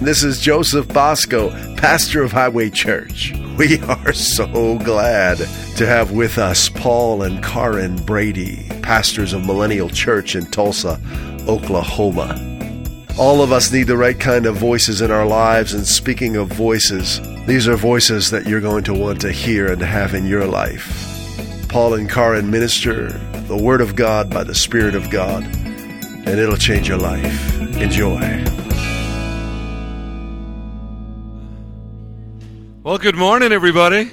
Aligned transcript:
This 0.00 0.24
is 0.24 0.40
Joseph 0.40 0.88
Bosco, 0.88 1.50
pastor 1.76 2.22
of 2.22 2.32
Highway 2.32 2.70
Church. 2.70 3.34
We 3.58 3.78
are 3.80 4.14
so 4.14 4.78
glad 4.78 5.36
to 5.76 5.86
have 5.86 6.12
with 6.12 6.38
us 6.38 6.70
Paul 6.70 7.22
and 7.22 7.44
Karen 7.44 7.96
Brady, 7.96 8.66
pastors 8.80 9.34
of 9.34 9.44
Millennial 9.44 9.90
Church 9.90 10.36
in 10.36 10.46
Tulsa, 10.46 10.98
Oklahoma. 11.46 12.34
All 13.18 13.42
of 13.42 13.52
us 13.52 13.70
need 13.70 13.88
the 13.88 13.98
right 13.98 14.18
kind 14.18 14.46
of 14.46 14.56
voices 14.56 15.02
in 15.02 15.10
our 15.10 15.26
lives, 15.26 15.74
and 15.74 15.86
speaking 15.86 16.34
of 16.36 16.48
voices, 16.48 17.20
these 17.46 17.68
are 17.68 17.76
voices 17.76 18.30
that 18.30 18.46
you're 18.46 18.62
going 18.62 18.84
to 18.84 18.94
want 18.94 19.20
to 19.20 19.30
hear 19.30 19.70
and 19.70 19.82
have 19.82 20.14
in 20.14 20.26
your 20.26 20.46
life. 20.46 21.68
Paul 21.68 21.92
and 21.92 22.08
Karen 22.08 22.50
minister 22.50 23.10
the 23.48 23.62
Word 23.62 23.82
of 23.82 23.96
God 23.96 24.30
by 24.30 24.44
the 24.44 24.54
Spirit 24.54 24.94
of 24.94 25.10
God, 25.10 25.42
and 25.44 26.28
it'll 26.40 26.56
change 26.56 26.88
your 26.88 26.96
life. 26.96 27.60
Enjoy. 27.76 28.59
Well, 32.90 32.98
good 32.98 33.14
morning, 33.14 33.52
everybody. 33.52 34.10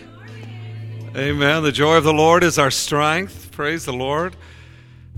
Amen. 1.16 1.64
The 1.64 1.72
joy 1.72 1.96
of 1.96 2.04
the 2.04 2.14
Lord 2.14 2.44
is 2.44 2.60
our 2.60 2.70
strength. 2.70 3.50
Praise 3.52 3.86
the 3.86 3.92
Lord. 3.92 4.36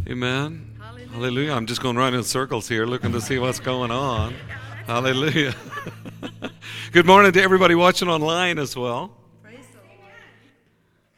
Amen. 0.07 0.77
Hallelujah. 0.79 1.09
Hallelujah. 1.09 1.51
I'm 1.55 1.65
just 1.65 1.81
going 1.81 1.97
around 1.97 2.13
in 2.13 2.23
circles 2.23 2.69
here 2.69 2.85
looking 2.85 3.11
to 3.11 3.19
see 3.19 3.37
what's 3.37 3.59
going 3.59 3.91
on. 3.91 4.33
Hallelujah. 4.87 5.53
good 6.93 7.05
morning 7.05 7.33
to 7.33 7.41
everybody 7.41 7.75
watching 7.75 8.07
online 8.07 8.59
as 8.59 8.77
well. 8.77 9.11
Praise 9.43 9.65
the 9.73 9.79
Lord. 9.89 10.13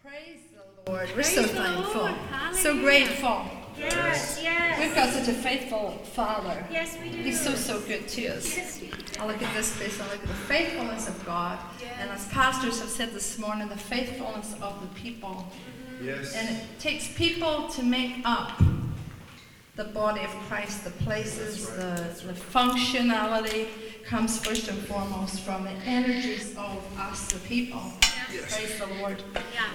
Praise 0.03 0.39
the 0.85 0.91
Lord. 0.91 1.09
We're 1.15 1.21
so 1.21 1.43
thankful. 1.43 2.09
So 2.53 2.73
grateful. 2.81 3.60
Yes, 3.81 4.39
yes. 4.41 4.79
We've 4.79 4.95
got 4.95 5.09
such 5.09 5.27
a 5.27 5.33
faithful 5.33 5.91
Father. 6.13 6.65
Yes, 6.71 6.97
we 7.01 7.09
do. 7.09 7.17
He's 7.17 7.41
so, 7.41 7.55
so 7.55 7.79
good 7.81 8.07
to 8.07 8.27
us. 8.27 8.79
I 9.19 9.25
look 9.25 9.41
at 9.41 9.53
this 9.55 9.75
place, 9.77 9.99
I 9.99 10.05
look 10.05 10.21
at 10.21 10.27
the 10.27 10.33
faithfulness 10.33 11.07
of 11.07 11.25
God. 11.25 11.59
And 11.99 12.09
as 12.11 12.27
pastors 12.27 12.79
have 12.79 12.89
said 12.89 13.13
this 13.13 13.37
morning, 13.37 13.67
the 13.69 13.77
faithfulness 13.77 14.55
of 14.61 14.81
the 14.81 14.87
people. 14.99 15.47
Yes. 16.01 16.35
And 16.35 16.57
it 16.57 16.63
takes 16.79 17.07
people 17.13 17.67
to 17.69 17.83
make 17.83 18.21
up 18.25 18.61
the 19.75 19.85
body 19.85 20.21
of 20.21 20.29
Christ, 20.47 20.83
the 20.83 20.91
places, 20.91 21.67
the, 21.69 22.13
the 22.25 22.33
functionality 22.33 23.67
comes 24.03 24.37
first 24.43 24.67
and 24.67 24.77
foremost 24.79 25.41
from 25.41 25.63
the 25.63 25.71
energies 25.85 26.55
of 26.57 26.99
us, 26.99 27.31
the 27.31 27.39
people. 27.39 27.81
Praise 28.01 28.79
the 28.79 28.87
Lord. 28.99 29.23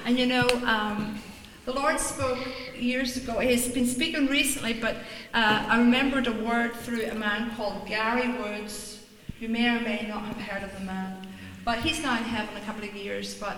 And 0.05 0.19
you 0.19 0.27
know, 0.27 0.47
um, 0.65 1.21
the 1.67 1.73
Lord 1.73 1.99
spoke 1.99 2.39
years 2.79 3.17
ago. 3.17 3.41
He's 3.41 3.69
been 3.69 3.89
speaking 3.89 4.29
recently, 4.29 4.73
but 4.75 4.95
uh, 5.35 5.67
I 5.69 5.79
remembered 5.79 6.29
a 6.29 6.33
word 6.33 6.75
through 6.75 7.07
a 7.07 7.15
man 7.15 7.55
called 7.57 7.87
Gary 7.89 8.29
Woods. 8.39 9.05
You 9.41 9.49
may 9.49 9.77
or 9.77 9.81
may 9.81 10.07
not 10.09 10.23
have 10.23 10.37
heard 10.37 10.63
of 10.63 10.73
the 10.79 10.85
man, 10.85 11.27
but 11.65 11.81
he's 11.81 12.01
now 12.01 12.17
in 12.17 12.23
heaven 12.23 12.57
a 12.57 12.65
couple 12.65 12.85
of 12.85 12.95
years. 12.95 13.35
But 13.35 13.57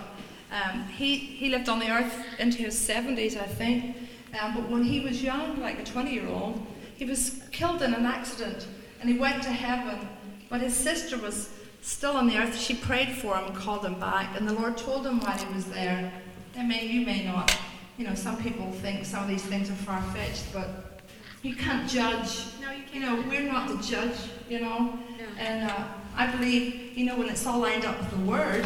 um, 0.51 0.85
he 0.85 1.17
he 1.17 1.49
lived 1.49 1.69
on 1.69 1.77
the 1.77 1.91
earth 1.91 2.25
into 2.39 2.63
his 2.63 2.75
70s, 2.75 3.39
I 3.39 3.45
think. 3.45 3.95
Um, 4.41 4.55
but 4.55 4.69
when 4.69 4.83
he 4.83 5.01
was 5.01 5.21
young, 5.21 5.59
like 5.61 5.79
a 5.79 5.83
20 5.83 6.11
year 6.11 6.27
old, 6.27 6.65
he 6.95 7.05
was 7.05 7.43
killed 7.51 7.83
in 7.83 7.93
an 7.93 8.07
accident 8.07 8.67
and 9.01 9.09
he 9.09 9.19
went 9.19 9.43
to 9.43 9.51
heaven. 9.51 10.07
But 10.49 10.61
his 10.61 10.75
sister 10.75 11.15
was 11.15 11.51
still 11.81 12.17
on 12.17 12.27
the 12.27 12.37
earth. 12.39 12.59
She 12.59 12.73
prayed 12.73 13.11
for 13.11 13.37
him 13.37 13.45
and 13.45 13.55
called 13.55 13.85
him 13.85 13.99
back. 13.99 14.35
And 14.35 14.49
the 14.49 14.53
Lord 14.53 14.77
told 14.77 15.05
him 15.05 15.19
while 15.19 15.37
he 15.37 15.53
was 15.53 15.65
there, 15.65 16.11
I 16.57 16.63
mean, 16.63 16.89
you 16.89 17.05
may 17.05 17.23
not. 17.23 17.55
You 17.99 18.07
know, 18.07 18.15
some 18.15 18.41
people 18.41 18.71
think 18.71 19.03
some 19.03 19.23
of 19.23 19.27
these 19.27 19.43
things 19.43 19.69
are 19.69 19.73
far 19.73 20.01
fetched, 20.13 20.53
but 20.53 21.01
you 21.43 21.53
can't 21.53 21.87
judge. 21.87 22.45
No, 22.61 22.71
you 22.71 22.83
can't. 22.83 22.93
You 22.93 23.01
know, 23.01 23.23
we're 23.27 23.41
not 23.41 23.67
the 23.67 23.83
judge, 23.83 24.15
you 24.47 24.61
know. 24.61 24.97
And 25.37 25.69
uh, 25.69 25.83
I 26.15 26.27
believe, 26.27 26.97
you 26.97 27.05
know, 27.05 27.17
when 27.17 27.27
it's 27.27 27.45
all 27.45 27.59
lined 27.59 27.83
up 27.83 27.99
with 27.99 28.09
the 28.11 28.25
Word, 28.25 28.65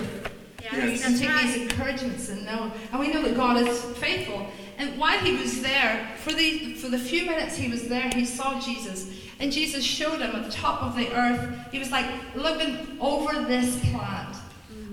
you 0.71 0.77
know, 0.77 0.85
you 0.85 0.99
can 0.99 1.17
take 1.17 1.29
right. 1.29 1.47
these 1.47 1.63
encouragements 1.63 2.29
and 2.29 2.45
know. 2.45 2.71
And 2.91 2.99
we 2.99 3.11
know 3.11 3.23
that 3.23 3.35
God 3.35 3.57
is 3.57 3.83
faithful. 3.97 4.45
And 4.77 4.99
while 4.99 5.17
he 5.17 5.35
was 5.35 5.63
there, 5.63 6.11
for 6.17 6.31
the 6.31 6.75
for 6.75 6.89
the 6.89 6.99
few 6.99 7.25
minutes 7.25 7.57
he 7.57 7.71
was 7.71 7.87
there, 7.87 8.11
he 8.13 8.25
saw 8.25 8.59
Jesus. 8.59 9.09
And 9.39 9.51
Jesus 9.51 9.83
showed 9.83 10.21
him 10.21 10.35
at 10.35 10.45
the 10.45 10.51
top 10.51 10.83
of 10.83 10.95
the 10.95 11.11
earth. 11.11 11.71
He 11.71 11.79
was 11.79 11.89
like 11.89 12.05
looking 12.35 12.99
over 13.01 13.41
this 13.41 13.83
planet 13.89 14.37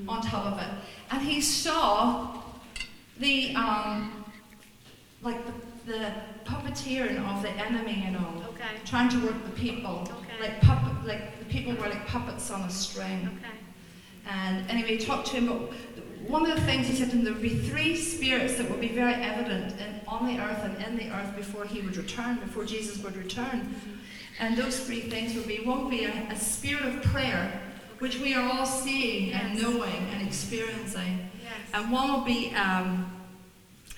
on 0.09 0.23
top 0.23 0.47
of 0.47 0.59
it. 0.63 0.69
And 1.11 1.21
he 1.21 1.43
saw 1.43 2.41
the 3.19 3.55
um 3.55 4.20
like 5.23 5.39
the, 5.47 5.93
the 5.93 6.13
puppeteering 6.45 7.19
of 7.35 7.43
the 7.43 7.51
enemy 7.51 8.05
and 8.07 8.17
all. 8.17 8.45
Okay. 8.51 8.65
Trying 8.85 9.09
to 9.11 9.19
work 9.27 9.45
the 9.45 9.53
people. 9.53 10.03
Okay. 10.03 10.41
Like 10.41 10.61
puppet 10.61 11.07
like 11.07 11.39
the 11.39 11.45
people 11.47 11.75
were 11.75 11.89
like 11.89 12.07
puppets 12.07 12.51
on 12.51 12.63
a 12.63 12.71
string. 12.71 13.39
Okay. 13.39 13.57
And 14.29 14.69
anyway, 14.71 14.97
he 14.97 15.05
talked 15.05 15.29
to 15.29 15.37
him 15.37 15.49
about 15.49 15.73
one 16.27 16.49
of 16.49 16.57
the 16.57 16.63
things 16.63 16.87
he 16.87 16.95
said 16.95 17.11
to 17.11 17.17
him, 17.17 17.25
there 17.25 17.33
would 17.33 17.43
be 17.43 17.59
three 17.59 17.97
spirits 17.97 18.57
that 18.57 18.71
would 18.71 18.81
be 18.81 18.89
very 18.89 19.15
evident 19.15 19.75
in, 19.81 20.01
on 20.07 20.27
the 20.27 20.41
earth 20.41 20.63
and 20.65 20.77
in 20.85 20.97
the 20.97 21.15
earth 21.17 21.35
before 21.35 21.65
he 21.65 21.81
would 21.81 21.97
return, 21.97 22.37
before 22.37 22.65
Jesus 22.65 23.03
would 23.03 23.17
return. 23.17 23.75
And 24.39 24.57
those 24.57 24.81
three 24.81 25.01
things 25.01 25.35
would 25.35 25.49
be 25.49 25.59
one 25.65 25.83
would 25.83 25.91
be 25.91 26.05
a, 26.05 26.13
a 26.31 26.37
spirit 26.37 26.85
of 26.85 27.03
prayer, 27.03 27.61
which 27.99 28.19
we 28.21 28.35
are 28.35 28.49
all 28.49 28.67
seeing 28.67 29.33
and 29.33 29.61
knowing 29.61 30.09
and 30.13 30.27
experiencing. 30.27 31.31
Yes. 31.43 31.53
And 31.75 31.91
one 31.91 32.13
will 32.13 32.25
be 32.25 32.55
um, 32.55 33.20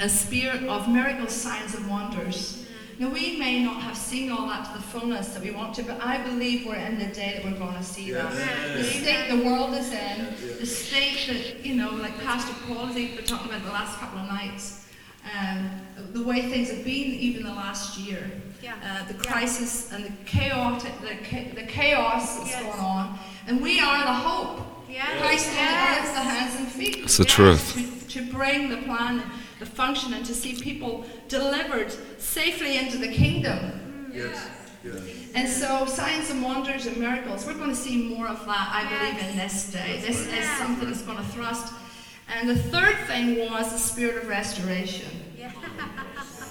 a 0.00 0.08
spirit 0.08 0.62
of 0.64 0.88
miracles, 0.88 1.32
signs, 1.32 1.74
and 1.74 1.88
wonders. 1.88 2.58
Now, 2.98 3.08
we 3.08 3.36
may 3.38 3.62
not 3.64 3.80
have 3.82 3.96
seen 3.96 4.30
all 4.30 4.46
that 4.48 4.66
to 4.66 4.72
the 4.74 4.82
fullness 4.82 5.28
that 5.34 5.42
we 5.42 5.50
want 5.50 5.74
to, 5.76 5.82
but 5.82 6.00
I 6.02 6.22
believe 6.22 6.66
we're 6.66 6.76
in 6.76 6.98
the 6.98 7.06
day 7.06 7.34
that 7.34 7.44
we're 7.44 7.58
going 7.58 7.74
to 7.76 7.82
see 7.82 8.12
that. 8.12 8.30
The 8.76 8.84
state 8.84 9.28
the 9.30 9.44
world 9.44 9.74
is 9.74 9.90
in, 9.92 10.34
the 10.58 10.66
state 10.66 11.26
that, 11.28 11.64
you 11.64 11.74
know, 11.74 11.90
like 11.90 12.16
Pastor 12.22 12.54
Paul 12.66 12.86
has 12.86 12.94
been 12.94 13.16
talking 13.24 13.48
about 13.50 13.64
the 13.64 13.70
last 13.72 13.98
couple 13.98 14.20
of 14.20 14.26
nights, 14.28 14.86
um, 15.38 15.70
the 16.12 16.22
way 16.22 16.42
things 16.42 16.70
have 16.70 16.84
been 16.84 17.10
even 17.12 17.44
the 17.44 17.50
last 17.52 17.98
year. 17.98 18.30
Yeah. 18.62 18.74
Uh, 18.84 19.08
the 19.08 19.14
Yeah. 19.14 19.20
crisis 19.32 19.90
and 19.92 20.04
the 20.04 20.12
chaotic, 20.24 20.92
the, 21.00 21.16
cha- 21.28 21.54
the 21.54 21.66
chaos 21.66 22.36
that's 22.38 22.50
Yes. 22.50 22.62
going 22.62 22.78
on, 22.78 23.18
and 23.48 23.60
we 23.60 23.80
are 23.80 23.98
the 24.04 24.12
hope. 24.12 24.84
Yes. 24.88 25.18
Christ 25.20 25.48
on 25.48 25.54
the 25.56 25.60
Yes. 25.62 25.98
earth, 26.06 26.14
the 26.14 26.20
hands 26.20 26.56
and 26.60 26.68
feet. 26.68 26.98
It's 26.98 27.16
the 27.16 27.24
truth. 27.24 27.72
To, 27.74 28.20
to 28.20 28.32
bring 28.32 28.68
the 28.68 28.76
plan, 28.78 29.22
the 29.62 29.70
function, 29.70 30.12
and 30.14 30.24
to 30.26 30.34
see 30.34 30.54
people 30.60 31.04
delivered 31.28 31.92
safely 32.18 32.78
into 32.78 32.98
the 32.98 33.08
kingdom. 33.12 33.58
Mm. 34.10 34.14
Yes. 34.14 34.48
Yes. 34.84 35.02
And 35.34 35.48
so, 35.48 35.86
signs 35.86 36.30
and 36.30 36.42
wonders 36.42 36.86
and 36.86 36.96
miracles, 36.96 37.46
we're 37.46 37.54
going 37.54 37.70
to 37.70 37.76
see 37.76 38.08
more 38.14 38.26
of 38.26 38.44
that, 38.46 38.68
I 38.74 38.82
believe, 38.90 39.30
in 39.30 39.36
this 39.38 39.70
day. 39.70 40.00
This 40.04 40.18
is 40.20 40.26
Yes. 40.26 40.58
something 40.58 40.88
that's 40.88 41.02
going 41.02 41.18
to 41.18 41.24
thrust. 41.24 41.72
And 42.34 42.48
the 42.48 42.56
third 42.56 42.96
thing 43.06 43.38
was 43.48 43.70
the 43.72 43.78
spirit 43.78 44.16
of 44.22 44.28
restoration. 44.28 45.08
Yeah. 45.38 45.52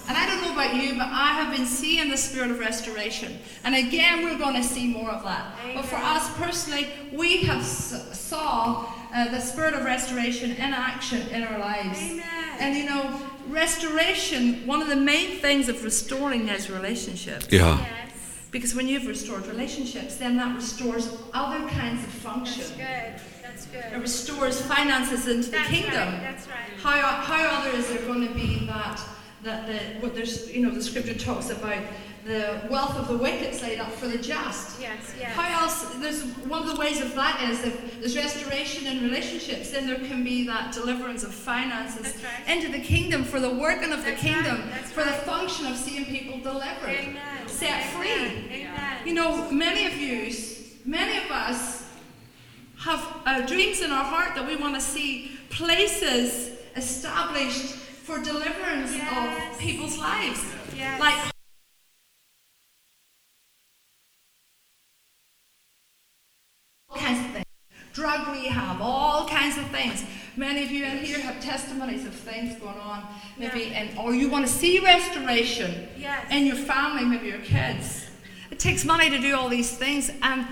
And 0.08 0.16
I 0.18 0.26
don't 0.26 0.42
know 0.42 0.52
about 0.52 0.74
you, 0.74 0.94
but 0.98 1.06
I 1.06 1.28
have 1.40 1.56
been 1.56 1.64
seeing 1.64 2.10
the 2.10 2.16
spirit 2.16 2.50
of 2.50 2.58
restoration. 2.58 3.38
And 3.64 3.74
again, 3.76 4.24
we're 4.24 4.36
going 4.36 4.56
to 4.56 4.62
see 4.62 4.88
more 4.88 5.08
of 5.10 5.22
that. 5.22 5.54
But 5.76 5.84
for 5.84 5.94
us 5.96 6.28
personally, 6.36 6.88
we 7.12 7.38
have 7.44 7.60
s- 7.62 8.18
saw 8.18 8.92
uh, 9.12 9.30
the 9.30 9.40
spirit 9.40 9.74
of 9.74 9.84
restoration 9.84 10.52
in 10.52 10.72
action 10.72 11.28
in 11.28 11.42
our 11.44 11.58
lives. 11.58 12.00
Amen. 12.00 12.24
And 12.60 12.76
you 12.76 12.86
know, 12.86 13.20
restoration, 13.48 14.66
one 14.66 14.80
of 14.82 14.88
the 14.88 14.96
main 14.96 15.38
things 15.38 15.68
of 15.68 15.82
restoring 15.84 16.48
is 16.48 16.70
relationships. 16.70 17.48
Yeah. 17.50 17.78
Yes. 17.78 18.12
Because 18.50 18.74
when 18.74 18.86
you've 18.86 19.06
restored 19.06 19.46
relationships, 19.46 20.16
then 20.16 20.36
that 20.36 20.54
restores 20.54 21.16
other 21.32 21.66
kinds 21.70 22.04
of 22.04 22.10
function. 22.10 22.64
That's 22.76 23.22
good. 23.22 23.42
That's 23.42 23.66
good. 23.66 23.92
It 23.92 24.00
restores 24.00 24.60
finances 24.60 25.26
into 25.26 25.50
the 25.50 25.58
kingdom. 25.58 25.92
right. 25.92 26.20
That's 26.20 26.46
right. 26.48 26.78
How, 26.78 27.00
how 27.00 27.60
other 27.60 27.76
is 27.76 27.88
there 27.88 28.02
going 28.02 28.26
to 28.28 28.34
be 28.34 28.66
that 28.66 29.00
that 29.42 29.66
the 29.66 30.00
what 30.00 30.14
there's 30.14 30.50
you 30.52 30.62
know 30.62 30.70
the 30.70 30.82
scripture 30.82 31.14
talks 31.14 31.50
about 31.50 31.82
the 32.24 32.60
wealth 32.70 32.96
of 32.96 33.08
the 33.08 33.16
wicked 33.18 33.50
is 33.50 33.62
laid 33.62 33.80
up 33.80 33.90
for 33.90 34.06
the 34.06 34.18
just. 34.18 34.80
Yes. 34.80 35.14
Yes. 35.18 35.34
How 35.34 35.62
else? 35.62 35.94
There's 35.96 36.22
one 36.46 36.62
of 36.62 36.68
the 36.68 36.76
ways 36.80 37.00
of 37.00 37.14
that 37.16 37.42
is 37.50 37.64
if 37.64 38.00
there's 38.00 38.16
restoration 38.16 38.86
in 38.86 39.02
relationships, 39.02 39.70
then 39.70 39.86
there 39.86 39.98
can 39.98 40.22
be 40.22 40.46
that 40.46 40.72
deliverance 40.72 41.24
of 41.24 41.34
finances 41.34 42.22
right. 42.22 42.56
into 42.56 42.70
the 42.70 42.80
kingdom 42.80 43.24
for 43.24 43.40
the 43.40 43.50
working 43.50 43.92
of 43.92 44.04
the 44.04 44.12
kingdom, 44.12 44.60
right, 44.60 44.70
that's 44.70 44.92
for 44.92 45.02
the 45.02 45.12
function 45.12 45.66
of 45.66 45.76
seeing 45.76 46.04
people 46.04 46.38
delivered, 46.38 46.90
Amen. 46.90 47.48
set 47.48 47.84
free. 47.90 48.08
Amen. 48.10 49.06
You 49.06 49.14
know, 49.14 49.50
many 49.50 49.86
of 49.86 49.96
you, 49.96 50.32
many 50.84 51.24
of 51.24 51.30
us 51.30 51.88
have 52.78 53.04
uh, 53.26 53.46
dreams 53.46 53.80
in 53.80 53.90
our 53.90 54.04
heart 54.04 54.34
that 54.36 54.46
we 54.46 54.56
want 54.56 54.74
to 54.74 54.80
see 54.80 55.32
places 55.50 56.56
established 56.76 57.74
for 57.74 58.18
deliverance 58.22 58.94
Yes. 58.94 59.54
of 59.54 59.58
people's 59.60 59.98
lives. 59.98 60.42
Yes. 60.76 61.00
Like 61.00 61.32
all 66.88 66.96
kinds 66.96 67.26
of 67.26 67.32
things. 67.32 67.46
Drug 67.92 68.28
rehab, 68.28 68.78
all 68.80 69.28
kinds 69.28 69.58
of 69.58 69.66
things. 69.68 70.02
Many 70.36 70.62
of 70.64 70.70
you 70.70 70.84
in 70.84 70.98
here 70.98 71.18
have 71.20 71.40
testimonies 71.42 72.06
of 72.06 72.14
things 72.14 72.58
going 72.58 72.78
on, 72.78 73.04
maybe, 73.36 73.66
and 73.74 73.96
or 73.98 74.14
you 74.14 74.30
want 74.30 74.46
to 74.46 74.52
see 74.52 74.78
restoration 74.78 75.88
Yes. 75.98 76.24
in 76.30 76.46
your 76.46 76.56
family, 76.56 77.04
maybe 77.04 77.26
your 77.28 77.40
kids. 77.40 78.06
It 78.50 78.58
takes 78.58 78.84
money 78.86 79.10
to 79.10 79.18
do 79.18 79.36
all 79.36 79.50
these 79.50 79.70
things, 79.76 80.10
and 80.22 80.46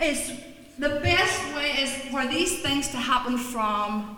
it's 0.00 0.30
the 0.78 1.00
best 1.02 1.54
way 1.54 1.72
is 1.82 1.92
for 2.10 2.26
these 2.26 2.60
things 2.60 2.88
to 2.88 2.96
happen 2.96 3.36
from 3.36 4.16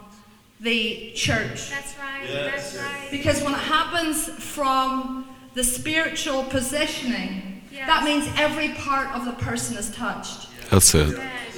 the 0.60 1.10
church. 1.16 1.70
That's 1.70 1.98
right. 1.98 2.28
That's 2.30 2.76
right. 2.76 3.08
Because 3.10 3.42
when 3.42 3.54
it 3.54 3.58
happens 3.58 4.28
from 4.28 5.26
the 5.54 5.64
spiritual 5.64 6.44
positioning, 6.44 7.62
Yes. 7.72 7.88
that 7.88 8.04
means 8.04 8.28
every 8.36 8.68
part 8.74 9.08
of 9.16 9.24
the 9.24 9.32
person 9.32 9.76
is 9.76 9.90
touched. 9.90 10.46
That's 10.70 10.94
it. 10.94 11.16
Yes. 11.16 11.51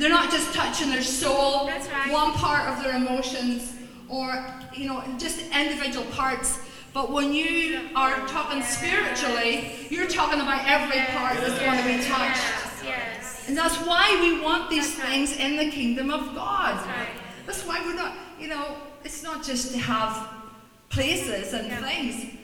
They're 0.00 0.08
not 0.08 0.30
just 0.30 0.54
touching 0.54 0.88
their 0.88 1.02
soul, 1.02 1.66
right. 1.66 2.10
one 2.10 2.32
part 2.32 2.66
of 2.72 2.82
their 2.82 2.96
emotions, 2.96 3.74
or 4.08 4.46
you 4.74 4.88
know, 4.88 5.04
just 5.18 5.42
individual 5.54 6.06
parts. 6.06 6.58
But 6.94 7.12
when 7.12 7.34
you 7.34 7.90
are 7.94 8.26
talking 8.26 8.62
spiritually, 8.62 9.72
you're 9.90 10.08
talking 10.08 10.40
about 10.40 10.66
every 10.66 11.00
part 11.14 11.36
that's 11.36 11.58
going 11.60 11.76
to 11.76 11.84
be 11.84 12.02
touched. 12.08 12.42
Yes. 12.82 12.82
Yes. 12.82 13.44
And 13.48 13.56
that's 13.56 13.76
why 13.86 14.18
we 14.22 14.40
want 14.40 14.70
these 14.70 14.88
That's 14.96 15.00
right. 15.00 15.26
things 15.26 15.36
in 15.36 15.56
the 15.58 15.70
kingdom 15.70 16.10
of 16.10 16.34
God. 16.34 16.76
That's 16.76 16.86
right. 16.86 17.08
That's 17.46 17.66
why 17.66 17.80
we're 17.84 17.94
not, 17.94 18.14
you 18.40 18.48
know, 18.48 18.76
it's 19.04 19.22
not 19.22 19.44
just 19.44 19.72
to 19.72 19.78
have 19.78 20.28
places 20.88 21.52
and 21.52 21.68
Yeah. 21.68 21.82
things. 21.82 22.36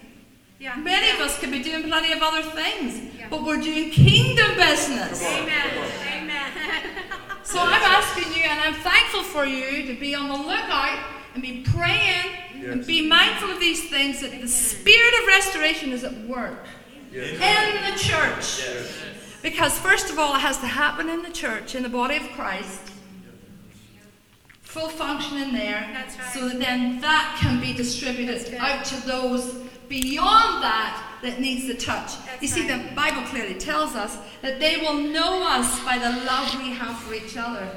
Yeah. 0.61 0.77
Many 0.77 1.11
of 1.11 1.21
us 1.21 1.39
could 1.39 1.51
be 1.51 1.63
doing 1.63 1.85
plenty 1.85 2.13
of 2.13 2.23
other 2.23 2.43
things, 2.43 3.01
Yeah. 3.19 3.29
but 3.31 3.43
we're 3.45 3.61
doing 3.63 3.91
kingdom 3.91 4.57
business. 4.57 5.25
Amen. 5.25 5.71
Amen. 6.13 6.53
So 7.57 7.63
I'm 7.63 7.73
asking 7.73 8.35
you, 8.35 8.43
and 8.43 8.61
I'm 8.61 8.75
thankful 8.75 9.23
for 9.23 9.47
you 9.47 9.87
to 9.87 9.99
be 9.99 10.15
on 10.15 10.29
the 10.29 10.35
lookout 10.35 10.99
and 11.33 11.43
be 11.43 11.65
praying 11.75 12.27
and 12.63 12.87
be 12.87 13.09
mindful 13.09 13.49
of 13.49 13.59
these 13.59 13.89
things 13.89 14.21
that 14.21 14.39
the 14.43 14.47
spirit 14.47 15.15
of 15.23 15.27
restoration 15.27 15.91
is 15.91 16.05
at 16.05 16.13
work 16.29 16.67
in 17.15 17.39
the 17.39 17.97
church. 17.97 18.63
Because, 19.41 19.79
first 19.79 20.11
of 20.11 20.19
all, 20.19 20.37
it 20.37 20.41
has 20.41 20.59
to 20.59 20.67
happen 20.67 21.09
in 21.09 21.23
the 21.23 21.31
church, 21.31 21.75
in 21.75 21.83
the 21.83 21.89
body 21.89 22.17
of 22.17 22.25
Christ. 22.35 22.93
Full 24.61 24.91
function 24.91 25.39
in 25.39 25.55
there, 25.55 25.89
That's 25.95 26.19
right. 26.19 26.33
so 26.35 26.51
that 26.51 26.59
then 26.59 27.01
that 27.01 27.39
can 27.41 27.59
be 27.59 27.73
distributed 27.73 28.53
out 28.59 28.85
to 28.85 29.07
those 29.07 29.55
beyond 29.89 30.63
that 30.63 31.06
that 31.23 31.41
needs 31.41 31.67
the 31.67 31.75
touch. 31.75 32.25
That's 32.27 32.43
you 32.43 32.49
see, 32.49 32.69
right. 32.71 32.89
the 32.89 32.95
Bible 32.95 33.23
clearly 33.23 33.55
tells 33.55 33.95
us 33.95 34.19
that 34.43 34.61
they 34.61 34.77
will 34.79 34.95
know 34.99 35.43
us 35.47 35.83
by 35.85 35.99
the 35.99 36.11
love 36.25 36.57
we 36.59 36.71
have 36.73 36.97
for 36.99 37.15
each 37.15 37.37
other. 37.37 37.69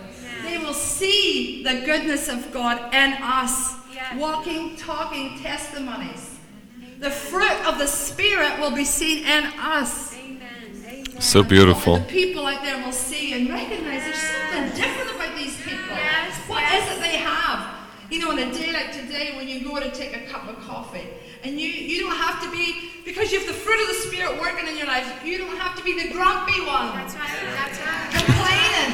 They 0.44 0.58
will 0.58 0.74
see 0.74 1.64
the 1.64 1.82
goodness 1.86 2.30
of 2.30 2.52
God 2.52 2.94
in 2.94 3.14
us, 3.22 3.76
Yes. 3.94 4.18
walking, 4.18 4.76
talking 4.78 5.38
testimonies. 5.40 6.38
Mm-hmm. 6.80 7.02
The 7.02 7.10
fruit 7.12 7.68
of 7.68 7.78
the 7.80 7.88
Spirit 7.88 8.60
will 8.60 8.72
be 8.74 8.86
seen 8.86 9.26
in 9.26 9.46
us. 9.60 10.16
Amen. 10.16 10.40
Amen. 10.86 11.20
So 11.22 11.44
beautiful. 11.44 11.96
And 11.96 12.06
the 12.06 12.10
people 12.10 12.46
out 12.48 12.62
there 12.64 12.84
will 12.84 12.94
see 12.94 13.34
and 13.34 13.50
recognize 13.50 14.04
there's 14.04 14.16
something 14.22 14.82
different 14.82 15.16
about 15.16 15.36
these 15.36 15.58
people. 15.58 15.80
Yes, 15.90 16.38
What 16.48 16.62
yes. 16.62 16.90
is 16.92 16.98
it 16.98 17.02
they 17.02 17.18
have? 17.18 17.76
You 18.10 18.20
know, 18.20 18.32
on 18.32 18.40
a 18.40 18.52
day 18.54 18.72
like 18.72 18.92
today 18.94 19.34
when 19.36 19.48
you 19.50 19.64
go 19.64 19.80
to 19.80 19.92
take 19.92 20.16
a 20.16 20.26
cup 20.32 20.48
of 20.48 20.60
coffee, 20.62 21.08
and 21.44 21.60
you, 21.60 21.68
you 21.70 22.02
don't 22.04 22.16
have 22.18 22.42
to 22.44 22.52
be, 22.52 22.92
because 23.06 23.32
you 23.32 23.40
have 23.40 23.48
the 23.48 23.54
fruit 23.56 23.80
of 23.82 23.88
the 23.88 24.00
Spirit 24.12 24.40
working 24.40 24.68
in 24.68 24.76
your 24.78 24.88
life, 24.88 25.08
you 25.24 25.38
don't 25.38 25.56
have 25.58 25.76
to 25.78 25.84
be 25.84 25.96
the 25.96 26.12
grumpy 26.12 26.60
one 26.68 26.92
That's 27.00 27.16
right. 27.16 27.32
That's 27.56 27.80
right. 27.80 28.12
complaining 28.12 28.92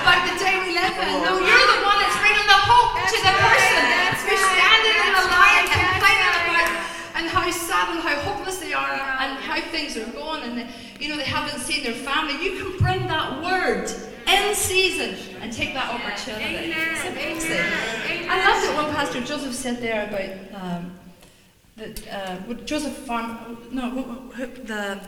about 0.00 0.20
the 0.28 0.34
day 0.40 0.54
we 0.64 0.72
live 0.72 0.96
in. 0.96 1.12
No, 1.22 1.36
you're 1.38 1.68
the 1.76 1.80
one 1.84 1.98
that's 2.00 2.18
bringing 2.24 2.48
the 2.48 2.60
hope 2.64 2.96
to 3.04 3.18
the 3.20 3.34
right, 3.36 3.52
person 3.52 3.84
that's 3.84 4.22
who's 4.24 4.40
right, 4.40 4.56
standing 4.56 4.96
in 4.96 5.12
the 5.12 5.24
line 5.28 5.64
right, 5.64 5.68
that's 5.68 5.92
complaining 5.92 6.34
about 6.48 6.68
and 7.20 7.24
how 7.28 7.44
sad 7.52 7.86
and 7.94 8.00
how 8.00 8.16
hopeless 8.26 8.58
they 8.58 8.72
are 8.72 8.90
and 9.20 9.38
how 9.44 9.60
things 9.70 9.96
are 9.96 10.06
going 10.16 10.42
and 10.42 10.58
they, 10.58 10.66
you 10.98 11.08
know 11.08 11.16
they 11.16 11.24
haven't 11.28 11.60
seen 11.60 11.84
their 11.84 11.92
family. 11.94 12.34
You 12.42 12.56
can 12.58 12.78
bring 12.78 13.06
that 13.08 13.42
word 13.44 13.92
in 14.26 14.54
season 14.54 15.14
and 15.42 15.52
take 15.52 15.74
that 15.74 15.92
opportunity. 15.92 16.72
Amen, 16.72 16.96
It's 16.96 17.04
amazing. 17.04 17.50
amen, 17.52 18.30
I 18.30 18.40
loved 18.48 18.64
it 18.64 18.74
when 18.76 18.94
Pastor 18.94 19.20
Joseph 19.20 19.54
said 19.54 19.80
there 19.80 20.08
about 20.08 20.62
um, 20.62 20.90
that 21.76 22.02
uh, 22.08 22.54
Joseph 22.64 22.96
Farm 22.98 23.58
no 23.70 23.90
the 24.64 25.00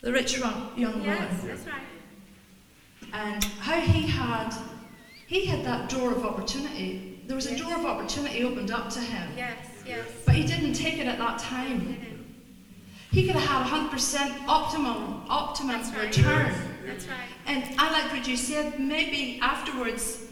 the 0.00 0.12
rich 0.12 0.38
young 0.38 0.72
woman 0.76 1.02
Yes. 1.04 1.42
That's 1.44 1.66
right. 1.66 1.82
and 3.12 3.44
how 3.60 3.80
he 3.80 4.02
had 4.06 4.52
he 5.26 5.46
had 5.46 5.64
that 5.64 5.88
door 5.88 6.12
of 6.12 6.24
opportunity. 6.24 7.22
There 7.26 7.36
was 7.36 7.46
a 7.46 7.56
door 7.56 7.74
of 7.74 7.86
opportunity 7.86 8.44
opened 8.44 8.70
up 8.70 8.90
to 8.90 9.00
him, 9.00 9.32
Yes. 9.36 9.56
Yes. 9.86 10.06
but 10.26 10.34
he 10.34 10.44
didn't 10.44 10.74
take 10.74 10.98
it 10.98 11.06
at 11.06 11.18
that 11.18 11.38
time. 11.38 11.96
He 13.10 13.26
could 13.26 13.36
have 13.36 13.66
had 13.66 13.90
100% 13.90 14.48
optimum 14.48 15.22
optimum 15.28 15.76
That's 15.76 15.90
right. 15.94 16.16
return. 16.16 16.54
That's 16.86 17.06
right. 17.06 17.28
And 17.46 17.62
I 17.78 17.90
like 17.92 18.10
what 18.12 18.26
you 18.26 18.36
said. 18.36 18.78
Maybe 18.80 19.38
afterwards, 19.40 20.24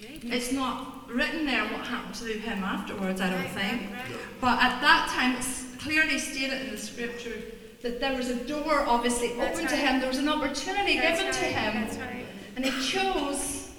Maybe. 0.00 0.30
it's 0.30 0.52
not 0.52 0.89
written 1.12 1.46
there 1.46 1.64
what 1.64 1.86
happened 1.86 2.14
to 2.16 2.24
him 2.32 2.62
afterwards. 2.64 3.20
I 3.20 3.30
don't 3.30 3.38
Right, 3.40 3.50
think. 3.50 3.82
right, 3.92 4.00
right. 4.08 4.18
But 4.40 4.62
at 4.62 4.80
that 4.80 5.08
time, 5.14 5.36
it's 5.36 5.64
clearly 5.78 6.18
stated 6.18 6.62
in 6.62 6.70
the 6.70 6.78
scripture 6.78 7.40
that 7.82 8.00
there 8.00 8.16
was 8.16 8.28
a 8.28 8.36
door 8.36 8.84
obviously 8.86 9.28
That's 9.34 9.58
open 9.58 9.68
to 9.70 9.76
him. 9.76 10.00
There 10.00 10.08
was 10.08 10.18
an 10.18 10.28
opportunity 10.28 10.98
That's 10.98 11.18
given 11.18 11.34
to 11.34 11.44
him. 11.44 11.82
That's 11.84 11.98
right. 11.98 12.26
And 12.56 12.64
he 12.64 12.70
chose, 12.86 13.70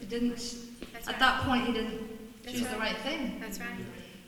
he 0.00 0.06
didn't, 0.06 0.36
That's 0.92 1.08
at 1.08 1.18
that 1.18 1.42
point, 1.42 1.66
he 1.66 1.72
didn't 1.72 2.42
That's 2.42 2.58
choose 2.58 2.66
the 2.68 2.76
right. 2.78 2.92
right 2.94 2.98
thing. 3.02 3.38
That's 3.40 3.60
right. 3.60 3.68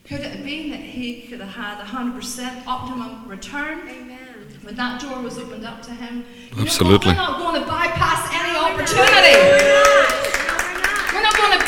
Could 0.05 0.21
it 0.21 0.33
have 0.33 0.45
been 0.45 0.71
that 0.71 0.81
he 0.81 1.23
could 1.23 1.41
have 1.41 1.51
had 1.55 1.81
a 1.81 1.85
100% 1.85 2.67
optimum 2.67 3.29
return 3.29 3.81
Amen. 3.89 4.19
when 4.63 4.75
that 4.77 5.01
door 5.01 5.21
was 5.21 5.39
opened 5.39 5.65
up 5.67 5.83
to 5.83 5.91
him? 5.91 6.25
You 6.35 6.51
know 6.51 6.57
what? 6.57 6.67
Absolutely. 6.67 7.09
We're 7.13 7.17
not 7.17 7.39
going 7.39 7.61
to 7.61 7.67
bypass 7.67 8.29
any 8.33 8.53
No, 8.55 8.63
we're 8.63 8.73
opportunity. 8.73 9.33
No, 9.37 9.49
we're 9.53 10.09
not. 10.09 11.13
We're 11.13 11.23
not 11.23 11.37
going 11.37 11.59
to 11.59 11.65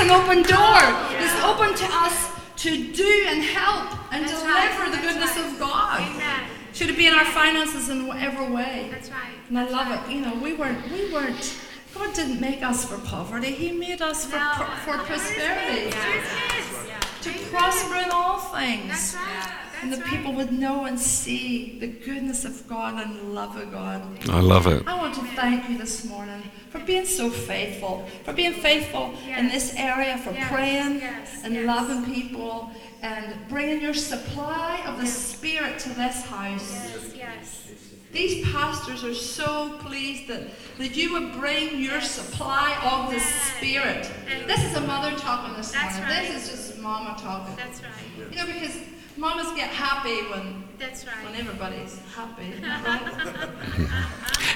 an 0.00 0.10
open 0.10 0.42
door. 0.42 0.80
It's 1.18 1.34
open 1.44 1.74
to 1.74 1.86
us 2.04 2.30
to 2.64 2.92
do 2.92 3.24
and 3.28 3.42
help 3.42 4.12
and 4.12 4.24
That's 4.24 4.40
deliver 4.40 4.48
right. 4.82 4.90
the 4.90 4.96
That's 4.96 5.06
goodness 5.06 5.36
right. 5.36 5.52
of 5.52 5.58
God. 5.58 6.00
Amen. 6.00 6.40
Should 6.72 6.90
it 6.90 6.96
be 6.96 7.06
in 7.06 7.14
our 7.14 7.24
finances 7.24 7.88
in 7.88 8.06
whatever 8.06 8.44
way? 8.44 8.88
That's 8.90 9.10
right. 9.10 9.32
And 9.48 9.58
I 9.58 9.68
love 9.68 9.88
it. 10.08 10.12
You 10.12 10.20
know, 10.20 10.34
we 10.36 10.54
weren't, 10.54 10.78
we 10.90 11.12
weren't, 11.12 11.56
God 11.94 12.14
didn't 12.14 12.40
make 12.40 12.62
us 12.62 12.84
for 12.84 12.98
poverty. 12.98 13.50
He 13.52 13.72
made 13.72 14.00
us 14.02 14.26
for, 14.26 14.36
No. 14.36 14.52
pro- 14.54 14.76
for 14.98 15.04
prosperity. 15.04 15.90
Yes. 15.90 17.22
To 17.22 17.30
prosper 17.50 17.96
in 17.96 18.10
all 18.12 18.38
things. 18.38 18.88
That's 18.88 19.14
right. 19.16 19.54
And 19.82 19.92
the 19.92 19.96
That's 19.98 20.10
people 20.10 20.32
would 20.34 20.52
know 20.52 20.84
and 20.86 20.98
see 20.98 21.78
the 21.78 21.86
goodness 21.86 22.44
of 22.44 22.66
God 22.68 23.00
and 23.00 23.18
the 23.18 23.24
love 23.24 23.56
of 23.56 23.70
God. 23.70 24.02
I 24.28 24.40
love 24.40 24.66
it. 24.66 24.86
I 24.86 24.96
want 24.96 25.14
to 25.14 25.22
thank 25.36 25.68
you 25.68 25.78
this 25.78 26.04
morning 26.04 26.42
for 26.70 26.80
being 26.80 27.06
so 27.06 27.30
faithful, 27.30 28.06
for 28.24 28.32
being 28.32 28.54
faithful 28.54 29.14
in 29.26 29.48
this 29.48 29.74
area, 29.76 30.18
for 30.18 30.32
Yes, 30.32 30.48
praying 30.52 30.96
yes, 31.00 31.40
and 31.44 31.54
yes. 31.54 31.66
loving 31.66 32.12
people 32.12 32.70
and 33.02 33.36
bringing 33.48 33.80
your 33.80 33.94
supply 33.94 34.80
of 34.86 34.98
the 35.00 35.06
Spirit 35.06 35.78
to 35.80 35.88
this 35.90 36.24
house. 36.26 36.72
Yes. 36.72 37.14
Yes. 37.16 37.64
These 38.10 38.50
pastors 38.50 39.04
are 39.04 39.14
so 39.14 39.78
pleased 39.80 40.28
that, 40.28 40.42
that 40.78 40.96
you 40.96 41.12
would 41.12 41.32
bring 41.34 41.80
your 41.80 42.00
supply 42.00 42.74
of 42.82 43.12
the 43.12 43.20
Spirit. 43.20 44.10
This 44.46 44.64
is 44.64 44.74
a 44.76 44.80
mother 44.80 45.16
talking 45.16 45.54
this 45.56 45.72
That's 45.72 45.98
morning. 45.98 46.16
right. 46.16 46.32
This 46.32 46.44
is 46.44 46.50
just 46.68 46.78
mama 46.80 47.16
talking. 47.20 47.54
That's 47.56 47.82
right. 47.82 48.32
You 48.32 48.36
know, 48.38 48.46
because 48.46 48.76
mamas 49.18 49.50
get 49.56 49.68
happy 49.68 50.22
when, 50.30 50.64
That's 50.78 51.04
right. 51.04 51.24
when 51.24 51.34
everybody's 51.34 51.98
happy. 52.14 52.52
right? 52.62 53.02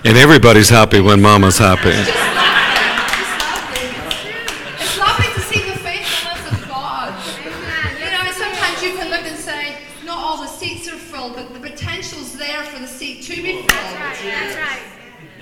And 0.04 0.16
everybody's 0.16 0.68
happy 0.68 1.00
when 1.00 1.20
mama's 1.20 1.58
happy. 1.58 1.90
It's 1.90 2.08
lovely. 3.42 3.88
It's 4.78 4.98
lovely 4.98 5.26
to 5.34 5.40
see 5.40 5.62
the 5.68 5.76
faithfulness 5.78 6.52
of 6.52 6.68
God. 6.68 7.12
You 7.98 8.10
know, 8.10 8.32
sometimes 8.32 8.82
you 8.82 8.92
can 8.92 9.10
look 9.10 9.26
and 9.26 9.36
say, 9.36 9.78
not 10.04 10.18
all 10.18 10.38
the 10.38 10.46
seats 10.46 10.88
are 10.88 10.96
full, 10.96 11.34
but 11.34 11.52
the 11.52 11.60
potential's 11.60 12.36
there 12.38 12.62
for 12.62 12.78
the 12.78 12.86
seat 12.86 13.24
to 13.24 13.42
be 13.42 13.62
That's 13.62 13.94
right. 13.94 14.16
That's 14.22 14.56
right. 14.56 14.82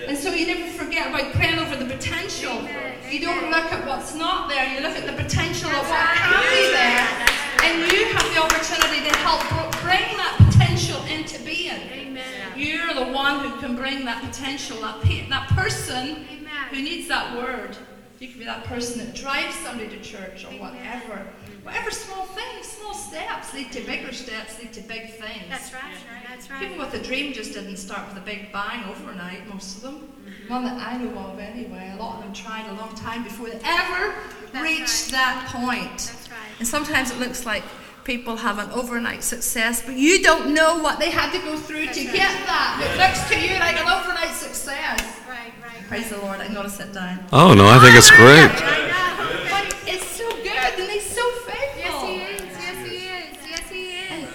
And 0.08 0.16
so 0.16 0.32
you 0.32 0.46
never 0.46 0.66
forget 0.72 1.08
about 1.08 1.32
praying 1.34 1.58
over 1.58 1.76
the 1.76 1.84
potential. 1.84 2.62
You 3.10 3.20
don't 3.20 3.50
look 3.50 3.70
at 3.70 3.86
what's 3.86 4.14
not 4.14 4.48
there, 4.48 4.66
you 4.72 4.80
look 4.80 4.96
at 4.96 5.04
the 5.04 5.12
potential 5.12 5.68
of 5.68 5.86
what 5.86 6.16
can 6.16 6.42
be 6.50 6.72
there. 6.72 7.40
And 7.62 7.92
you 7.92 8.06
have 8.06 8.34
the 8.34 8.40
opportunity 8.42 9.08
to 9.08 9.16
help 9.18 9.40
bring 9.82 10.16
that 10.16 10.36
potential 10.50 11.02
into 11.04 11.42
being. 11.44 11.80
Amen. 11.92 12.24
You're 12.56 12.92
the 12.94 13.12
one 13.12 13.40
who 13.40 13.60
can 13.60 13.76
bring 13.76 14.04
that 14.04 14.22
potential, 14.22 14.80
that, 14.80 15.00
pe- 15.02 15.28
that 15.28 15.48
person 15.48 16.08
Amen. 16.08 16.68
who 16.70 16.82
needs 16.82 17.08
that 17.08 17.36
word. 17.36 17.76
You 18.18 18.28
can 18.28 18.38
be 18.38 18.44
that 18.44 18.64
person 18.64 18.98
that 19.04 19.14
drives 19.14 19.54
somebody 19.56 19.88
to 19.88 20.00
church 20.02 20.44
or 20.44 20.50
whatever. 20.58 21.26
Whatever 21.62 21.90
small 21.90 22.26
things, 22.26 22.66
small 22.66 22.94
steps 22.94 23.54
lead 23.54 23.72
to 23.72 23.80
bigger 23.80 24.12
steps, 24.12 24.58
lead 24.58 24.72
to 24.74 24.82
big 24.82 25.14
things. 25.14 25.44
That's 25.48 25.72
right. 25.72 25.82
That's 26.28 26.46
People 26.46 26.78
right. 26.78 26.92
with 26.92 27.00
a 27.00 27.04
dream 27.04 27.32
just 27.32 27.54
didn't 27.54 27.76
start 27.76 28.08
with 28.08 28.18
a 28.18 28.26
big 28.26 28.52
bang 28.52 28.84
overnight, 28.90 29.46
most 29.48 29.76
of 29.76 29.82
them. 29.82 30.12
One 30.50 30.64
that 30.64 30.84
I 30.84 30.98
know 30.98 31.16
of 31.16 31.38
anyway. 31.38 31.92
A 31.94 32.02
lot 32.02 32.16
of 32.16 32.24
them 32.24 32.32
tried 32.32 32.68
a 32.68 32.72
long 32.72 32.92
time 32.96 33.22
before 33.22 33.48
they 33.48 33.60
ever 33.64 34.14
That's 34.52 34.64
reached 34.64 35.12
right. 35.12 35.20
that 35.22 35.48
point. 35.54 35.92
That's 35.92 36.28
right. 36.28 36.38
And 36.58 36.66
sometimes 36.66 37.12
it 37.12 37.18
looks 37.20 37.46
like 37.46 37.62
people 38.02 38.34
have 38.34 38.58
an 38.58 38.68
overnight 38.72 39.22
success, 39.22 39.80
but 39.80 39.94
you 39.94 40.20
don't 40.24 40.52
know 40.52 40.82
what 40.82 40.98
they 40.98 41.10
had 41.10 41.30
to 41.32 41.38
go 41.38 41.56
through 41.56 41.86
That's 41.86 41.98
to 41.98 42.04
right. 42.06 42.16
get 42.16 42.46
that. 42.46 42.82
It 42.82 42.98
looks 42.98 43.30
to 43.30 43.38
you 43.38 43.60
like 43.60 43.76
an 43.78 43.86
overnight 43.86 44.34
success. 44.34 45.00
Right. 45.28 45.52
Right. 45.62 45.86
Praise 45.86 46.10
the 46.10 46.18
Lord. 46.18 46.40
I'm 46.40 46.52
going 46.52 46.64
to 46.66 46.70
sit 46.70 46.92
down. 46.92 47.24
Oh, 47.32 47.54
no, 47.54 47.68
I 47.68 47.78
think 47.78 47.94
it's 47.94 48.10
great. 48.10 48.50
I 48.50 48.90
know. 48.90 49.50
But 49.54 49.76
it's 49.86 50.06
so 50.06 50.28
good 50.30 50.80
and 50.80 50.90
he's 50.90 51.06
so 51.06 51.30
faithful. 51.46 51.78
Yes, 51.78 52.02
he 52.02 52.16
is. 52.34 52.42
Yes, 52.58 52.88
he 52.90 52.96
is. 53.06 53.36
Yes, 53.48 53.70
he 53.70 53.84
is. 54.18 54.28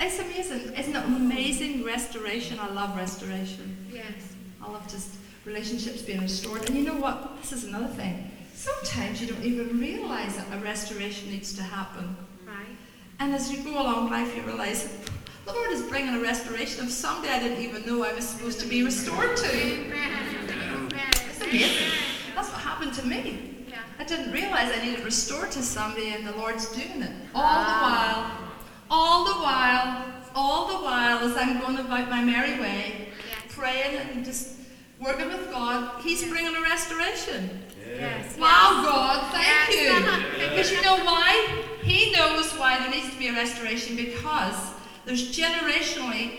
It's 0.00 0.18
amazing. 0.18 0.74
Isn't 0.74 0.96
it 0.96 1.04
amazing 1.04 1.84
restoration? 1.84 2.58
I 2.58 2.70
love 2.70 2.96
restoration. 2.96 3.76
Yes. 3.92 4.34
I 4.60 4.68
love 4.68 4.82
just 4.90 5.14
relationships 5.50 6.00
being 6.02 6.20
restored. 6.20 6.68
And 6.68 6.78
you 6.78 6.84
know 6.84 6.94
what? 6.94 7.36
This 7.40 7.52
is 7.52 7.64
another 7.64 7.88
thing. 7.88 8.30
Sometimes 8.54 9.20
you 9.20 9.26
don't 9.26 9.42
even 9.42 9.80
realize 9.80 10.36
that 10.36 10.46
a 10.52 10.58
restoration 10.58 11.30
needs 11.30 11.52
to 11.54 11.62
happen. 11.62 12.16
Right. 12.46 12.76
And 13.18 13.34
as 13.34 13.50
you 13.50 13.64
go 13.64 13.82
along 13.82 14.10
life, 14.10 14.36
you 14.36 14.42
realize 14.42 14.96
the 15.46 15.52
Lord 15.52 15.72
is 15.72 15.82
bringing 15.82 16.14
a 16.14 16.20
restoration 16.20 16.84
of 16.84 16.90
somebody 16.90 17.32
I 17.32 17.40
didn't 17.40 17.64
even 17.64 17.84
know 17.84 18.04
I 18.04 18.12
was 18.12 18.28
supposed 18.28 18.60
to 18.60 18.66
be 18.68 18.84
restored 18.84 19.36
to. 19.36 19.48
It's 19.48 21.40
amazing. 21.40 21.88
That's 22.36 22.50
what 22.50 22.60
happened 22.60 22.94
to 22.94 23.06
me. 23.06 23.66
Yeah. 23.68 23.78
I 23.98 24.04
didn't 24.04 24.32
realize 24.32 24.70
I 24.72 24.84
needed 24.84 25.04
restored 25.04 25.50
to 25.52 25.62
somebody, 25.62 26.10
and 26.10 26.24
the 26.26 26.36
Lord's 26.36 26.70
doing 26.70 27.02
it. 27.02 27.12
All 27.34 27.64
the 27.64 27.80
while, 27.86 28.30
all 28.88 29.24
the 29.24 29.34
while, 29.40 30.04
all 30.32 30.68
the 30.68 30.84
while, 30.84 31.18
as 31.18 31.36
I'm 31.36 31.60
going 31.60 31.78
about 31.78 32.08
my 32.08 32.22
merry 32.22 32.60
way, 32.60 33.08
praying 33.48 33.96
and 33.96 34.24
just 34.24 34.59
working 35.00 35.28
with 35.28 35.50
God, 35.50 36.00
He's 36.02 36.22
bringing 36.28 36.54
a 36.54 36.60
restoration. 36.60 37.62
Yes. 37.98 38.36
Wow, 38.38 38.82
God, 38.84 39.32
thank 39.32 39.70
Yes. 39.70 39.74
you. 39.74 40.08
Uh-huh. 40.08 40.48
Because 40.50 40.70
you 40.70 40.80
know 40.82 40.96
why? 41.04 41.62
He 41.82 42.12
knows 42.12 42.52
why 42.58 42.78
there 42.78 42.90
needs 42.90 43.10
to 43.10 43.18
be 43.18 43.28
a 43.28 43.32
restoration 43.32 43.96
because 43.96 44.54
there's 45.04 45.36
generationally 45.36 46.32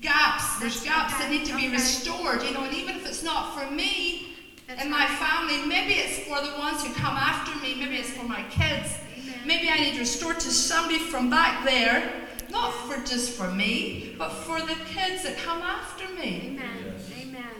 gaps. 0.00 0.58
There's 0.60 0.82
gaps 0.82 1.14
that 1.18 1.30
need 1.30 1.44
to 1.46 1.54
be 1.54 1.66
Okay. 1.66 1.72
restored, 1.72 2.42
you 2.42 2.52
know, 2.52 2.64
and 2.64 2.74
even 2.74 2.96
if 2.96 3.06
it's 3.06 3.22
not 3.22 3.54
for 3.58 3.68
me 3.70 4.36
That's 4.66 4.82
and 4.82 4.90
my 4.90 5.06
family, 5.06 5.66
maybe 5.66 5.94
it's 5.94 6.18
for 6.28 6.40
the 6.40 6.58
ones 6.58 6.84
who 6.84 6.92
come 6.94 7.16
after 7.16 7.56
me, 7.60 7.74
maybe 7.74 7.96
it's 7.96 8.10
for 8.10 8.24
my 8.24 8.42
kids. 8.50 8.88
Amen. 9.16 9.40
Maybe 9.44 9.68
I 9.70 9.76
need 9.80 9.98
restored 9.98 10.38
to 10.40 10.50
somebody 10.50 10.98
from 10.98 11.30
back 11.30 11.64
there, 11.64 12.12
not 12.50 12.72
for 12.86 12.98
just 13.04 13.30
for 13.30 13.50
me, 13.50 14.14
but 14.18 14.30
for 14.30 14.60
the 14.60 14.74
kids 14.86 15.22
that 15.24 15.36
come 15.38 15.62
after 15.62 16.06
me. 16.14 16.56
Amen. 16.58 16.94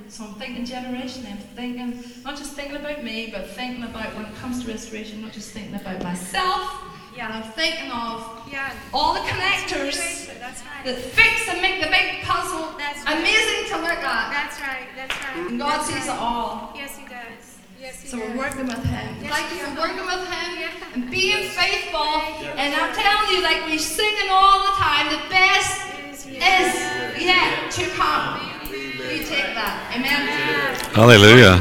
So 0.08 0.24
I'm 0.24 0.34
thinking 0.34 0.64
generation. 0.64 1.26
I'm 1.28 1.36
thinking, 1.54 2.02
not 2.24 2.36
just 2.36 2.52
thinking 2.54 2.76
about 2.76 3.04
me, 3.04 3.30
but 3.32 3.50
thinking 3.50 3.84
about 3.84 4.14
when 4.16 4.24
it 4.26 4.34
comes 4.36 4.64
to 4.64 4.70
restoration, 4.70 5.20
not 5.22 5.32
just 5.32 5.50
thinking 5.50 5.74
about 5.74 6.02
myself. 6.02 6.82
Yeah. 7.16 7.28
I'm 7.28 7.50
thinking 7.52 7.90
of 7.90 8.48
Yeah. 8.50 8.72
all 8.94 9.12
the 9.14 9.20
connectors 9.20 9.98
right. 10.28 10.84
that 10.84 10.96
fix 10.96 11.48
and 11.48 11.60
make 11.60 11.82
the 11.82 11.88
big 11.90 12.22
puzzle 12.22 12.72
That's 12.78 13.04
right. 13.04 13.18
amazing 13.18 13.68
to 13.74 13.76
look 13.82 14.00
at. 14.02 14.30
That's 14.32 14.60
right. 14.60 14.88
That's 14.96 15.14
right. 15.24 15.50
And 15.50 15.58
God 15.58 15.72
That's 15.80 15.86
sees 15.86 16.06
right. 16.08 16.16
it 16.16 16.22
all. 16.22 16.72
Yes, 16.74 16.96
he 16.96 17.04
does. 17.04 17.44
Yes, 17.80 18.00
he 18.02 18.08
So 18.08 18.18
does. 18.18 18.28
we're 18.30 18.38
working 18.38 18.66
with 18.66 18.84
Him. 18.84 19.16
Yes, 19.20 19.32
Thank 19.34 19.50
you 19.52 19.58
we 19.58 19.74
for 19.74 19.80
are. 19.80 19.88
working 19.88 20.06
with 20.06 20.24
Him 20.30 20.50
Yeah. 20.58 20.94
and 20.94 21.10
being 21.10 21.48
faithful. 21.50 22.22
And 22.56 22.74
I'm 22.74 22.94
telling 22.94 23.34
you, 23.34 23.42
like 23.42 23.66
we're 23.66 23.78
singing 23.78 24.30
all 24.30 24.60
the 24.62 24.72
time, 24.78 25.10
the 25.12 25.28
best 25.28 25.82
Is 26.08 26.24
is 26.26 27.22
yet 27.22 27.70
to 27.72 27.84
come. 27.98 28.57
You 28.78 29.24
take 29.24 29.54
that. 29.54 29.92
Amen. 29.96 30.48
Hallelujah. 30.94 31.58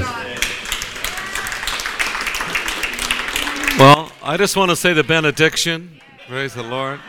Well, 3.80 4.12
I 4.22 4.38
just 4.38 4.56
want 4.56 4.70
to 4.70 4.76
say 4.76 4.94
the 4.94 5.04
benediction. 5.04 6.00
Praise 6.28 6.54
the 6.54 6.64
Lord. 6.64 7.00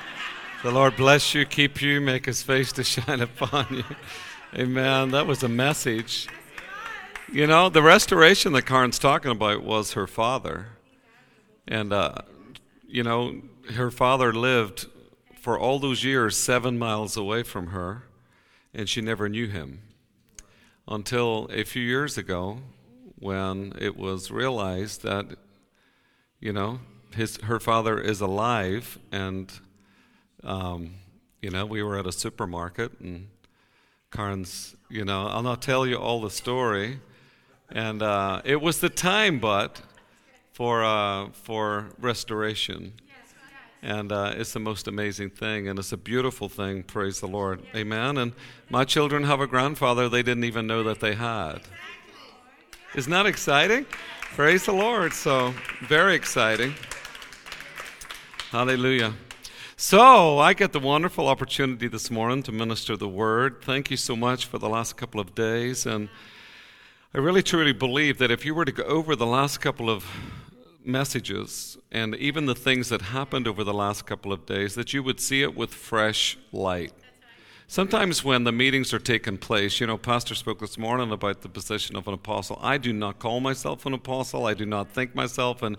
The 0.63 0.71
Lord 0.71 0.97
bless 0.97 1.35
you, 1.35 1.45
keep 1.45 1.83
you, 1.83 2.01
make 2.01 2.25
his 2.25 2.43
face 2.43 2.73
to 2.73 2.85
shine 2.95 3.21
upon 3.21 3.67
you. 3.71 3.85
Amen. 4.55 5.11
That 5.11 5.27
was 5.27 5.43
a 5.43 5.49
message. 5.49 6.29
You 7.31 7.47
know, 7.47 7.69
the 7.69 7.83
restoration 7.83 8.53
that 8.55 8.63
Karen's 8.63 8.99
talking 8.99 9.31
about 9.31 9.63
was 9.63 9.93
her 9.93 10.07
father. 10.07 10.69
And, 11.67 11.93
uh, 11.93 12.23
you 12.87 13.03
know, 13.03 13.43
her 13.75 13.91
father 13.91 14.33
lived 14.33 14.87
for 15.39 15.59
all 15.59 15.79
those 15.79 16.03
years 16.03 16.37
seven 16.37 16.79
miles 16.79 17.17
away 17.17 17.43
from 17.43 17.69
her, 17.69 18.05
and 18.73 18.89
she 18.89 19.03
never 19.03 19.29
knew 19.29 19.49
him 19.49 19.83
until 20.89 21.49
a 21.53 21.65
few 21.65 21.83
years 21.83 22.17
ago 22.17 22.59
when 23.19 23.73
it 23.79 23.97
was 23.97 24.31
realized 24.31 25.03
that 25.03 25.27
you 26.41 26.53
know 26.53 26.81
his 27.15 27.37
her 27.43 27.61
father 27.61 28.01
is 28.01 28.21
alive 28.21 28.99
and 29.13 29.53
um, 30.45 30.95
you 31.43 31.51
know 31.51 31.67
we 31.67 31.83
were 31.83 31.99
at 31.99 32.07
a 32.07 32.13
supermarket 32.13 32.99
and 33.01 33.29
Karen's 34.11 34.77
you 34.89 35.05
know 35.05 35.27
I'll 35.27 35.43
not 35.43 35.63
tell 35.63 35.87
you 35.87 35.97
all 35.97 36.21
the 36.21 36.31
story. 36.31 37.01
And 37.71 38.03
uh, 38.03 38.41
it 38.47 38.63
was 38.63 38.81
the 38.81 38.89
time 38.89 39.41
but 39.41 39.83
for 40.53 40.83
uh, 40.83 41.29
for 41.33 41.89
restoration 41.99 42.95
and 43.83 44.11
uh, 44.11 44.35
it's 44.37 44.53
the 44.53 44.61
most 44.61 44.89
amazing 44.89 45.31
thing, 45.31 45.69
and 45.69 45.79
it's 45.79 45.93
a 45.93 45.97
beautiful 45.97 46.49
thing. 46.49 46.83
Praise 46.83 47.21
the 47.21 47.29
Lord. 47.29 47.63
Amen. 47.75 48.19
And 48.19 48.33
my 48.69 48.85
children 48.85 49.25
have 49.25 49.41
a 49.41 49.47
grandfather 49.47 50.09
they 50.09 50.23
didn't 50.23 50.45
even 50.45 50.67
know 50.67 50.83
that 50.83 51.01
they 51.01 51.15
had. 51.15 51.61
Isn't 52.95 53.13
that 53.13 53.27
exciting? 53.27 53.87
Praise 54.35 54.67
the 54.67 54.73
Lord. 54.73 55.13
So, 55.13 55.55
very 55.87 56.15
exciting. 56.15 56.75
Hallelujah. 58.51 59.15
So, 59.77 60.39
I 60.39 60.55
get 60.55 60.73
the 60.73 60.81
wonderful 60.81 61.29
opportunity 61.29 61.87
this 61.87 62.11
morning 62.11 62.43
to 62.45 62.53
minister 62.53 62.97
the 62.97 63.09
word. 63.09 63.63
Thank 63.63 63.93
you 63.93 63.97
so 63.97 64.17
much 64.17 64.47
for 64.47 64.59
the 64.59 64.69
last 64.69 64.97
couple 64.97 65.21
of 65.21 65.35
days. 65.37 65.87
And 65.87 66.09
I 67.15 67.19
really 67.19 67.43
truly 67.43 67.73
believe 67.73 68.19
that 68.19 68.31
if 68.31 68.45
you 68.45 68.55
were 68.55 68.65
to 68.65 68.73
go 68.73 68.83
over 68.83 69.15
the 69.15 69.27
last 69.27 69.59
couple 69.59 69.89
of 69.89 70.05
messages 70.89 71.77
and 71.93 72.15
even 72.17 72.47
the 72.47 72.55
things 72.55 72.89
that 72.89 73.03
happened 73.03 73.47
over 73.47 73.63
the 73.63 73.75
last 73.75 74.07
couple 74.07 74.33
of 74.33 74.47
days, 74.47 74.75
that 74.75 74.93
you 74.93 75.03
would 75.03 75.21
see 75.21 75.43
it 75.43 75.55
with 75.55 75.73
fresh 75.73 76.37
light. 76.51 76.93
Sometimes 77.71 78.25
when 78.25 78.45
the 78.45 78.53
meetings 78.53 78.95
are 78.95 78.99
taking 78.99 79.37
place, 79.37 79.79
you 79.79 79.87
know, 79.87 79.99
Pastor 79.99 80.35
spoke 80.35 80.59
this 80.61 80.79
morning 80.79 81.13
about 81.13 81.43
the 81.43 81.51
position 81.51 81.97
of 81.97 82.09
an 82.09 82.15
apostle. 82.15 82.59
I 82.63 82.79
do 82.79 82.95
not 82.95 83.19
call 83.19 83.41
myself 83.41 83.85
an 83.85 83.93
apostle. 83.93 84.47
I 84.47 84.55
do 84.55 84.65
not 84.65 84.91
think 84.91 85.15
myself 85.15 85.63
in 85.63 85.77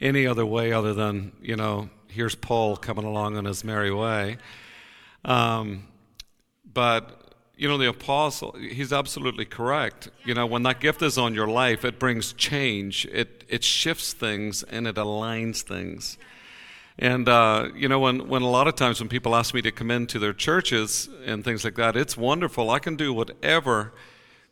any 0.00 0.26
other 0.26 0.44
way 0.44 0.72
other 0.72 0.92
than, 0.92 1.32
you 1.40 1.54
know, 1.54 1.90
here's 2.08 2.34
Paul 2.34 2.76
coming 2.76 3.04
along 3.04 3.36
on 3.36 3.44
his 3.44 3.62
merry 3.62 3.92
way. 3.92 4.38
Um, 5.24 5.84
but, 6.74 7.17
you 7.58 7.66
know, 7.66 7.76
the 7.76 7.88
apostle, 7.88 8.52
he's 8.52 8.92
absolutely 8.92 9.44
correct. 9.44 10.08
You 10.24 10.32
know, 10.34 10.46
when 10.46 10.62
that 10.62 10.78
gift 10.78 11.02
is 11.02 11.18
on 11.18 11.34
your 11.34 11.48
life, 11.48 11.84
it 11.84 11.98
brings 11.98 12.32
change, 12.32 13.04
it, 13.06 13.42
it 13.48 13.64
shifts 13.64 14.12
things, 14.12 14.62
and 14.62 14.86
it 14.86 14.94
aligns 14.94 15.62
things. 15.62 16.18
And 17.00 17.28
uh, 17.28 17.68
you 17.74 17.88
know, 17.88 17.98
when 18.00 18.28
when 18.28 18.42
a 18.42 18.50
lot 18.50 18.66
of 18.66 18.74
times 18.74 19.00
when 19.00 19.08
people 19.08 19.34
ask 19.34 19.54
me 19.54 19.62
to 19.62 19.72
come 19.72 19.90
into 19.90 20.18
their 20.18 20.32
churches 20.32 21.08
and 21.24 21.44
things 21.44 21.64
like 21.64 21.76
that, 21.76 21.96
it's 21.96 22.16
wonderful. 22.16 22.70
I 22.70 22.78
can 22.80 22.96
do 22.96 23.12
whatever, 23.12 23.92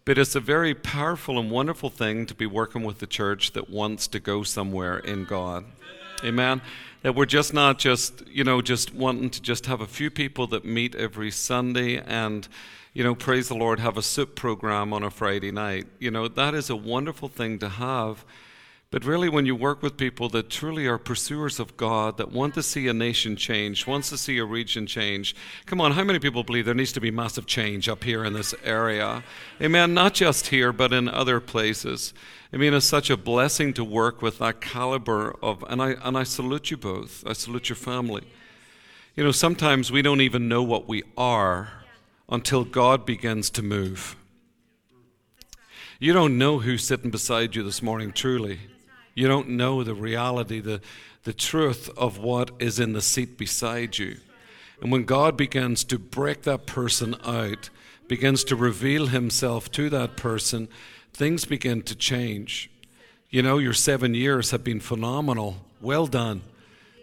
but 0.05 0.17
it's 0.19 0.35
a 0.37 0.41
very 0.41 0.75
powerful 0.75 1.41
and 1.41 1.51
wonderful 1.51 1.91
thing 1.91 2.27
to 2.27 2.35
be 2.35 2.47
working 2.47 2.85
with 2.85 2.99
the 2.99 3.07
church 3.07 3.53
that 3.53 3.69
wants 3.69 4.07
to 4.09 4.21
go 4.21 4.45
somewhere 4.45 4.99
in 4.99 5.25
God. 5.25 5.65
Amen. 6.25 6.63
That 7.07 7.15
we're 7.15 7.25
just 7.25 7.55
not 7.55 7.79
just 7.79 8.27
you 8.27 8.43
know 8.43 8.61
just 8.61 8.93
wanting 8.93 9.31
to 9.31 9.41
just 9.41 9.67
have 9.67 9.81
a 9.81 9.87
few 9.87 10.11
people 10.11 10.49
that 10.49 10.65
meet 10.65 10.97
every 10.97 11.31
Sunday 11.31 11.99
and 11.99 12.49
you 12.95 13.05
know 13.05 13.15
praise 13.15 13.47
the 13.47 13.55
Lord 13.55 13.79
have 13.79 13.97
a 13.97 14.03
soup 14.03 14.35
program 14.35 14.93
on 14.93 15.05
a 15.05 15.11
Friday 15.13 15.53
night. 15.53 15.87
You 16.01 16.11
know 16.11 16.27
that 16.27 16.53
is 16.53 16.69
a 16.69 16.75
wonderful 16.75 17.29
thing 17.29 17.61
to 17.61 17.69
have. 17.69 18.25
But 18.93 19.05
really, 19.05 19.29
when 19.29 19.47
you 19.47 19.57
work 19.57 19.83
with 19.83 19.97
people 19.97 20.29
that 20.29 20.49
truly 20.49 20.87
are 20.87 20.97
pursuers 20.97 21.59
of 21.59 21.77
God, 21.77 22.19
that 22.19 22.31
want 22.31 22.55
to 22.55 22.63
see 22.63 22.87
a 22.87 22.95
nation 22.95 23.35
change, 23.35 23.85
wants 23.85 24.11
to 24.11 24.17
see 24.17 24.39
a 24.39 24.45
region 24.45 24.87
change, 24.87 25.35
come 25.67 25.81
on, 25.81 25.93
how 25.93 26.05
many 26.05 26.21
people 26.21 26.45
believe 26.45 26.67
there 26.67 26.75
needs 26.75 26.93
to 26.93 27.01
be 27.01 27.11
massive 27.11 27.47
change 27.47 27.89
up 27.89 28.05
here 28.05 28.25
in 28.25 28.33
this 28.33 28.55
area? 28.63 29.25
Amen. 29.61 29.93
Not 29.93 30.15
just 30.15 30.49
here, 30.49 30.73
but 30.73 30.93
in 30.93 31.09
other 31.09 31.41
places. 31.41 32.15
I 32.53 32.59
mean, 32.59 32.75
it's 32.75 32.87
such 32.87 33.11
a 33.11 33.17
blessing 33.17 33.73
to 33.75 33.83
work 33.83 34.23
with 34.23 34.39
that 34.39 34.61
caliber 34.61 35.35
of, 35.43 35.65
and 35.69 35.83
I 35.83 35.97
and 36.05 36.17
I 36.17 36.23
salute 36.23 36.71
you 36.71 36.77
both. 36.77 37.25
I 37.27 37.33
salute 37.33 37.69
your 37.69 37.77
family. 37.77 38.23
You 39.17 39.25
know, 39.25 39.33
sometimes 39.33 39.91
we 39.91 40.01
don't 40.01 40.21
even 40.21 40.49
know 40.49 40.63
what 40.63 40.87
we 40.87 41.03
are 41.17 41.85
until 42.29 42.65
God 42.65 43.05
begins 43.05 43.51
to 43.51 43.63
move. 43.63 44.15
You 45.99 46.13
don't 46.13 46.39
know 46.39 46.61
who's 46.61 46.87
sitting 46.87 47.11
beside 47.11 47.57
you 47.57 47.65
this 47.65 47.83
morning, 47.83 48.13
truly. 48.13 48.61
You 49.17 49.27
don't 49.27 49.49
know 49.49 49.83
the 49.83 49.95
reality, 49.95 50.61
the, 50.61 50.81
the 51.25 51.33
truth 51.33 51.89
of 51.97 52.19
what 52.19 52.51
is 52.61 52.79
in 52.79 52.93
the 52.93 53.01
seat 53.01 53.39
beside 53.39 53.99
you. 53.99 54.19
And 54.81 54.93
when 54.93 55.05
God 55.05 55.37
begins 55.37 55.85
to 55.85 55.99
break 55.99 56.43
that 56.43 56.67
person 56.67 57.17
out, 57.25 57.71
begins 58.09 58.45
to 58.45 58.55
reveal 58.55 59.07
himself 59.07 59.71
to 59.73 59.89
that 59.91 60.19
person, 60.19 60.69
things 61.15 61.47
begin 61.47 61.83
to 61.83 61.97
change. 61.97 62.71
You 63.31 63.43
know, 63.43 63.57
your 63.57 63.73
seven 63.73 64.15
years 64.15 64.51
have 64.51 64.63
been 64.63 64.81
phenomenal. 64.81 65.65
Well 65.81 66.07
done. 66.07 66.43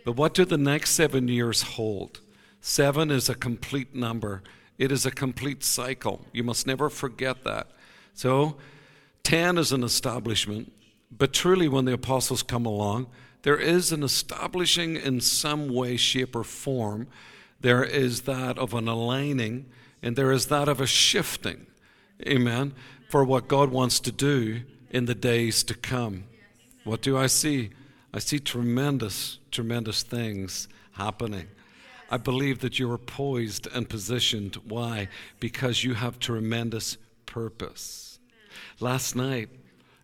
But 0.06 0.16
what 0.16 0.36
do 0.36 0.46
the 0.46 0.58
next 0.58 0.92
seven 0.92 1.28
years 1.28 1.64
hold? 1.64 2.20
Seven 2.62 3.10
is 3.10 3.28
a 3.28 3.36
complete 3.36 3.96
number, 3.96 4.44
it 4.78 4.92
is 4.92 5.06
a 5.06 5.12
complete 5.12 5.64
cycle. 5.64 6.22
You 6.32 6.44
must 6.44 6.68
never 6.68 6.90
forget 6.90 7.44
that. 7.44 7.68
So, 8.14 8.56
10 9.24 9.58
is 9.58 9.72
an 9.72 9.84
establishment, 9.84 10.72
but 11.18 11.34
truly, 11.34 11.68
when 11.68 11.86
the 11.86 11.94
apostles 11.94 12.44
come 12.44 12.66
along, 12.66 13.08
there 13.44 13.58
is 13.58 13.92
an 13.92 14.04
establishing 14.04 14.96
in 14.96 15.20
some 15.22 15.68
way, 15.68 15.98
shape, 15.98 16.36
or 16.36 16.44
form. 16.44 17.08
There 17.60 17.84
is 17.84 18.22
that 18.22 18.58
of 18.58 18.74
an 18.74 18.88
aligning, 18.88 19.66
and 20.02 20.16
there 20.16 20.32
is 20.32 20.48
that 20.48 20.68
of 20.68 20.80
a 20.82 20.88
shifting. 20.88 21.68
Amen. 22.26 22.74
For 23.10 23.24
what 23.24 23.48
God 23.48 23.70
wants 23.70 24.00
to 24.02 24.12
do 24.12 24.62
in 24.90 25.06
the 25.06 25.16
days 25.16 25.64
to 25.66 25.74
come. 25.74 26.26
What 26.84 27.02
do 27.02 27.18
I 27.18 27.28
see? 27.28 27.72
I 28.14 28.20
see 28.20 28.40
tremendous, 28.40 29.40
tremendous 29.52 30.04
things 30.04 30.68
happening. 30.94 31.48
I 32.10 32.18
believe 32.18 32.60
that 32.60 32.80
you 32.80 32.92
are 32.92 32.98
poised 32.98 33.68
and 33.68 33.90
positioned. 33.90 34.56
Why? 34.68 35.10
Because 35.40 35.84
you 35.84 35.96
have 35.96 36.20
tremendous 36.20 36.98
purpose. 37.26 38.20
Last 38.80 39.16
night, 39.16 39.50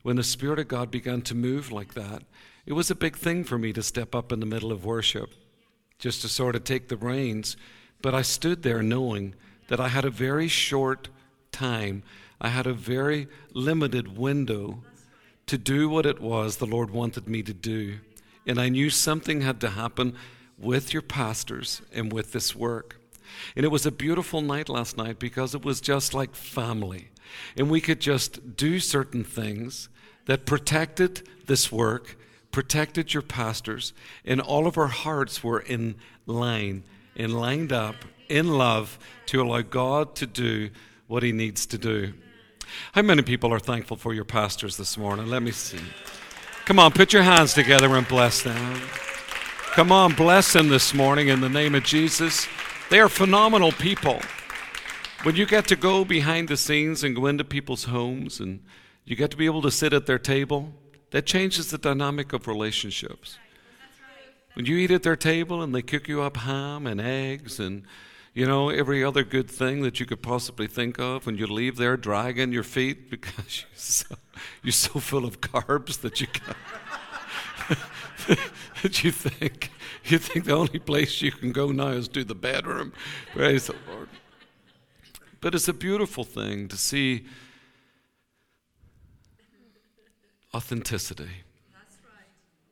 when 0.01 0.15
the 0.15 0.23
Spirit 0.23 0.59
of 0.59 0.67
God 0.67 0.91
began 0.91 1.21
to 1.23 1.35
move 1.35 1.71
like 1.71 1.93
that, 1.93 2.23
it 2.65 2.73
was 2.73 2.91
a 2.91 2.95
big 2.95 3.17
thing 3.17 3.43
for 3.43 3.57
me 3.57 3.73
to 3.73 3.83
step 3.83 4.15
up 4.15 4.31
in 4.31 4.39
the 4.39 4.45
middle 4.45 4.71
of 4.71 4.85
worship, 4.85 5.31
just 5.97 6.21
to 6.21 6.29
sort 6.29 6.55
of 6.55 6.63
take 6.63 6.87
the 6.87 6.97
reins. 6.97 7.57
But 8.01 8.13
I 8.13 8.21
stood 8.21 8.63
there 8.63 8.83
knowing 8.83 9.35
that 9.67 9.79
I 9.79 9.89
had 9.89 10.05
a 10.05 10.09
very 10.09 10.47
short 10.47 11.09
time, 11.51 12.03
I 12.39 12.49
had 12.49 12.67
a 12.67 12.73
very 12.73 13.27
limited 13.53 14.17
window 14.17 14.83
to 15.47 15.57
do 15.57 15.89
what 15.89 16.05
it 16.05 16.21
was 16.21 16.57
the 16.57 16.65
Lord 16.65 16.91
wanted 16.91 17.27
me 17.27 17.41
to 17.43 17.53
do. 17.53 17.99
And 18.45 18.59
I 18.59 18.69
knew 18.69 18.89
something 18.89 19.41
had 19.41 19.59
to 19.61 19.71
happen 19.71 20.15
with 20.57 20.93
your 20.93 21.01
pastors 21.01 21.81
and 21.91 22.13
with 22.13 22.31
this 22.31 22.55
work. 22.55 22.97
And 23.55 23.65
it 23.65 23.69
was 23.69 23.85
a 23.85 23.91
beautiful 23.91 24.41
night 24.41 24.69
last 24.69 24.97
night 24.97 25.19
because 25.19 25.55
it 25.55 25.63
was 25.63 25.81
just 25.81 26.13
like 26.13 26.35
family. 26.35 27.09
And 27.57 27.69
we 27.69 27.81
could 27.81 27.99
just 27.99 28.55
do 28.55 28.79
certain 28.79 29.23
things 29.23 29.89
that 30.25 30.45
protected 30.45 31.27
this 31.47 31.71
work, 31.71 32.17
protected 32.51 33.13
your 33.13 33.23
pastors, 33.23 33.93
and 34.25 34.39
all 34.39 34.67
of 34.67 34.77
our 34.77 34.87
hearts 34.87 35.43
were 35.43 35.59
in 35.59 35.95
line 36.25 36.83
and 37.15 37.39
lined 37.39 37.73
up 37.73 37.95
in 38.27 38.47
love 38.57 38.99
to 39.27 39.41
allow 39.41 39.61
God 39.61 40.15
to 40.15 40.27
do 40.27 40.69
what 41.07 41.23
He 41.23 41.31
needs 41.31 41.65
to 41.67 41.77
do. 41.77 42.13
How 42.93 43.01
many 43.01 43.23
people 43.23 43.51
are 43.53 43.59
thankful 43.59 43.97
for 43.97 44.13
your 44.13 44.25
pastors 44.25 44.77
this 44.77 44.97
morning? 44.97 45.27
Let 45.27 45.41
me 45.41 45.51
see. 45.51 45.79
Come 46.65 46.77
on, 46.77 46.91
put 46.91 47.13
your 47.13 47.23
hands 47.23 47.53
together 47.53 47.95
and 47.95 48.07
bless 48.07 48.43
them. 48.43 48.81
Come 49.73 49.91
on, 49.91 50.13
bless 50.13 50.53
them 50.53 50.69
this 50.69 50.93
morning 50.93 51.29
in 51.29 51.41
the 51.41 51.49
name 51.49 51.73
of 51.73 51.83
Jesus. 51.83 52.47
They 52.89 52.99
are 52.99 53.09
phenomenal 53.09 53.71
people. 53.71 54.21
When 55.23 55.35
you 55.35 55.45
get 55.45 55.67
to 55.67 55.75
go 55.75 56.05
behind 56.05 56.47
the 56.47 56.55
scenes 56.55 57.03
and 57.03 57.13
go 57.13 57.25
into 57.25 57.43
people's 57.43 57.83
homes 57.85 58.39
and 58.39 58.63
you 59.03 59.17
get 59.17 59.31
to 59.31 59.37
be 59.37 59.47
able 59.47 59.61
to 59.63 59.71
sit 59.71 59.91
at 59.91 60.05
their 60.05 60.17
table, 60.17 60.73
that 61.11 61.25
changes 61.25 61.71
the 61.71 61.77
dynamic 61.77 62.31
of 62.31 62.47
relationships. 62.47 63.37
When 64.53 64.65
you 64.65 64.77
eat 64.77 64.91
at 64.91 65.03
their 65.03 65.17
table 65.17 65.61
and 65.61 65.75
they 65.75 65.81
cook 65.81 66.07
you 66.07 66.21
up 66.21 66.37
ham 66.37 66.87
and 66.87 67.01
eggs 67.01 67.59
and 67.59 67.83
you 68.33 68.45
know, 68.45 68.69
every 68.69 69.03
other 69.03 69.25
good 69.25 69.51
thing 69.51 69.81
that 69.81 69.99
you 69.99 70.05
could 70.05 70.21
possibly 70.21 70.67
think 70.67 70.99
of 70.99 71.25
when 71.25 71.37
you 71.37 71.47
leave 71.47 71.75
there 71.75 71.97
dragging 71.97 72.53
your 72.53 72.63
feet 72.63 73.09
because 73.11 73.65
you're 73.65 73.75
so, 73.75 74.15
you're 74.63 74.71
so 74.71 75.01
full 75.01 75.25
of 75.25 75.41
carbs 75.41 75.99
that 75.99 76.21
you 76.21 76.27
that 78.81 79.03
you 79.03 79.11
think 79.11 79.69
you 80.05 80.17
think 80.17 80.45
the 80.45 80.53
only 80.53 80.79
place 80.79 81.21
you 81.21 81.31
can 81.31 81.51
go 81.51 81.71
now 81.71 81.89
is 81.89 82.07
to 82.07 82.23
the 82.23 82.35
bedroom. 82.35 82.93
Praise 83.33 83.67
the 83.67 83.75
Lord. 83.91 84.07
But 85.41 85.55
it's 85.55 85.67
a 85.67 85.73
beautiful 85.73 86.23
thing 86.23 86.67
to 86.67 86.77
see 86.77 87.25
authenticity. 90.53 91.29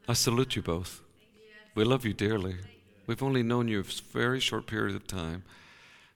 I 0.08 0.13
salute 0.13 0.56
you 0.56 0.62
both. 0.62 1.01
We 1.75 1.84
love 1.84 2.06
you 2.06 2.13
dearly. 2.13 2.56
We've 3.06 3.23
only 3.23 3.43
known 3.43 3.67
you 3.67 3.80
a 3.80 3.84
very 3.84 4.39
short 4.39 4.67
period 4.67 4.95
of 4.95 5.08
time, 5.08 5.43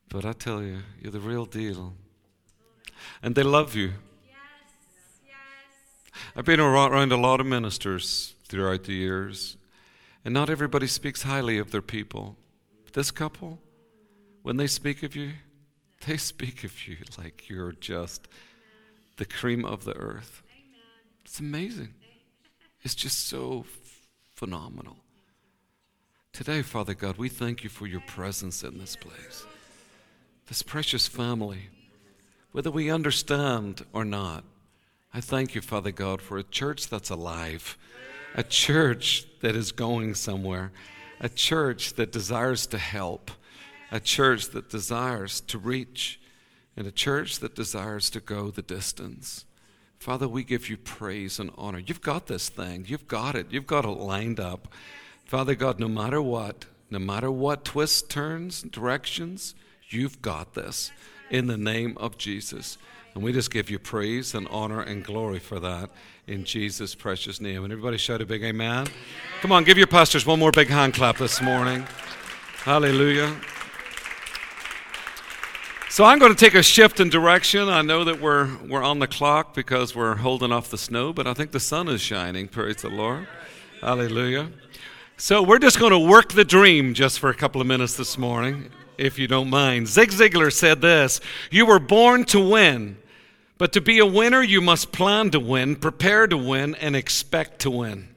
but 0.10 0.26
I 0.26 0.34
tell 0.34 0.62
you, 0.62 0.80
you're 1.02 1.12
the 1.12 1.20
real 1.20 1.46
deal. 1.46 1.94
And 3.24 3.36
they 3.36 3.44
love 3.44 3.76
you. 3.76 3.94
I've 6.36 6.46
been 6.46 6.60
around 6.60 7.12
a 7.12 7.18
lot 7.18 7.40
of 7.40 7.46
ministers 7.46 8.36
throughout 8.48 8.84
the 8.84 8.94
years, 8.94 9.58
and 10.26 10.34
not 10.34 10.50
everybody 10.50 10.88
speaks 10.88 11.24
highly 11.24 11.58
of 11.58 11.72
their 11.72 11.82
people. 11.82 12.38
This 12.94 13.12
couple, 13.12 13.60
when 14.42 14.58
they 14.58 14.68
speak 14.68 15.04
of 15.04 15.16
you, 15.16 15.32
they 16.08 16.18
speak 16.18 16.64
of 16.64 16.88
you 16.88 16.98
like 17.18 17.50
you're 17.50 17.74
just 17.74 18.28
the 19.18 19.26
cream 19.26 19.66
of 19.66 19.84
the 19.84 19.96
earth. 19.96 20.42
It's 21.24 21.40
amazing. 21.40 21.94
It's 22.82 22.96
just 22.96 23.28
so 23.28 23.66
phenomenal. 24.34 24.98
Today, 26.34 26.62
Father 26.62 26.94
God, 26.94 27.18
we 27.18 27.30
thank 27.30 27.64
you 27.64 27.70
for 27.70 27.86
your 27.86 28.02
presence 28.02 28.64
in 28.64 28.78
this 28.80 28.96
place. 28.96 29.46
This 30.48 30.64
precious 30.64 31.08
family, 31.08 31.70
whether 32.52 32.72
we 32.72 32.90
understand 32.90 33.86
or 33.94 34.04
not, 34.04 34.44
I 35.14 35.22
thank 35.22 35.56
you, 35.56 35.62
Father 35.62 35.92
God, 35.92 36.22
for 36.22 36.38
a 36.38 36.44
church 36.44 36.88
that's 36.88 37.10
alive, 37.10 37.78
a 38.34 38.44
church 38.44 39.26
that 39.42 39.56
is 39.56 39.72
going 39.72 40.16
somewhere, 40.16 40.72
a 41.20 41.30
church 41.30 41.94
that 41.94 42.12
desires 42.12 42.66
to 42.68 42.78
help, 42.78 43.30
a 43.92 44.00
church 44.00 44.50
that 44.50 44.70
desires 44.70 45.42
to 45.42 45.58
reach, 45.58 46.20
and 46.78 46.88
a 46.88 46.92
church 46.92 47.40
that 47.40 47.56
desires 47.56 48.10
to 48.10 48.20
go 48.20 48.50
the 48.50 48.62
distance. 48.62 49.46
Father, 50.00 50.28
we 50.28 50.44
give 50.44 50.70
you 50.70 50.78
praise 50.78 51.38
and 51.38 51.52
honor. 51.58 51.80
You've 51.80 52.02
got 52.02 52.28
this 52.28 52.50
thing. 52.50 52.86
You've 52.88 53.08
got 53.08 53.36
it. 53.36 53.48
You've 53.52 53.68
got 53.68 53.86
it 53.86 53.90
lined 53.90 54.40
up. 54.40 54.68
Father 55.26 55.54
God, 55.54 55.80
no 55.80 55.88
matter 55.88 56.22
what, 56.22 56.66
no 56.90 57.00
matter 57.00 57.30
what 57.30 57.66
twists, 57.66 58.02
turns, 58.02 58.64
directions, 58.64 59.54
you've 59.90 60.22
got 60.22 60.56
this 60.56 60.92
in 61.30 61.48
the 61.48 61.58
name 61.58 61.98
of 62.00 62.18
Jesus. 62.18 62.78
And 63.14 63.24
we 63.24 63.34
just 63.34 63.52
give 63.52 63.70
you 63.70 63.78
praise 63.78 64.34
and 64.34 64.48
honor 64.48 64.82
and 64.82 65.04
glory 65.04 65.40
for 65.40 65.60
that 65.60 65.92
in 66.28 66.46
Jesus' 66.46 66.96
precious 66.96 67.40
name. 67.40 67.64
And 67.64 67.72
everybody 67.72 67.98
shout 67.98 68.22
a 68.22 68.26
big 68.26 68.44
amen. 68.44 68.88
Come 69.42 69.52
on, 69.52 69.64
give 69.66 69.78
your 69.78 69.88
pastors 69.88 70.26
one 70.26 70.40
more 70.40 70.52
big 70.52 70.70
hand 70.70 70.94
clap 70.94 71.18
this 71.18 71.42
morning. 71.42 71.86
Hallelujah. 72.64 73.36
So 76.02 76.06
I'm 76.06 76.18
going 76.18 76.34
to 76.34 76.46
take 76.46 76.56
a 76.56 76.64
shift 76.64 77.00
in 77.00 77.10
direction. 77.10 77.70
I 77.70 77.84
know 77.84 78.04
that 78.06 78.20
we're 78.20 78.50
we're 78.68 78.82
on 78.82 78.98
the 78.98 79.06
clock 79.06 79.54
because 79.54 79.96
we're 79.96 80.16
holding 80.16 80.52
off 80.52 80.72
the 80.72 80.78
snow, 80.80 81.14
but 81.14 81.28
I 81.28 81.36
think 81.36 81.52
the 81.52 81.60
sun 81.60 81.88
is 81.90 82.02
shining. 82.02 82.48
Praise 82.48 82.78
the 82.78 82.90
Lord. 82.90 83.28
Hallelujah. 83.82 84.50
So 85.18 85.44
we're 85.44 85.60
just 85.60 85.78
going 85.78 85.92
to 85.92 86.00
work 86.00 86.34
the 86.34 86.44
dream 86.44 86.96
just 86.96 87.20
for 87.20 87.30
a 87.30 87.36
couple 87.36 87.62
of 87.62 87.68
minutes 87.68 87.98
this 87.98 88.18
morning, 88.18 88.72
if 88.98 89.20
you 89.20 89.28
don't 89.28 89.52
mind. 89.52 89.88
Zig 89.88 90.10
Ziglar 90.10 90.52
said 90.52 90.82
this 90.82 91.22
You 91.52 91.68
were 91.68 91.78
born 91.78 92.26
to 92.26 92.40
win, 92.40 92.98
but 93.60 93.72
to 93.74 93.80
be 93.80 94.00
a 94.00 94.06
winner, 94.08 94.42
you 94.42 94.60
must 94.60 94.92
plan 94.92 95.30
to 95.30 95.40
win, 95.40 95.76
prepare 95.76 96.26
to 96.26 96.36
win, 96.36 96.74
and 96.74 96.96
expect 96.96 97.60
to 97.60 97.70
win. 97.70 98.08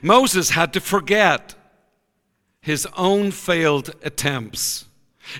Moses 0.00 0.48
had 0.48 0.72
to 0.72 0.80
forget 0.80 1.54
his 2.62 2.86
own 2.96 3.30
failed 3.30 3.94
attempts. 4.02 4.86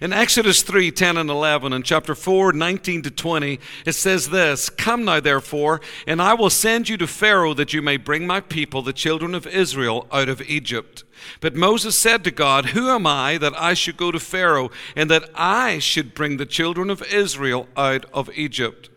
In 0.00 0.12
Exodus 0.12 0.62
3 0.62 0.90
10 0.90 1.16
and 1.16 1.30
11, 1.30 1.72
and 1.72 1.84
chapter 1.84 2.14
4 2.14 2.52
19 2.52 3.02
to 3.02 3.10
20, 3.10 3.58
it 3.86 3.92
says 3.92 4.30
this 4.30 4.68
Come 4.68 5.04
now, 5.04 5.20
therefore, 5.20 5.80
and 6.06 6.20
I 6.20 6.34
will 6.34 6.50
send 6.50 6.88
you 6.88 6.96
to 6.98 7.06
Pharaoh 7.06 7.54
that 7.54 7.72
you 7.72 7.82
may 7.82 7.96
bring 7.96 8.26
my 8.26 8.40
people, 8.40 8.82
the 8.82 8.92
children 8.92 9.34
of 9.34 9.46
Israel, 9.46 10.06
out 10.12 10.28
of 10.28 10.42
Egypt. 10.42 11.04
But 11.40 11.56
Moses 11.56 11.98
said 11.98 12.22
to 12.24 12.30
God, 12.30 12.66
Who 12.66 12.90
am 12.90 13.06
I 13.06 13.38
that 13.38 13.58
I 13.60 13.74
should 13.74 13.96
go 13.96 14.12
to 14.12 14.20
Pharaoh, 14.20 14.70
and 14.94 15.10
that 15.10 15.30
I 15.34 15.78
should 15.78 16.14
bring 16.14 16.36
the 16.36 16.46
children 16.46 16.90
of 16.90 17.02
Israel 17.02 17.66
out 17.76 18.06
of 18.12 18.30
Egypt? 18.36 18.90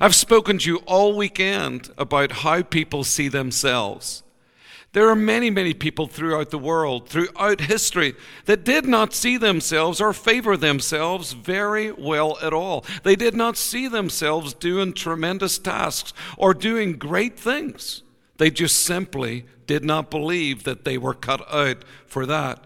I've 0.00 0.14
spoken 0.14 0.58
to 0.58 0.70
you 0.70 0.76
all 0.86 1.16
weekend 1.16 1.90
about 1.96 2.32
how 2.32 2.62
people 2.62 3.04
see 3.04 3.28
themselves. 3.28 4.22
There 4.92 5.10
are 5.10 5.16
many, 5.16 5.50
many 5.50 5.74
people 5.74 6.06
throughout 6.06 6.50
the 6.50 6.58
world, 6.58 7.08
throughout 7.08 7.60
history, 7.60 8.14
that 8.46 8.64
did 8.64 8.86
not 8.86 9.12
see 9.12 9.36
themselves 9.36 10.00
or 10.00 10.14
favor 10.14 10.56
themselves 10.56 11.34
very 11.34 11.92
well 11.92 12.38
at 12.42 12.54
all. 12.54 12.86
They 13.02 13.14
did 13.14 13.34
not 13.34 13.58
see 13.58 13.86
themselves 13.86 14.54
doing 14.54 14.94
tremendous 14.94 15.58
tasks 15.58 16.14
or 16.38 16.54
doing 16.54 16.94
great 16.94 17.38
things. 17.38 18.02
They 18.38 18.50
just 18.50 18.82
simply 18.82 19.44
did 19.66 19.84
not 19.84 20.10
believe 20.10 20.64
that 20.64 20.84
they 20.84 20.96
were 20.96 21.14
cut 21.14 21.46
out 21.52 21.84
for 22.06 22.24
that. 22.24 22.64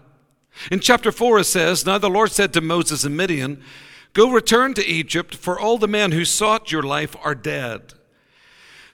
In 0.71 0.79
chapter 0.79 1.11
4, 1.11 1.39
it 1.39 1.45
says 1.45 1.85
Now 1.85 1.97
the 1.97 2.09
Lord 2.09 2.31
said 2.31 2.53
to 2.53 2.61
Moses 2.61 3.03
and 3.03 3.17
Midian, 3.17 3.61
Go 4.13 4.31
return 4.31 4.75
to 4.75 4.85
Egypt, 4.85 5.35
for 5.35 5.59
all 5.59 5.77
the 5.77 5.87
men 5.87 6.11
who 6.11 6.23
sought 6.23 6.71
your 6.71 6.83
life 6.83 7.15
are 7.23 7.35
dead. 7.35 7.93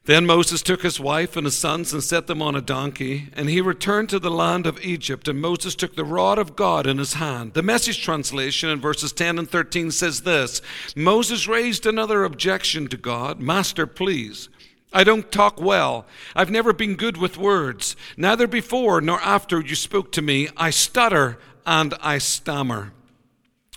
Then 0.09 0.25
Moses 0.25 0.63
took 0.63 0.81
his 0.81 0.99
wife 0.99 1.37
and 1.37 1.45
his 1.45 1.55
sons 1.55 1.93
and 1.93 2.03
set 2.03 2.25
them 2.25 2.41
on 2.41 2.55
a 2.55 2.61
donkey, 2.61 3.29
and 3.33 3.47
he 3.47 3.61
returned 3.61 4.09
to 4.09 4.17
the 4.17 4.31
land 4.31 4.65
of 4.65 4.83
Egypt. 4.83 5.27
And 5.27 5.39
Moses 5.39 5.75
took 5.75 5.95
the 5.95 6.03
rod 6.03 6.39
of 6.39 6.55
God 6.55 6.87
in 6.87 6.97
his 6.97 7.13
hand. 7.13 7.53
The 7.53 7.61
message 7.61 8.01
translation 8.01 8.69
in 8.69 8.81
verses 8.81 9.11
10 9.11 9.37
and 9.37 9.47
13 9.47 9.91
says 9.91 10.21
this 10.21 10.63
Moses 10.95 11.47
raised 11.47 11.85
another 11.85 12.23
objection 12.23 12.87
to 12.87 12.97
God 12.97 13.39
Master, 13.39 13.85
please. 13.85 14.49
I 14.91 15.03
don't 15.03 15.31
talk 15.31 15.61
well. 15.61 16.07
I've 16.35 16.49
never 16.49 16.73
been 16.73 16.95
good 16.95 17.17
with 17.17 17.37
words. 17.37 17.95
Neither 18.17 18.47
before 18.47 19.01
nor 19.01 19.21
after 19.21 19.61
you 19.61 19.75
spoke 19.75 20.11
to 20.13 20.23
me, 20.23 20.49
I 20.57 20.71
stutter 20.71 21.37
and 21.67 21.93
I 22.01 22.17
stammer. 22.17 22.93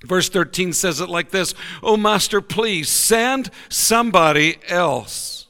Verse 0.03 0.31
13 0.31 0.73
says 0.73 0.99
it 0.99 1.11
like 1.11 1.29
this 1.29 1.55
Oh, 1.83 1.99
Master, 1.99 2.41
please 2.41 2.89
send 2.89 3.51
somebody 3.69 4.57
else. 4.67 5.42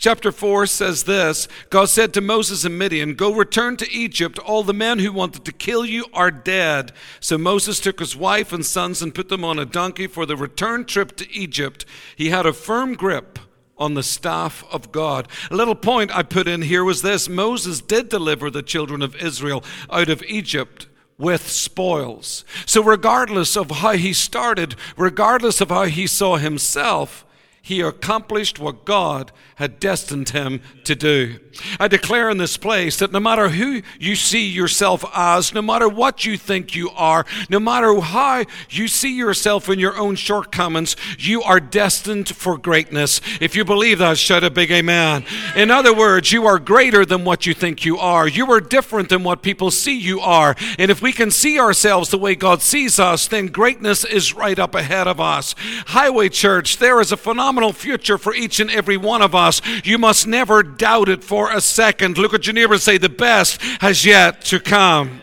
Chapter 0.00 0.32
4 0.32 0.64
says 0.64 1.02
this 1.04 1.46
God 1.68 1.90
said 1.90 2.14
to 2.14 2.22
Moses 2.22 2.64
and 2.64 2.78
Midian, 2.78 3.12
Go 3.12 3.34
return 3.34 3.76
to 3.76 3.92
Egypt. 3.92 4.38
All 4.38 4.62
the 4.62 4.72
men 4.72 4.98
who 4.98 5.12
wanted 5.12 5.44
to 5.44 5.52
kill 5.52 5.84
you 5.84 6.06
are 6.14 6.30
dead. 6.30 6.92
So 7.20 7.36
Moses 7.36 7.78
took 7.78 8.00
his 8.00 8.16
wife 8.16 8.50
and 8.50 8.64
sons 8.64 9.02
and 9.02 9.14
put 9.14 9.28
them 9.28 9.44
on 9.44 9.58
a 9.58 9.66
donkey 9.66 10.06
for 10.06 10.24
the 10.24 10.38
return 10.38 10.86
trip 10.86 11.16
to 11.16 11.30
Egypt. 11.30 11.84
He 12.16 12.30
had 12.30 12.46
a 12.46 12.54
firm 12.54 12.94
grip 12.94 13.38
on 13.76 13.92
the 13.92 14.02
staff 14.02 14.64
of 14.72 14.90
God. 14.90 15.28
A 15.50 15.54
little 15.54 15.74
point 15.74 16.16
I 16.16 16.22
put 16.22 16.48
in 16.48 16.62
here 16.62 16.82
was 16.82 17.02
this 17.02 17.28
Moses 17.28 17.82
did 17.82 18.08
deliver 18.08 18.50
the 18.50 18.62
children 18.62 19.02
of 19.02 19.14
Israel 19.16 19.62
out 19.92 20.08
of 20.08 20.22
Egypt 20.22 20.86
with 21.18 21.46
spoils. 21.50 22.46
So, 22.64 22.82
regardless 22.82 23.54
of 23.54 23.70
how 23.70 23.92
he 23.92 24.14
started, 24.14 24.76
regardless 24.96 25.60
of 25.60 25.68
how 25.68 25.84
he 25.84 26.06
saw 26.06 26.38
himself, 26.38 27.26
he 27.62 27.80
accomplished 27.80 28.58
what 28.58 28.84
God 28.84 29.32
had 29.56 29.78
destined 29.78 30.30
him 30.30 30.62
to 30.84 30.94
do. 30.94 31.38
I 31.78 31.88
declare 31.88 32.30
in 32.30 32.38
this 32.38 32.56
place 32.56 32.98
that 32.98 33.12
no 33.12 33.20
matter 33.20 33.50
who 33.50 33.82
you 33.98 34.16
see 34.16 34.48
yourself 34.48 35.04
as, 35.14 35.52
no 35.52 35.60
matter 35.60 35.88
what 35.88 36.24
you 36.24 36.38
think 36.38 36.74
you 36.74 36.90
are, 36.90 37.26
no 37.50 37.60
matter 37.60 38.00
how 38.00 38.44
you 38.70 38.88
see 38.88 39.14
yourself 39.14 39.68
in 39.68 39.78
your 39.78 39.98
own 39.98 40.16
shortcomings, 40.16 40.96
you 41.18 41.42
are 41.42 41.60
destined 41.60 42.28
for 42.28 42.56
greatness. 42.56 43.20
If 43.40 43.54
you 43.54 43.64
believe 43.64 43.98
that, 43.98 44.16
shout 44.16 44.42
a 44.42 44.50
big 44.50 44.70
amen. 44.70 45.26
In 45.54 45.70
other 45.70 45.94
words, 45.94 46.32
you 46.32 46.46
are 46.46 46.58
greater 46.58 47.04
than 47.04 47.24
what 47.24 47.44
you 47.44 47.52
think 47.52 47.84
you 47.84 47.98
are. 47.98 48.26
You 48.26 48.50
are 48.52 48.60
different 48.60 49.10
than 49.10 49.22
what 49.22 49.42
people 49.42 49.70
see 49.70 49.98
you 49.98 50.20
are. 50.20 50.56
And 50.78 50.90
if 50.90 51.02
we 51.02 51.12
can 51.12 51.30
see 51.30 51.60
ourselves 51.60 52.08
the 52.08 52.18
way 52.18 52.34
God 52.34 52.62
sees 52.62 52.98
us, 52.98 53.28
then 53.28 53.48
greatness 53.48 54.04
is 54.04 54.34
right 54.34 54.58
up 54.58 54.74
ahead 54.74 55.06
of 55.06 55.20
us. 55.20 55.54
Highway 55.88 56.30
Church, 56.30 56.78
there 56.78 57.00
is 57.00 57.12
a 57.12 57.16
phenomenal 57.16 57.49
future 57.72 58.18
for 58.18 58.34
each 58.34 58.60
and 58.60 58.70
every 58.70 58.96
one 58.96 59.22
of 59.22 59.34
us. 59.34 59.60
You 59.84 59.98
must 59.98 60.26
never 60.26 60.62
doubt 60.62 61.08
it 61.08 61.24
for 61.24 61.50
a 61.50 61.60
second. 61.60 62.18
Look 62.18 62.34
at 62.34 62.46
your 62.46 62.54
neighbor 62.54 62.74
and 62.74 62.82
say, 62.82 62.98
The 62.98 63.08
best 63.08 63.60
has 63.80 64.04
yet 64.04 64.42
to 64.46 64.60
come. 64.60 65.20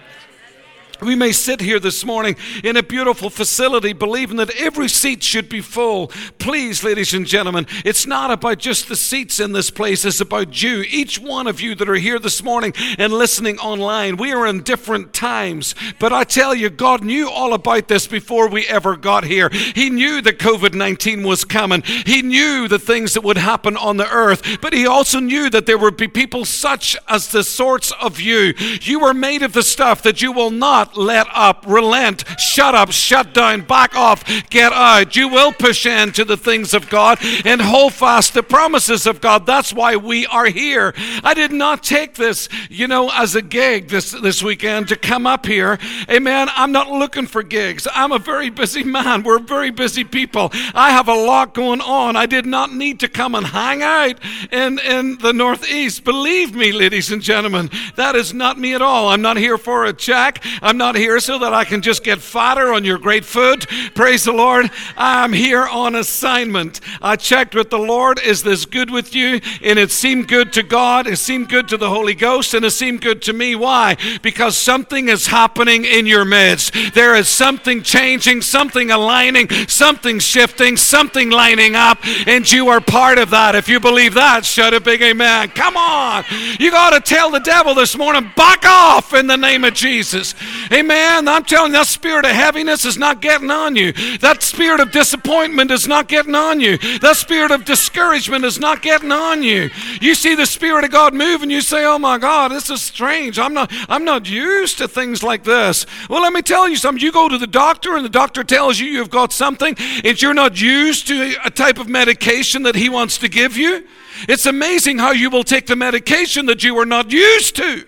We 1.02 1.16
may 1.16 1.32
sit 1.32 1.62
here 1.62 1.80
this 1.80 2.04
morning 2.04 2.36
in 2.64 2.76
a 2.76 2.82
beautiful 2.82 3.30
facility 3.30 3.94
believing 3.94 4.38
that 4.38 4.56
every 4.56 4.90
seat 4.90 5.22
should 5.22 5.48
be 5.48 5.62
full. 5.62 6.08
Please, 6.40 6.84
ladies 6.84 7.14
and 7.14 7.26
gentlemen, 7.26 7.68
it's 7.86 8.08
not 8.08 8.32
about 8.32 8.58
just 8.58 8.88
the 8.88 8.96
seats 8.96 9.40
in 9.40 9.52
this 9.52 9.70
place, 9.70 10.06
it's 10.06 10.22
about 10.22 10.62
you. 10.62 10.84
Each 10.88 11.20
one 11.20 11.46
of 11.46 11.62
you 11.62 11.76
that 11.76 11.88
are 11.88 11.96
here 11.96 12.18
this 12.18 12.44
morning 12.44 12.74
and 12.98 13.14
listening 13.14 13.60
online, 13.60 14.18
we 14.18 14.32
are 14.34 14.48
in 14.48 14.64
different 14.64 15.14
times. 15.14 15.76
But 16.00 16.14
I 16.14 16.24
tell 16.24 16.56
you, 16.56 16.70
God 16.70 17.04
knew 17.04 17.30
all 17.30 17.54
about 17.54 17.88
this 17.88 18.08
before 18.08 18.50
we 18.50 18.66
ever 18.68 18.96
got 18.98 19.24
here. 19.24 19.50
He 19.50 19.90
knew 19.90 20.22
that 20.22 20.40
COVID 20.40 20.74
19 20.74 21.24
was 21.24 21.46
coming, 21.46 21.84
He 21.84 22.24
knew 22.24 22.68
the 22.68 22.80
things 22.80 23.14
that 23.14 23.24
would 23.24 23.38
happen 23.38 23.78
on 23.78 23.98
the 23.98 24.10
earth, 24.12 24.60
but 24.62 24.74
He 24.74 24.88
also 24.88 25.20
knew 25.20 25.50
that 25.52 25.68
there 25.68 25.78
would 25.78 25.98
be 25.98 26.08
people 26.08 26.44
such 26.44 26.98
as 27.08 27.28
the 27.28 27.44
sorts 27.44 27.92
of 28.02 28.20
you. 28.20 28.54
You 28.82 29.04
are 29.06 29.14
made 29.14 29.44
of 29.44 29.54
the 29.54 29.64
stuff 29.64 30.02
that 30.02 30.22
you 30.22 30.32
will 30.32 30.52
not 30.52 30.87
let 30.96 31.28
up, 31.34 31.66
relent, 31.68 32.24
shut 32.40 32.76
up, 32.76 32.92
shut 32.92 33.34
down, 33.34 33.62
back 33.62 33.96
off, 33.96 34.24
get 34.50 34.72
out. 34.72 35.16
You 35.16 35.28
will 35.28 35.52
push 35.52 35.86
into 35.86 36.24
the 36.24 36.38
things 36.38 36.74
of 36.74 36.90
God 36.90 37.18
and 37.46 37.60
hold 37.60 37.94
fast 37.94 38.34
the 38.34 38.44
promises 38.44 39.08
of 39.08 39.22
God. 39.22 39.46
That's 39.46 39.74
why 39.74 39.96
we 39.96 40.26
are 40.28 40.46
here. 40.46 40.94
I 41.24 41.34
did 41.34 41.52
not 41.52 41.84
take 41.84 42.16
this, 42.16 42.48
you 42.70 42.88
know, 42.88 43.10
as 43.12 43.36
a 43.36 43.42
gig 43.42 43.90
this, 43.90 44.12
this 44.12 44.44
weekend 44.44 44.88
to 44.90 44.96
come 44.96 45.26
up 45.26 45.46
here. 45.46 45.80
Amen. 46.10 46.50
I'm 46.56 46.72
not 46.72 46.90
looking 46.90 47.28
for 47.28 47.44
gigs. 47.44 47.88
I'm 47.94 48.12
a 48.12 48.20
very 48.20 48.50
busy 48.50 48.84
man. 48.84 49.24
We're 49.24 49.40
very 49.40 49.72
busy 49.72 50.04
people. 50.04 50.52
I 50.74 50.92
have 50.92 51.08
a 51.08 51.14
lot 51.14 51.54
going 51.54 51.82
on. 51.82 52.16
I 52.16 52.26
did 52.26 52.46
not 52.46 52.74
need 52.74 53.00
to 53.02 53.08
come 53.08 53.36
and 53.36 53.46
hang 53.46 53.82
out 53.82 54.20
in, 54.52 54.80
in 54.80 55.18
the 55.18 55.34
Northeast. 55.34 56.04
Believe 56.04 56.56
me, 56.56 56.72
ladies 56.72 57.12
and 57.12 57.22
gentlemen, 57.22 57.70
that 57.96 58.16
is 58.16 58.34
not 58.34 58.60
me 58.60 58.74
at 58.74 58.82
all. 58.82 59.10
I'm 59.10 59.22
not 59.22 59.38
here 59.38 59.58
for 59.58 59.86
a 59.86 59.94
check. 59.94 60.44
I'm 60.62 60.77
not 60.78 60.96
here 60.96 61.20
so 61.20 61.40
that 61.40 61.54
I 61.54 61.66
can 61.66 61.82
just 61.82 62.04
get 62.04 62.20
fatter 62.20 62.74
on 62.74 62.84
your 62.84 62.98
great 62.98 63.26
food. 63.26 63.68
Praise 63.96 64.24
the 64.24 64.32
Lord. 64.32 64.70
I'm 64.96 65.34
here 65.34 65.66
on 65.66 65.96
assignment. 65.96 66.80
I 67.02 67.16
checked 67.16 67.56
with 67.56 67.70
the 67.70 67.80
Lord. 67.80 68.20
Is 68.20 68.44
this 68.44 68.66
good 68.66 68.90
with 68.90 69.14
you? 69.16 69.42
And 69.62 69.80
it 69.80 69.92
seemed 69.92 70.28
good 70.28 70.54
to 70.54 70.64
God. 70.64 71.08
It 71.08 71.18
seemed 71.18 71.50
good 71.50 71.68
to 71.70 71.78
the 71.78 71.90
Holy 71.90 72.14
Ghost. 72.14 72.54
And 72.54 72.64
it 72.64 72.72
seemed 72.72 73.02
good 73.02 73.22
to 73.24 73.34
me. 73.34 73.56
Why? 73.56 73.98
Because 74.22 74.56
something 74.56 75.10
is 75.10 75.28
happening 75.28 75.86
in 75.86 76.06
your 76.06 76.26
midst. 76.26 76.74
There 76.94 77.16
is 77.16 77.28
something 77.28 77.84
changing, 77.84 78.42
something 78.42 78.92
aligning, 78.92 79.50
something 79.68 80.20
shifting, 80.20 80.78
something 80.78 81.30
lining 81.30 81.76
up. 81.76 82.00
And 82.28 82.50
you 82.50 82.70
are 82.70 82.82
part 82.82 83.18
of 83.18 83.32
that. 83.32 83.56
If 83.56 83.68
you 83.68 83.80
believe 83.80 84.14
that, 84.14 84.46
shout 84.46 84.74
a 84.74 84.80
big 84.80 85.02
amen. 85.02 85.50
Come 85.50 85.76
on. 85.76 86.24
You 86.60 86.72
got 86.72 86.92
to 86.92 87.00
tell 87.00 87.32
the 87.32 87.40
devil 87.40 87.74
this 87.74 87.98
morning, 87.98 88.32
back 88.36 88.66
off 88.66 89.14
in 89.14 89.28
the 89.28 89.38
name 89.38 89.64
of 89.64 89.74
Jesus. 89.74 90.36
Amen. 90.72 91.28
I'm 91.28 91.44
telling 91.44 91.72
you, 91.72 91.78
that 91.78 91.88
spirit 91.88 92.26
of 92.26 92.32
heaviness 92.32 92.86
is 92.86 92.98
not 92.98 93.22
getting 93.22 93.52
on 93.52 93.76
you. 93.76 93.94
That 94.20 94.44
spirit 94.44 94.80
of 94.80 94.92
disappointment 94.92 95.72
is 95.72 95.88
not 95.88 96.08
getting 96.08 96.36
on 96.36 96.60
you. 96.60 96.78
That 97.00 97.18
spirit 97.18 97.52
of 97.52 97.66
discouragement 97.66 98.46
is 98.46 98.60
not 98.60 98.82
getting 98.82 99.12
on 99.12 99.44
you. 99.44 99.70
You 100.02 100.16
see 100.16 100.36
the 100.36 100.46
spirit 100.46 100.84
of 100.84 100.92
God 100.92 101.14
move 101.14 101.42
and 101.42 101.52
you 101.52 101.62
say, 101.62 101.86
"Oh 101.86 102.00
my 102.00 102.18
God, 102.18 102.52
this 102.52 102.70
is 102.70 102.82
strange. 102.82 103.40
I'm 103.40 103.54
not 103.54 103.72
I'm 103.90 104.04
not 104.04 104.30
used 104.30 104.78
to 104.80 104.88
things 104.88 105.24
like 105.24 105.44
this." 105.44 105.86
Well, 106.10 106.22
let 106.22 106.34
me 106.34 106.42
tell 106.42 106.68
you 106.68 106.76
something. 106.76 107.04
You 107.04 107.12
go 107.12 107.30
to 107.30 107.38
the 107.38 107.48
doctor 107.48 107.96
and 107.96 108.04
the 108.04 108.10
doctor 108.10 108.44
tells 108.44 108.80
you 108.80 108.88
you've 108.88 109.10
got 109.10 109.34
something 109.34 109.76
and 110.04 110.22
you're 110.22 110.34
not 110.34 110.60
used 110.60 111.08
to 111.08 111.36
a 111.44 111.50
type 111.50 111.80
of 111.80 111.88
medication 111.88 112.64
that 112.64 112.76
he 112.76 112.90
wants 112.90 113.18
to 113.20 113.30
give 113.30 113.58
you. 113.58 113.84
It's 114.28 114.46
amazing 114.46 114.98
how 114.98 115.12
you 115.12 115.30
will 115.30 115.44
take 115.44 115.68
the 115.68 115.76
medication 115.76 116.48
that 116.48 116.64
you 116.64 116.78
are 116.78 116.86
not 116.86 117.12
used 117.12 117.56
to 117.58 117.86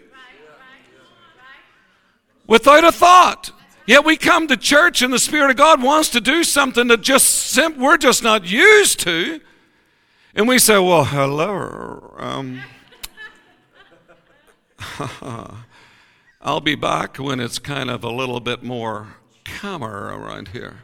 without 2.50 2.84
a 2.84 2.92
thought. 2.92 3.52
Yet 3.86 4.04
we 4.04 4.18
come 4.18 4.48
to 4.48 4.58
church 4.58 5.02
and 5.02 5.14
the 5.14 5.20
Spirit 5.20 5.52
of 5.52 5.56
God 5.56 5.82
wants 5.82 6.10
to 6.10 6.20
do 6.20 6.44
something 6.44 6.88
that 6.88 7.02
just 7.02 7.58
we're 7.78 7.98
just 7.98 8.22
not 8.22 8.46
used 8.46 9.00
to. 9.02 9.40
And 10.36 10.48
we 10.48 10.60
say, 10.60 10.78
well, 10.78 11.06
hello. 11.06 12.14
Um, 12.18 12.62
I'll 16.42 16.62
be 16.62 16.76
back 16.76 17.18
when 17.18 17.40
it's 17.40 17.58
kind 17.58 17.90
of 17.90 18.04
a 18.04 18.12
little 18.12 18.40
bit 18.40 18.64
more 18.64 19.16
calmer 19.44 20.16
around 20.18 20.50
here. 20.50 20.84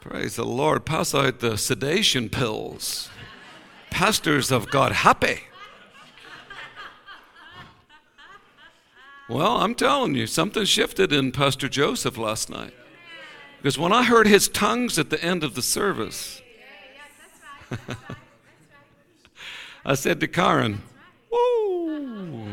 Praise 0.00 0.36
the 0.36 0.44
Lord. 0.44 0.84
Pass 0.84 1.14
out 1.14 1.40
the 1.40 1.56
sedation 1.56 2.28
pills. 2.28 3.08
Pastors 3.90 4.50
have 4.50 4.70
got 4.70 4.92
happy. 4.92 5.40
Well, 9.28 9.58
I'm 9.58 9.74
telling 9.74 10.14
you, 10.14 10.26
something 10.26 10.64
shifted 10.64 11.12
in 11.12 11.32
Pastor 11.32 11.68
Joseph 11.68 12.16
last 12.16 12.48
night. 12.48 12.72
Because 13.58 13.76
when 13.76 13.92
I 13.92 14.04
heard 14.04 14.26
his 14.26 14.48
tongues 14.48 14.98
at 14.98 15.10
the 15.10 15.22
end 15.22 15.44
of 15.44 15.54
the 15.54 15.60
service, 15.60 16.40
I 19.84 19.94
said 19.94 20.20
to 20.20 20.28
Karen, 20.28 20.80
Woo! 21.30 22.46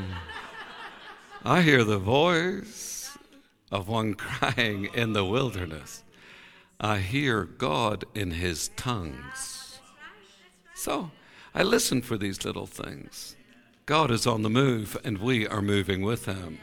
I 1.46 1.62
hear 1.62 1.86
the 1.86 2.00
voice 2.00 3.18
of 3.72 3.88
one 3.88 4.14
crying 4.16 4.90
in 4.94 5.14
the 5.14 5.24
wilderness. 5.24 6.04
I 6.80 6.98
hear 7.00 7.46
God 7.46 8.04
in 8.14 8.32
his 8.32 8.70
tongues. 8.76 9.80
So 10.74 11.12
I 11.54 11.64
listen 11.64 12.02
for 12.02 12.18
these 12.18 12.44
little 12.44 12.68
things. 12.68 13.38
God 13.86 14.10
is 14.10 14.26
on 14.26 14.42
the 14.42 14.50
move, 14.50 14.98
and 15.04 15.20
we 15.20 15.48
are 15.48 15.62
moving 15.62 16.02
with 16.02 16.26
him. 16.26 16.58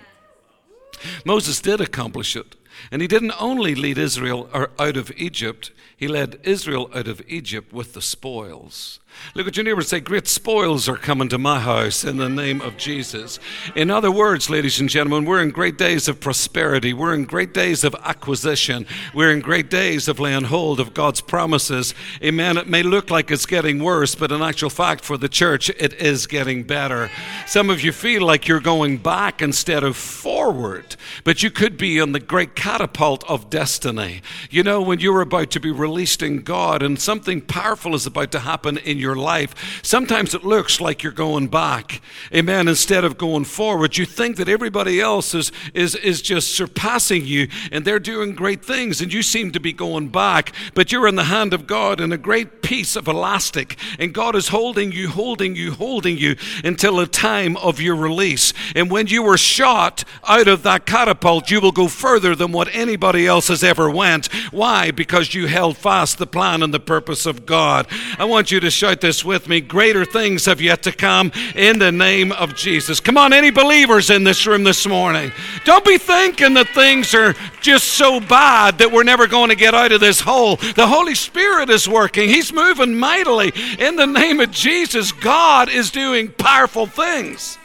Moses 1.25 1.61
did 1.61 1.81
accomplish 1.81 2.35
it. 2.35 2.57
And 2.91 3.03
he 3.03 3.09
didn't 3.09 3.35
only 3.41 3.75
lead 3.75 3.99
Israel 3.99 4.49
er, 4.55 4.71
out 4.79 4.97
of 4.97 5.13
Egypt, 5.17 5.71
he 5.97 6.09
led 6.09 6.41
Israel 6.43 6.91
out 6.95 7.07
of 7.07 7.23
Egypt 7.29 7.73
with 7.73 7.93
the 7.93 8.03
spoils. 8.03 8.99
Look 9.35 9.47
at 9.47 9.57
your 9.57 9.65
neighbor 9.65 9.81
and 9.81 9.87
say, 9.87 10.01
Great 10.01 10.27
spoils 10.27 10.89
are 10.89 10.97
coming 10.97 11.29
to 11.29 11.39
my 11.39 11.61
house 11.61 12.05
in 12.05 12.17
the 12.17 12.29
name 12.29 12.61
of 12.61 12.77
Jesus. 12.77 13.39
In 13.75 13.91
other 13.91 14.11
words, 14.11 14.51
ladies 14.51 14.81
and 14.81 14.89
gentlemen, 14.89 15.25
we're 15.25 15.43
in 15.43 15.51
great 15.51 15.79
days 15.79 16.09
of 16.09 16.21
prosperity. 16.21 16.93
We're 16.93 17.15
in 17.15 17.25
great 17.25 17.55
days 17.55 17.85
of 17.85 17.95
acquisition. 18.03 18.87
We're 19.15 19.31
in 19.31 19.41
great 19.41 19.71
days 19.71 20.09
of 20.09 20.19
laying 20.19 20.45
hold 20.45 20.81
of 20.81 20.93
God's 20.93 21.21
promises. 21.21 21.95
Amen. 22.23 22.57
It 22.57 22.69
may 22.69 22.83
look 22.83 23.11
like 23.11 23.31
it's 23.31 23.47
getting 23.47 23.83
worse, 23.83 24.15
but 24.15 24.33
in 24.33 24.43
actual 24.43 24.71
fact, 24.71 25.05
for 25.05 25.17
the 25.17 25.29
church, 25.29 25.71
it 25.71 25.95
is 25.95 26.27
getting 26.27 26.65
better. 26.65 27.11
Some 27.47 27.71
of 27.71 27.83
you 27.83 27.93
feel 27.93 28.27
like 28.27 28.49
you're 28.49 28.61
going 28.61 28.99
back 28.99 29.41
instead 29.41 29.85
of 29.85 29.97
forward, 29.97 30.97
but 31.25 31.43
you 31.43 31.51
could 31.51 31.79
be 31.79 32.01
on 32.01 32.13
the 32.13 32.21
great 32.21 32.57
catapult 32.63 33.29
of 33.29 33.51
destiny. 33.51 34.23
You 34.49 34.63
know, 34.63 34.81
when 34.81 35.01
you're 35.01 35.21
about 35.21 35.51
to 35.51 35.59
be 35.59 35.73
released 35.73 36.23
in 36.23 36.43
God 36.43 36.81
and 36.81 36.97
something 36.97 37.41
powerful 37.41 37.93
is 37.93 38.07
about 38.07 38.31
to 38.31 38.39
happen 38.39 38.79
in 38.79 38.99
your 38.99 39.17
life, 39.17 39.81
sometimes 39.83 40.33
it 40.33 40.45
looks 40.45 40.81
like 40.81 41.03
you're 41.03 41.11
going 41.11 41.49
back. 41.49 42.01
Amen. 42.33 42.69
Instead 42.69 43.03
of 43.03 43.19
going 43.19 43.47
forward, 43.47 43.97
you 43.97 44.07
think 44.07 44.37
that 44.37 44.49
everybody 44.49 45.01
else 45.01 45.35
is, 45.35 45.51
is, 45.75 45.97
is 45.97 46.23
just 46.23 46.55
surpassing 46.55 47.27
you 47.27 47.49
and 47.73 47.85
they're 47.85 47.99
doing 47.99 48.33
great 48.33 48.65
things 48.65 49.01
and 49.01 49.13
you 49.13 49.25
seem 49.25 49.51
to 49.51 49.59
be 49.59 49.73
going 49.73 50.11
back, 50.11 50.53
but 50.73 50.93
you're 50.93 51.09
in 51.09 51.17
the 51.17 51.25
hand 51.25 51.53
of 51.53 51.67
God 51.67 52.01
in 52.01 52.13
a 52.13 52.17
great 52.17 52.63
piece 52.63 52.95
of 52.95 53.09
elastic 53.09 53.77
and 53.99 54.15
God 54.15 54.37
is 54.37 54.47
holding 54.47 54.93
you, 54.93 55.09
holding 55.09 55.57
you, 55.57 55.73
holding 55.73 56.17
you 56.17 56.37
until 56.63 56.99
the 56.99 57.09
time 57.09 57.57
of 57.57 57.81
your 57.81 57.97
release. 57.97 58.53
And 58.77 58.89
when 58.89 59.09
you 59.09 59.25
were 59.25 59.37
shot 59.37 60.05
out 60.29 60.47
of 60.47 60.63
that 60.63 60.87
catapult, 60.87 61.51
you 61.51 61.61
will 61.61 61.73
go 61.73 61.89
further 61.89 62.37
than 62.37 62.52
what 62.53 62.69
anybody 62.73 63.27
else 63.27 63.49
has 63.49 63.65
ever 63.65 63.91
went. 63.91 64.33
Why? 64.53 64.91
Because 64.91 65.35
you 65.35 65.47
held 65.47 65.77
fast 65.77 66.19
the 66.19 66.27
plan 66.27 66.63
and 66.63 66.73
the 66.73 66.81
purpose 66.81 67.27
of 67.27 67.47
God. 67.47 67.87
I 68.19 68.25
want 68.25 68.51
you 68.51 68.61
to 68.61 68.71
shout 68.71 69.01
this 69.01 69.25
with 69.25 69.49
me. 69.49 69.61
Greater 69.61 70.05
things 70.05 70.45
have 70.47 70.61
yet 70.61 70.83
to 70.85 70.93
come 70.93 71.33
in 71.55 71.79
the 71.79 71.93
name 71.93 72.33
of 72.33 72.55
Jesus. 72.55 73.01
Come 73.01 73.17
on, 73.17 73.33
any 73.33 73.51
believers 73.51 74.11
in 74.11 74.25
this 74.25 74.47
room 74.47 74.65
this 74.65 74.87
morning. 74.87 75.33
Don't 75.65 75.85
be 75.85 75.99
thinking 75.99 76.55
that 76.55 76.69
things 76.69 77.15
are 77.15 77.35
just 77.61 77.89
so 77.89 78.21
bad 78.21 78.79
that 78.79 78.93
we're 78.93 79.03
never 79.03 79.27
going 79.27 79.51
to 79.51 79.57
get 79.57 79.75
out 79.75 79.93
of 79.93 80.01
this 80.01 80.21
hole. 80.21 80.57
The 80.57 80.87
Holy 80.87 81.15
Spirit 81.15 81.71
is 81.71 81.89
working, 81.89 82.29
He's 82.29 82.53
moving 82.53 82.99
mightily. 82.99 83.53
In 83.79 83.97
the 83.97 84.07
name 84.07 84.41
of 84.41 84.51
Jesus, 84.51 85.13
God 85.13 85.69
is 85.69 85.91
doing 85.91 86.31
powerful 86.33 86.87
things. 86.87 87.59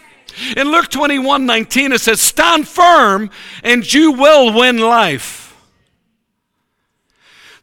In 0.55 0.71
Luke 0.71 0.89
21 0.89 1.45
19, 1.45 1.91
it 1.91 2.01
says, 2.01 2.21
Stand 2.21 2.67
firm 2.67 3.29
and 3.63 3.91
you 3.91 4.11
will 4.11 4.53
win 4.53 4.77
life. 4.77 5.47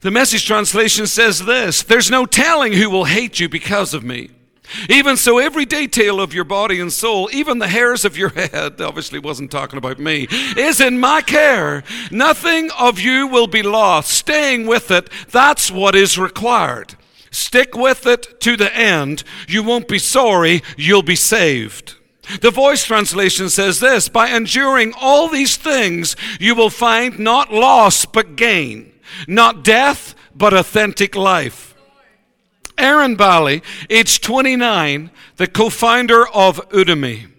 The 0.01 0.11
message 0.11 0.47
translation 0.47 1.07
says 1.07 1.47
this 1.47 1.83
There's 1.83 2.11
no 2.11 2.27
telling 2.27 2.75
who 2.75 2.91
will 2.91 3.07
hate 3.07 3.41
you 3.41 3.49
because 3.49 3.95
of 3.95 4.05
me. 4.05 4.31
Even 4.89 5.17
so, 5.17 5.39
every 5.39 5.65
detail 5.65 6.21
of 6.21 6.35
your 6.35 6.45
body 6.45 6.81
and 6.81 6.93
soul, 6.93 7.29
even 7.33 7.59
the 7.59 7.69
hairs 7.69 8.05
of 8.05 8.17
your 8.17 8.31
head, 8.31 8.81
obviously 8.81 9.19
wasn't 9.19 9.51
talking 9.51 9.79
about 9.79 9.99
me, 9.99 10.27
is 10.57 10.81
in 10.81 10.99
my 10.99 11.21
care. 11.21 11.85
Nothing 12.11 12.71
of 12.79 12.99
you 12.99 13.27
will 13.27 13.47
be 13.47 13.63
lost. 13.63 14.11
Staying 14.11 14.67
with 14.67 14.91
it, 14.91 15.09
that's 15.31 15.71
what 15.71 15.95
is 15.95 16.19
required. 16.19 16.97
Stick 17.31 17.75
with 17.75 18.07
it 18.07 18.41
to 18.41 18.57
the 18.57 18.75
end. 18.77 19.25
You 19.49 19.63
won't 19.63 19.89
be 19.89 19.99
sorry, 19.99 20.63
you'll 20.77 21.03
be 21.03 21.17
saved. 21.17 21.94
The 22.41 22.51
voice 22.51 22.85
translation 22.85 23.51
says 23.51 23.81
this 23.81 24.09
By 24.09 24.29
enduring 24.29 24.95
all 25.01 25.29
these 25.29 25.57
things, 25.57 26.17
you 26.41 26.55
will 26.55 26.71
find 26.71 27.19
not 27.19 27.53
loss 27.53 28.05
but 28.05 28.37
gain, 28.37 28.93
not 29.29 29.65
death 29.65 30.15
but 30.35 30.55
authentic 30.55 31.15
life. 31.15 31.75
Eren 32.77 33.17
Bali, 33.17 33.63
age 33.89 34.21
29, 34.21 35.11
the 35.37 35.47
co 35.47 35.71
founder 35.71 36.27
of 36.29 36.69
Udemy. 36.71 37.31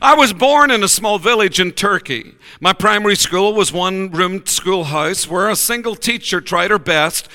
I 0.00 0.14
was 0.14 0.32
born 0.32 0.70
in 0.70 0.82
a 0.82 0.88
small 0.88 1.18
village 1.18 1.60
in 1.60 1.72
Turkey. 1.72 2.34
My 2.60 2.72
primary 2.72 3.16
school 3.16 3.54
was 3.54 3.72
one 3.72 4.10
room 4.10 4.44
schoolhouse 4.46 5.28
where 5.28 5.48
a 5.48 5.56
single 5.56 5.94
teacher 5.94 6.40
tried 6.40 6.70
her 6.70 6.78
best 6.78 7.28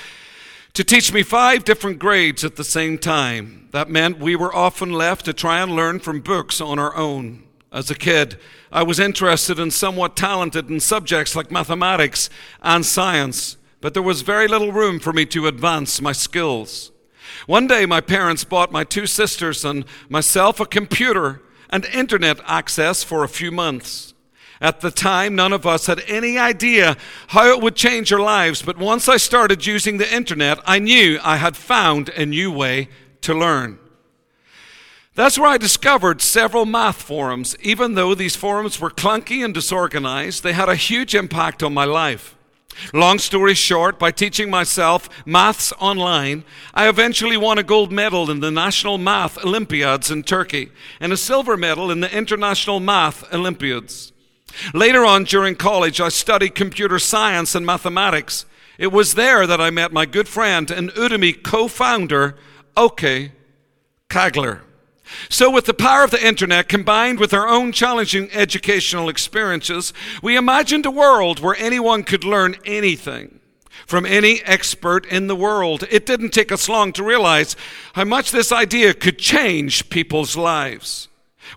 to 0.74 0.82
teach 0.82 1.12
me 1.12 1.22
five 1.22 1.64
different 1.64 1.98
grades 1.98 2.44
at 2.44 2.56
the 2.56 2.64
same 2.64 2.96
time. 2.96 3.68
That 3.72 3.90
meant 3.90 4.18
we 4.18 4.36
were 4.36 4.54
often 4.54 4.90
left 4.90 5.26
to 5.26 5.32
try 5.32 5.60
and 5.60 5.76
learn 5.76 5.98
from 5.98 6.20
books 6.20 6.60
on 6.60 6.78
our 6.78 6.96
own. 6.96 7.44
As 7.70 7.90
a 7.90 7.94
kid, 7.94 8.38
I 8.70 8.82
was 8.82 8.98
interested 8.98 9.58
and 9.58 9.72
somewhat 9.72 10.16
talented 10.16 10.70
in 10.70 10.80
subjects 10.80 11.36
like 11.36 11.50
mathematics 11.50 12.30
and 12.62 12.86
science, 12.86 13.56
but 13.80 13.92
there 13.92 14.02
was 14.02 14.22
very 14.22 14.48
little 14.48 14.72
room 14.72 14.98
for 14.98 15.12
me 15.12 15.26
to 15.26 15.46
advance 15.46 16.00
my 16.00 16.12
skills. 16.12 16.90
One 17.46 17.66
day, 17.66 17.86
my 17.86 18.00
parents 18.00 18.44
bought 18.44 18.72
my 18.72 18.84
two 18.84 19.06
sisters 19.06 19.64
and 19.64 19.84
myself 20.08 20.60
a 20.60 20.66
computer 20.66 21.42
and 21.70 21.84
internet 21.86 22.38
access 22.46 23.02
for 23.02 23.24
a 23.24 23.28
few 23.28 23.50
months. 23.50 24.11
At 24.62 24.80
the 24.80 24.92
time, 24.92 25.34
none 25.34 25.52
of 25.52 25.66
us 25.66 25.86
had 25.86 26.04
any 26.06 26.38
idea 26.38 26.96
how 27.26 27.46
it 27.48 27.60
would 27.60 27.74
change 27.74 28.12
our 28.12 28.20
lives, 28.20 28.62
but 28.62 28.78
once 28.78 29.08
I 29.08 29.16
started 29.16 29.66
using 29.66 29.98
the 29.98 30.14
internet, 30.14 30.60
I 30.64 30.78
knew 30.78 31.18
I 31.20 31.38
had 31.38 31.56
found 31.56 32.10
a 32.10 32.24
new 32.24 32.52
way 32.52 32.88
to 33.22 33.34
learn. 33.34 33.80
That's 35.16 35.36
where 35.36 35.50
I 35.50 35.58
discovered 35.58 36.22
several 36.22 36.64
math 36.64 37.02
forums. 37.02 37.56
Even 37.60 37.94
though 37.94 38.14
these 38.14 38.36
forums 38.36 38.78
were 38.78 38.88
clunky 38.90 39.44
and 39.44 39.52
disorganized, 39.52 40.44
they 40.44 40.52
had 40.52 40.68
a 40.68 40.76
huge 40.76 41.16
impact 41.16 41.64
on 41.64 41.74
my 41.74 41.84
life. 41.84 42.36
Long 42.94 43.18
story 43.18 43.54
short, 43.54 43.98
by 43.98 44.12
teaching 44.12 44.48
myself 44.48 45.08
maths 45.26 45.72
online, 45.80 46.44
I 46.72 46.88
eventually 46.88 47.36
won 47.36 47.58
a 47.58 47.64
gold 47.64 47.90
medal 47.90 48.30
in 48.30 48.38
the 48.38 48.52
National 48.52 48.96
Math 48.96 49.44
Olympiads 49.44 50.08
in 50.08 50.22
Turkey 50.22 50.70
and 51.00 51.12
a 51.12 51.16
silver 51.16 51.56
medal 51.56 51.90
in 51.90 51.98
the 51.98 52.16
International 52.16 52.78
Math 52.78 53.24
Olympiads. 53.34 54.11
Later 54.74 55.04
on 55.04 55.24
during 55.24 55.56
college, 55.56 56.00
I 56.00 56.08
studied 56.08 56.54
computer 56.54 56.98
science 56.98 57.54
and 57.54 57.64
mathematics. 57.64 58.46
It 58.78 58.92
was 58.92 59.14
there 59.14 59.46
that 59.46 59.60
I 59.60 59.70
met 59.70 59.92
my 59.92 60.06
good 60.06 60.28
friend 60.28 60.70
and 60.70 60.90
Udemy 60.90 61.42
co 61.42 61.68
founder, 61.68 62.36
Oke 62.76 63.30
Kagler. 64.08 64.60
So, 65.28 65.50
with 65.50 65.66
the 65.66 65.74
power 65.74 66.04
of 66.04 66.10
the 66.10 66.26
internet 66.26 66.68
combined 66.68 67.20
with 67.20 67.34
our 67.34 67.46
own 67.46 67.72
challenging 67.72 68.30
educational 68.32 69.08
experiences, 69.08 69.92
we 70.22 70.36
imagined 70.36 70.86
a 70.86 70.90
world 70.90 71.40
where 71.40 71.56
anyone 71.56 72.02
could 72.02 72.24
learn 72.24 72.56
anything 72.64 73.40
from 73.86 74.06
any 74.06 74.42
expert 74.44 75.04
in 75.06 75.26
the 75.26 75.36
world. 75.36 75.84
It 75.90 76.06
didn't 76.06 76.30
take 76.30 76.52
us 76.52 76.68
long 76.68 76.92
to 76.94 77.04
realize 77.04 77.56
how 77.94 78.04
much 78.04 78.30
this 78.30 78.52
idea 78.52 78.94
could 78.94 79.18
change 79.18 79.90
people's 79.90 80.36
lives. 80.36 81.08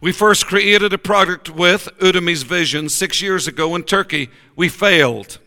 We 0.02 0.12
first 0.12 0.48
created 0.48 0.93
a 0.93 0.98
product 0.98 1.50
with 1.50 1.89
Udemy's 2.00 2.43
vision 2.43 2.89
six 2.89 3.21
years 3.21 3.48
ago 3.48 3.76
in 3.76 3.84
Turkey. 3.84 4.30
We 4.56 4.69
failed. 4.69 5.39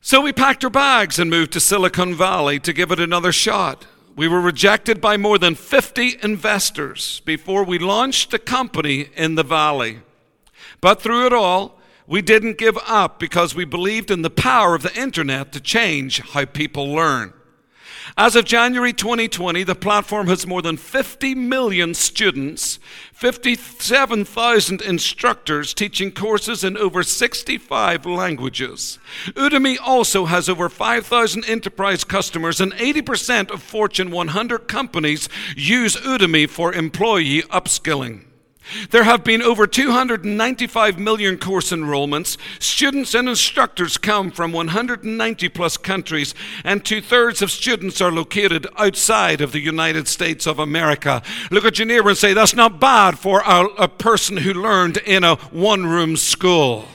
So 0.00 0.20
we 0.20 0.32
packed 0.32 0.64
our 0.64 0.70
bags 0.70 1.18
and 1.18 1.28
moved 1.28 1.52
to 1.52 1.60
Silicon 1.60 2.14
Valley 2.14 2.58
to 2.60 2.72
give 2.72 2.90
it 2.90 3.00
another 3.00 3.32
shot. 3.32 3.86
We 4.16 4.28
were 4.28 4.40
rejected 4.40 5.00
by 5.00 5.16
more 5.16 5.38
than 5.38 5.54
50 5.54 6.18
investors 6.22 7.20
before 7.24 7.64
we 7.64 7.78
launched 7.78 8.30
the 8.30 8.38
company 8.38 9.08
in 9.16 9.34
the 9.34 9.42
valley. 9.42 10.00
But 10.80 11.00
through 11.00 11.26
it 11.26 11.32
all, 11.32 11.78
we 12.06 12.22
didn't 12.22 12.58
give 12.58 12.78
up 12.86 13.18
because 13.18 13.54
we 13.54 13.64
believed 13.64 14.10
in 14.10 14.22
the 14.22 14.30
power 14.30 14.74
of 14.74 14.82
the 14.82 14.94
internet 14.98 15.52
to 15.52 15.60
change 15.60 16.20
how 16.20 16.44
people 16.44 16.92
learn. 16.92 17.32
As 18.16 18.36
of 18.36 18.44
January 18.44 18.92
2020, 18.92 19.62
the 19.64 19.74
platform 19.74 20.26
has 20.28 20.46
more 20.46 20.62
than 20.62 20.76
50 20.76 21.34
million 21.34 21.94
students, 21.94 22.78
57,000 23.12 24.82
instructors 24.82 25.74
teaching 25.74 26.10
courses 26.10 26.64
in 26.64 26.76
over 26.76 27.02
65 27.02 28.06
languages. 28.06 28.98
Udemy 29.28 29.76
also 29.80 30.24
has 30.26 30.48
over 30.48 30.68
5,000 30.68 31.44
enterprise 31.44 32.04
customers, 32.04 32.60
and 32.60 32.72
80% 32.72 33.50
of 33.50 33.62
Fortune 33.62 34.10
100 34.10 34.68
companies 34.68 35.28
use 35.56 35.96
Udemy 35.96 36.48
for 36.48 36.72
employee 36.72 37.42
upskilling. 37.42 38.29
There 38.90 39.04
have 39.04 39.24
been 39.24 39.42
over 39.42 39.66
295 39.66 40.98
million 40.98 41.38
course 41.38 41.70
enrollments. 41.70 42.36
Students 42.60 43.14
and 43.14 43.28
instructors 43.28 43.98
come 43.98 44.30
from 44.30 44.52
190 44.52 45.48
plus 45.48 45.76
countries, 45.76 46.34
and 46.64 46.84
two 46.84 47.00
thirds 47.00 47.42
of 47.42 47.50
students 47.50 48.00
are 48.00 48.12
located 48.12 48.66
outside 48.76 49.40
of 49.40 49.52
the 49.52 49.60
United 49.60 50.08
States 50.08 50.46
of 50.46 50.58
America. 50.58 51.22
Look 51.50 51.64
at 51.64 51.78
your 51.78 51.86
neighbor 51.86 52.10
and 52.10 52.18
say, 52.18 52.32
That's 52.32 52.54
not 52.54 52.80
bad 52.80 53.18
for 53.18 53.40
a, 53.40 53.64
a 53.78 53.88
person 53.88 54.36
who 54.36 54.52
learned 54.52 54.98
in 54.98 55.24
a 55.24 55.36
one 55.36 55.86
room 55.86 56.16
school. 56.16 56.86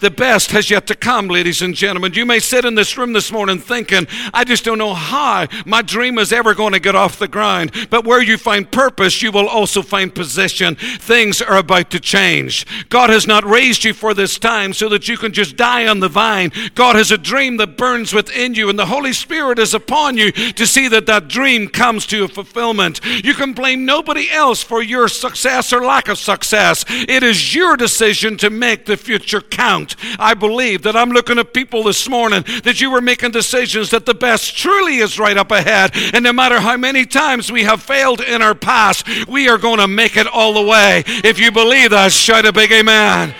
The 0.00 0.10
best 0.10 0.50
has 0.52 0.70
yet 0.70 0.86
to 0.88 0.94
come, 0.94 1.28
ladies 1.28 1.62
and 1.62 1.74
gentlemen. 1.74 2.14
You 2.14 2.26
may 2.26 2.38
sit 2.38 2.64
in 2.64 2.74
this 2.74 2.96
room 2.96 3.12
this 3.12 3.32
morning 3.32 3.58
thinking, 3.58 4.06
I 4.32 4.44
just 4.44 4.64
don't 4.64 4.78
know 4.78 4.94
how 4.94 5.46
my 5.66 5.82
dream 5.82 6.18
is 6.18 6.32
ever 6.32 6.54
going 6.54 6.72
to 6.72 6.80
get 6.80 6.94
off 6.94 7.18
the 7.18 7.28
ground. 7.28 7.72
But 7.90 8.04
where 8.04 8.22
you 8.22 8.38
find 8.38 8.70
purpose, 8.70 9.22
you 9.22 9.32
will 9.32 9.48
also 9.48 9.82
find 9.82 10.14
position. 10.14 10.76
Things 10.76 11.40
are 11.42 11.56
about 11.56 11.90
to 11.90 12.00
change. 12.00 12.66
God 12.88 13.10
has 13.10 13.26
not 13.26 13.44
raised 13.44 13.84
you 13.84 13.94
for 13.94 14.14
this 14.14 14.38
time 14.38 14.72
so 14.72 14.88
that 14.88 15.08
you 15.08 15.16
can 15.16 15.32
just 15.32 15.56
die 15.56 15.86
on 15.86 16.00
the 16.00 16.08
vine. 16.08 16.52
God 16.74 16.96
has 16.96 17.10
a 17.10 17.18
dream 17.18 17.56
that 17.58 17.76
burns 17.76 18.12
within 18.12 18.54
you, 18.54 18.68
and 18.68 18.78
the 18.78 18.86
Holy 18.86 19.12
Spirit 19.12 19.58
is 19.58 19.74
upon 19.74 20.16
you 20.16 20.32
to 20.32 20.66
see 20.66 20.88
that 20.88 21.06
that 21.06 21.28
dream 21.28 21.68
comes 21.68 22.06
to 22.06 22.24
a 22.24 22.28
fulfillment. 22.28 23.00
You 23.04 23.34
can 23.34 23.52
blame 23.52 23.84
nobody 23.84 24.30
else 24.30 24.62
for 24.62 24.82
your 24.82 25.08
success 25.08 25.72
or 25.72 25.84
lack 25.84 26.08
of 26.08 26.18
success. 26.18 26.84
It 26.88 27.22
is 27.22 27.54
your 27.54 27.76
decision 27.76 28.36
to 28.38 28.50
make 28.50 28.86
the 28.86 28.96
future 28.96 29.40
count. 29.54 29.96
I 30.18 30.34
believe 30.34 30.82
that 30.82 30.96
I'm 30.96 31.10
looking 31.10 31.38
at 31.38 31.54
people 31.54 31.82
this 31.84 32.08
morning 32.08 32.44
that 32.64 32.80
you 32.80 32.90
were 32.90 33.00
making 33.00 33.30
decisions 33.30 33.90
that 33.90 34.06
the 34.06 34.14
best 34.14 34.56
truly 34.56 34.98
is 34.98 35.18
right 35.18 35.36
up 35.36 35.50
ahead. 35.50 35.92
And 36.12 36.24
no 36.24 36.32
matter 36.32 36.60
how 36.60 36.76
many 36.76 37.06
times 37.06 37.50
we 37.50 37.62
have 37.64 37.82
failed 37.82 38.20
in 38.20 38.42
our 38.42 38.54
past, 38.54 39.06
we 39.26 39.48
are 39.48 39.58
going 39.58 39.78
to 39.78 39.88
make 39.88 40.16
it 40.16 40.26
all 40.26 40.54
the 40.54 40.62
way. 40.62 41.04
If 41.06 41.38
you 41.38 41.52
believe 41.52 41.90
that, 41.90 42.12
shout 42.12 42.44
a 42.44 42.52
big 42.52 42.72
amen. 42.72 43.34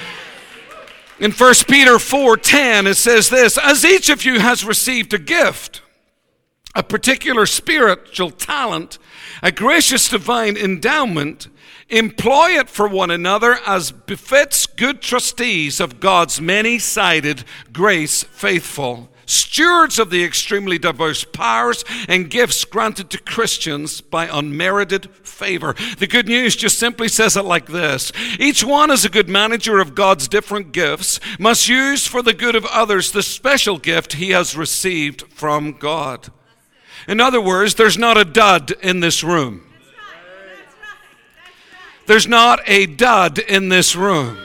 In 1.21 1.31
1 1.31 1.55
Peter 1.69 1.93
4:10 1.93 2.87
it 2.87 2.97
says 2.97 3.29
this, 3.31 3.57
as 3.57 3.85
each 3.85 4.09
of 4.09 4.25
you 4.25 4.41
has 4.41 4.65
received 4.65 5.15
a 5.15 5.19
gift, 5.19 5.81
a 6.75 6.83
particular 6.83 7.47
spiritual 7.47 8.31
talent, 8.31 8.99
a 9.43 9.53
gracious 9.53 10.09
divine 10.09 10.57
endowment, 10.57 11.49
employ 11.89 12.59
it 12.59 12.69
for 12.69 12.89
one 12.89 13.11
another 13.11 13.59
as 13.67 13.93
befits 13.93 14.67
good 14.67 15.01
trustees 15.01 15.81
of 15.81 16.01
God's 16.01 16.41
many 16.41 16.79
sided 16.79 17.45
grace 17.73 18.25
faithful. 18.25 19.11
Stewards 19.27 19.99
of 19.99 20.11
the 20.11 20.23
extremely 20.23 20.79
diverse 20.79 21.25
powers 21.25 21.85
and 22.09 22.31
gifts 22.31 22.65
granted 22.65 23.09
to 23.11 23.19
Christians 23.19 24.01
by 24.03 24.29
unmerited 24.31 25.11
favor. 25.17 25.75
The 25.99 26.07
good 26.07 26.27
news 26.27 26.57
just 26.57 26.79
simply 26.79 27.09
says 27.09 27.37
it 27.37 27.45
like 27.45 27.67
this 27.67 28.13
Each 28.39 28.63
one, 28.63 28.91
as 28.91 29.05
a 29.05 29.11
good 29.11 29.29
manager 29.29 29.81
of 29.81 29.95
God's 29.95 30.29
different 30.29 30.73
gifts, 30.73 31.21
must 31.39 31.69
use 31.69 32.07
for 32.07 32.23
the 32.23 32.35
good 32.35 32.55
of 32.55 32.67
others 32.67 33.13
the 33.13 33.23
special 33.23 33.79
gift 33.79 34.15
he 34.15 34.31
has 34.31 34.57
received 34.57 35.23
from 35.33 35.73
God. 35.73 36.31
In 37.07 37.21
other 37.21 37.41
words, 37.41 37.75
there's 37.75 37.99
not 37.99 38.17
a 38.17 38.25
dud 38.25 38.73
in 38.83 39.01
this 39.01 39.23
room. 39.23 39.63
There's 42.07 42.29
not 42.29 42.61
a 42.67 42.87
dud 42.87 43.39
in 43.39 43.69
this 43.69 43.97
room. 43.97 44.39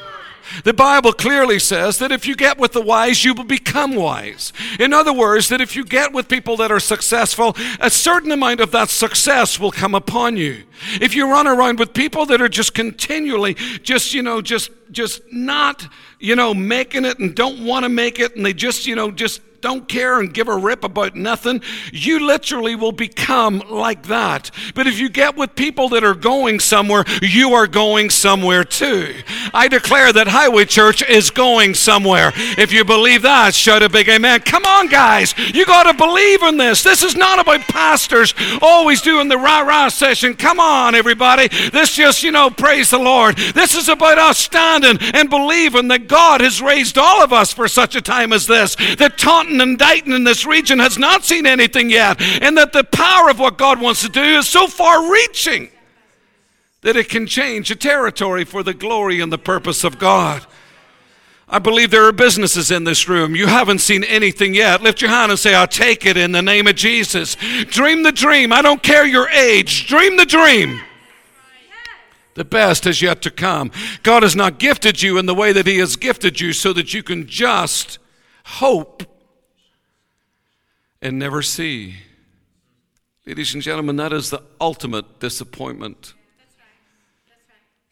The 0.63 0.73
Bible 0.73 1.13
clearly 1.13 1.59
says 1.59 1.99
that 1.99 2.11
if 2.11 2.25
you 2.25 2.35
get 2.35 2.57
with 2.57 2.71
the 2.71 2.81
wise, 2.81 3.23
you 3.23 3.33
will 3.33 3.43
become 3.43 3.95
wise. 3.95 4.51
In 4.79 4.93
other 4.93 5.13
words, 5.13 5.49
that 5.49 5.61
if 5.61 5.75
you 5.75 5.85
get 5.85 6.11
with 6.11 6.27
people 6.27 6.57
that 6.57 6.71
are 6.71 6.79
successful, 6.79 7.55
a 7.79 7.89
certain 7.89 8.31
amount 8.31 8.59
of 8.59 8.71
that 8.71 8.89
success 8.89 9.59
will 9.59 9.71
come 9.71 9.93
upon 9.93 10.37
you. 10.37 10.63
If 10.99 11.15
you 11.15 11.29
run 11.29 11.47
around 11.47 11.79
with 11.79 11.93
people 11.93 12.25
that 12.27 12.41
are 12.41 12.49
just 12.49 12.73
continually, 12.73 13.53
just, 13.83 14.13
you 14.13 14.23
know, 14.23 14.41
just, 14.41 14.71
just 14.91 15.21
not, 15.31 15.87
you 16.19 16.35
know, 16.35 16.53
making 16.53 17.05
it 17.05 17.19
and 17.19 17.35
don't 17.35 17.63
want 17.63 17.83
to 17.83 17.89
make 17.89 18.19
it, 18.19 18.35
and 18.35 18.45
they 18.45 18.53
just, 18.53 18.87
you 18.87 18.95
know, 18.95 19.11
just 19.11 19.41
don't 19.61 19.87
care 19.87 20.19
and 20.19 20.33
give 20.33 20.47
a 20.47 20.55
rip 20.55 20.83
about 20.83 21.15
nothing, 21.15 21.61
you 21.91 22.25
literally 22.25 22.75
will 22.75 22.91
become 22.91 23.63
like 23.69 24.03
that. 24.03 24.51
But 24.75 24.87
if 24.87 24.99
you 24.99 25.09
get 25.09 25.35
with 25.35 25.55
people 25.55 25.89
that 25.89 26.03
are 26.03 26.15
going 26.15 26.59
somewhere, 26.59 27.03
you 27.21 27.53
are 27.53 27.67
going 27.67 28.09
somewhere 28.09 28.63
too. 28.63 29.15
I 29.53 29.67
declare 29.67 30.13
that 30.13 30.27
Highway 30.27 30.65
Church 30.65 31.07
is 31.07 31.29
going 31.29 31.73
somewhere. 31.73 32.31
If 32.35 32.71
you 32.71 32.85
believe 32.85 33.23
that, 33.23 33.53
shout 33.53 33.83
a 33.83 33.89
big 33.89 34.07
amen. 34.09 34.41
Come 34.41 34.65
on, 34.65 34.87
guys. 34.87 35.37
You 35.37 35.65
got 35.65 35.83
to 35.83 35.93
believe 35.93 36.43
in 36.43 36.57
this. 36.57 36.83
This 36.83 37.03
is 37.03 37.15
not 37.15 37.39
about 37.39 37.61
pastors 37.61 38.33
always 38.61 39.01
doing 39.01 39.27
the 39.27 39.37
rah 39.37 39.61
rah 39.61 39.89
session. 39.89 40.35
Come 40.35 40.59
on, 40.59 40.95
everybody. 40.95 41.47
This 41.69 41.95
just, 41.95 42.23
you 42.23 42.31
know, 42.31 42.49
praise 42.49 42.89
the 42.89 42.99
Lord. 42.99 43.37
This 43.37 43.75
is 43.75 43.89
about 43.89 44.17
us 44.17 44.37
standing 44.37 44.97
and 45.13 45.29
believing 45.29 45.87
that 45.89 46.07
God 46.07 46.41
has 46.41 46.61
raised 46.61 46.97
all 46.97 47.23
of 47.23 47.33
us 47.33 47.53
for 47.53 47.67
such 47.67 47.95
a 47.95 48.01
time 48.01 48.33
as 48.33 48.47
this. 48.47 48.75
That 48.97 49.17
Taunton 49.49 49.61
and 49.61 49.79
Dighton 49.79 50.13
in 50.13 50.23
this 50.23 50.45
region 50.45 50.79
has 50.79 50.97
not 50.97 51.23
seen 51.23 51.45
anything 51.45 51.89
yet. 51.89 52.21
And 52.21 52.57
that 52.57 52.73
the 52.73 52.83
power 52.83 53.29
of 53.29 53.39
what 53.39 53.57
God 53.57 53.81
wants 53.81 54.01
to 54.03 54.09
do 54.09 54.21
is 54.21 54.47
so 54.47 54.67
far 54.67 55.11
reaching 55.11 55.69
that 56.81 56.95
it 56.95 57.09
can 57.09 57.25
change 57.27 57.71
a 57.71 57.75
territory 57.75 58.45
for 58.45 58.63
the 58.63 58.73
glory 58.73 59.19
and 59.19 59.33
the 59.33 59.37
purpose 59.37 59.83
of 59.83 59.99
God. 59.99 60.45
I 61.47 61.57
believe 61.57 61.89
there 61.89 62.05
are 62.05 62.11
businesses 62.11 62.69
in 62.69 62.83
this 62.83 63.09
room. 63.09 63.35
You 63.35 63.47
haven't 63.47 63.79
seen 63.79 64.03
anything 64.03 64.53
yet. 64.53 64.83
Lift 64.83 65.01
your 65.01 65.09
hand 65.09 65.31
and 65.31 65.39
say, 65.39 65.55
I'll 65.55 65.67
take 65.67 66.05
it 66.05 66.15
in 66.15 66.31
the 66.31 66.43
name 66.43 66.67
of 66.67 66.75
Jesus. 66.75 67.35
Dream 67.65 68.03
the 68.03 68.11
dream. 68.11 68.53
I 68.53 68.61
don't 68.61 68.83
care 68.83 69.05
your 69.05 69.27
age. 69.29 69.87
Dream 69.87 70.15
the 70.15 70.27
dream. 70.27 70.79
The 72.35 72.45
best 72.45 72.85
is 72.85 73.01
yet 73.01 73.23
to 73.23 73.31
come. 73.31 73.71
God 74.03 74.21
has 74.21 74.35
not 74.35 74.59
gifted 74.59 75.01
you 75.01 75.17
in 75.17 75.25
the 75.25 75.33
way 75.33 75.51
that 75.51 75.65
He 75.65 75.79
has 75.79 75.95
gifted 75.95 76.39
you 76.39 76.53
so 76.53 76.71
that 76.73 76.93
you 76.93 77.01
can 77.01 77.27
just 77.27 77.97
hope 78.45 79.18
and 81.01 81.17
never 81.17 81.41
see. 81.41 81.97
Ladies 83.25 83.53
and 83.53 83.63
gentlemen, 83.63 83.95
that 83.97 84.13
is 84.13 84.29
the 84.29 84.43
ultimate 84.59 85.19
disappointment. 85.19 86.13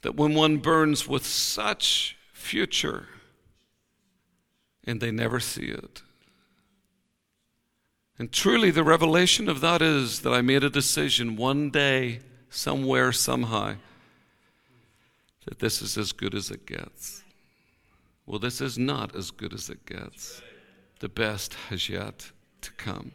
That 0.02 0.16
when 0.16 0.34
one 0.34 0.58
burns 0.58 1.08
with 1.08 1.26
such 1.26 2.18
future 2.34 3.08
and 4.86 5.02
they 5.02 5.12
never 5.12 5.40
see 5.40 5.66
it. 5.66 6.02
And 8.18 8.32
truly, 8.32 8.72
the 8.72 8.84
revelation 8.84 9.48
of 9.48 9.62
that 9.62 9.82
is 9.82 10.22
that 10.22 10.34
I 10.34 10.42
made 10.42 10.64
a 10.64 10.70
decision 10.70 11.36
one 11.36 11.70
day, 11.70 12.22
somewhere, 12.50 13.12
somehow, 13.12 13.76
that 15.46 15.60
this 15.60 15.82
is 15.82 15.98
as 15.98 16.14
good 16.14 16.34
as 16.34 16.50
it 16.50 16.66
gets. 16.66 17.24
Well, 18.26 18.40
this 18.40 18.60
is 18.60 18.78
not 18.78 19.16
as 19.16 19.30
good 19.30 19.54
as 19.54 19.70
it 19.70 19.86
gets. 19.86 20.42
The 21.00 21.10
best 21.10 21.54
has 21.70 21.90
yet 21.90 22.32
to 22.68 22.74
come. 22.74 23.12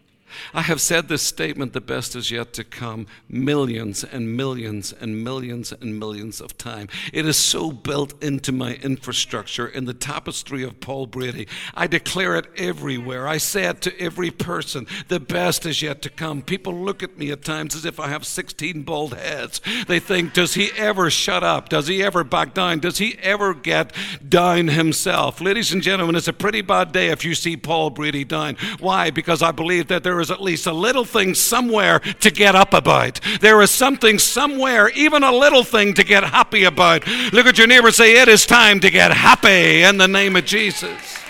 I 0.54 0.62
have 0.62 0.80
said 0.80 1.08
this 1.08 1.22
statement, 1.22 1.72
the 1.72 1.80
best 1.80 2.16
is 2.16 2.30
yet 2.30 2.52
to 2.54 2.64
come, 2.64 3.06
millions 3.28 4.04
and 4.04 4.36
millions 4.36 4.92
and 4.92 5.22
millions 5.22 5.72
and 5.72 5.98
millions 5.98 6.40
of 6.40 6.58
times. 6.58 6.90
It 7.12 7.26
is 7.26 7.36
so 7.36 7.72
built 7.72 8.22
into 8.22 8.52
my 8.52 8.74
infrastructure 8.74 9.66
in 9.66 9.84
the 9.84 9.94
tapestry 9.94 10.62
of 10.62 10.80
Paul 10.80 11.06
Brady. 11.06 11.48
I 11.74 11.86
declare 11.86 12.36
it 12.36 12.46
everywhere. 12.56 13.26
I 13.28 13.38
say 13.38 13.64
it 13.64 13.80
to 13.82 14.00
every 14.00 14.30
person, 14.30 14.86
the 15.08 15.20
best 15.20 15.66
is 15.66 15.82
yet 15.82 16.02
to 16.02 16.10
come. 16.10 16.42
People 16.42 16.74
look 16.74 17.02
at 17.02 17.18
me 17.18 17.30
at 17.30 17.44
times 17.44 17.74
as 17.74 17.84
if 17.84 18.00
I 18.00 18.08
have 18.08 18.26
16 18.26 18.82
bald 18.82 19.14
heads. 19.14 19.60
They 19.86 20.00
think, 20.00 20.32
does 20.32 20.54
he 20.54 20.70
ever 20.76 21.10
shut 21.10 21.42
up? 21.42 21.68
Does 21.68 21.86
he 21.86 22.02
ever 22.02 22.24
back 22.24 22.54
down? 22.54 22.80
Does 22.80 22.98
he 22.98 23.18
ever 23.22 23.54
get 23.54 23.92
down 24.26 24.68
himself? 24.68 25.40
Ladies 25.40 25.72
and 25.72 25.82
gentlemen, 25.82 26.16
it's 26.16 26.28
a 26.28 26.32
pretty 26.32 26.62
bad 26.62 26.92
day 26.92 27.08
if 27.08 27.24
you 27.24 27.34
see 27.34 27.56
Paul 27.56 27.90
Brady 27.90 28.24
down. 28.24 28.56
Why? 28.80 29.10
Because 29.10 29.42
I 29.42 29.52
believe 29.52 29.88
that 29.88 30.02
there 30.02 30.20
is 30.22 30.30
at 30.30 30.40
least 30.40 30.66
a 30.66 30.72
little 30.72 31.04
thing 31.04 31.34
somewhere 31.34 31.98
to 31.98 32.30
get 32.30 32.54
up 32.54 32.72
about. 32.72 33.20
There 33.40 33.60
is 33.60 33.70
something 33.70 34.18
somewhere, 34.18 34.88
even 34.90 35.22
a 35.22 35.32
little 35.32 35.64
thing 35.64 35.92
to 35.94 36.04
get 36.04 36.24
happy 36.24 36.64
about. 36.64 37.06
Look 37.32 37.46
at 37.46 37.58
your 37.58 37.66
neighbor 37.66 37.90
say, 37.90 38.22
It 38.22 38.28
is 38.28 38.46
time 38.46 38.80
to 38.80 38.90
get 38.90 39.12
happy 39.12 39.82
in 39.82 39.98
the 39.98 40.08
name 40.08 40.36
of 40.36 40.46
Jesus. 40.46 41.21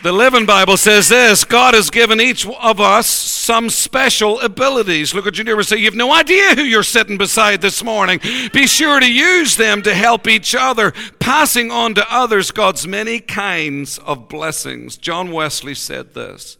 The 0.00 0.12
Living 0.12 0.46
Bible 0.46 0.76
says 0.76 1.08
this 1.08 1.42
God 1.42 1.74
has 1.74 1.90
given 1.90 2.20
each 2.20 2.46
of 2.46 2.80
us 2.80 3.08
some 3.08 3.68
special 3.68 4.38
abilities. 4.40 5.12
Look 5.12 5.26
at 5.26 5.36
your 5.36 5.44
neighbor 5.44 5.58
and 5.58 5.66
say, 5.66 5.78
You 5.78 5.86
have 5.86 5.96
no 5.96 6.12
idea 6.12 6.54
who 6.54 6.62
you're 6.62 6.84
sitting 6.84 7.18
beside 7.18 7.62
this 7.62 7.82
morning. 7.82 8.20
Be 8.52 8.68
sure 8.68 9.00
to 9.00 9.12
use 9.12 9.56
them 9.56 9.82
to 9.82 9.92
help 9.92 10.28
each 10.28 10.54
other, 10.54 10.92
passing 11.18 11.72
on 11.72 11.94
to 11.96 12.14
others 12.14 12.52
God's 12.52 12.86
many 12.86 13.18
kinds 13.18 13.98
of 13.98 14.28
blessings. 14.28 14.96
John 14.96 15.32
Wesley 15.32 15.74
said 15.74 16.14
this 16.14 16.58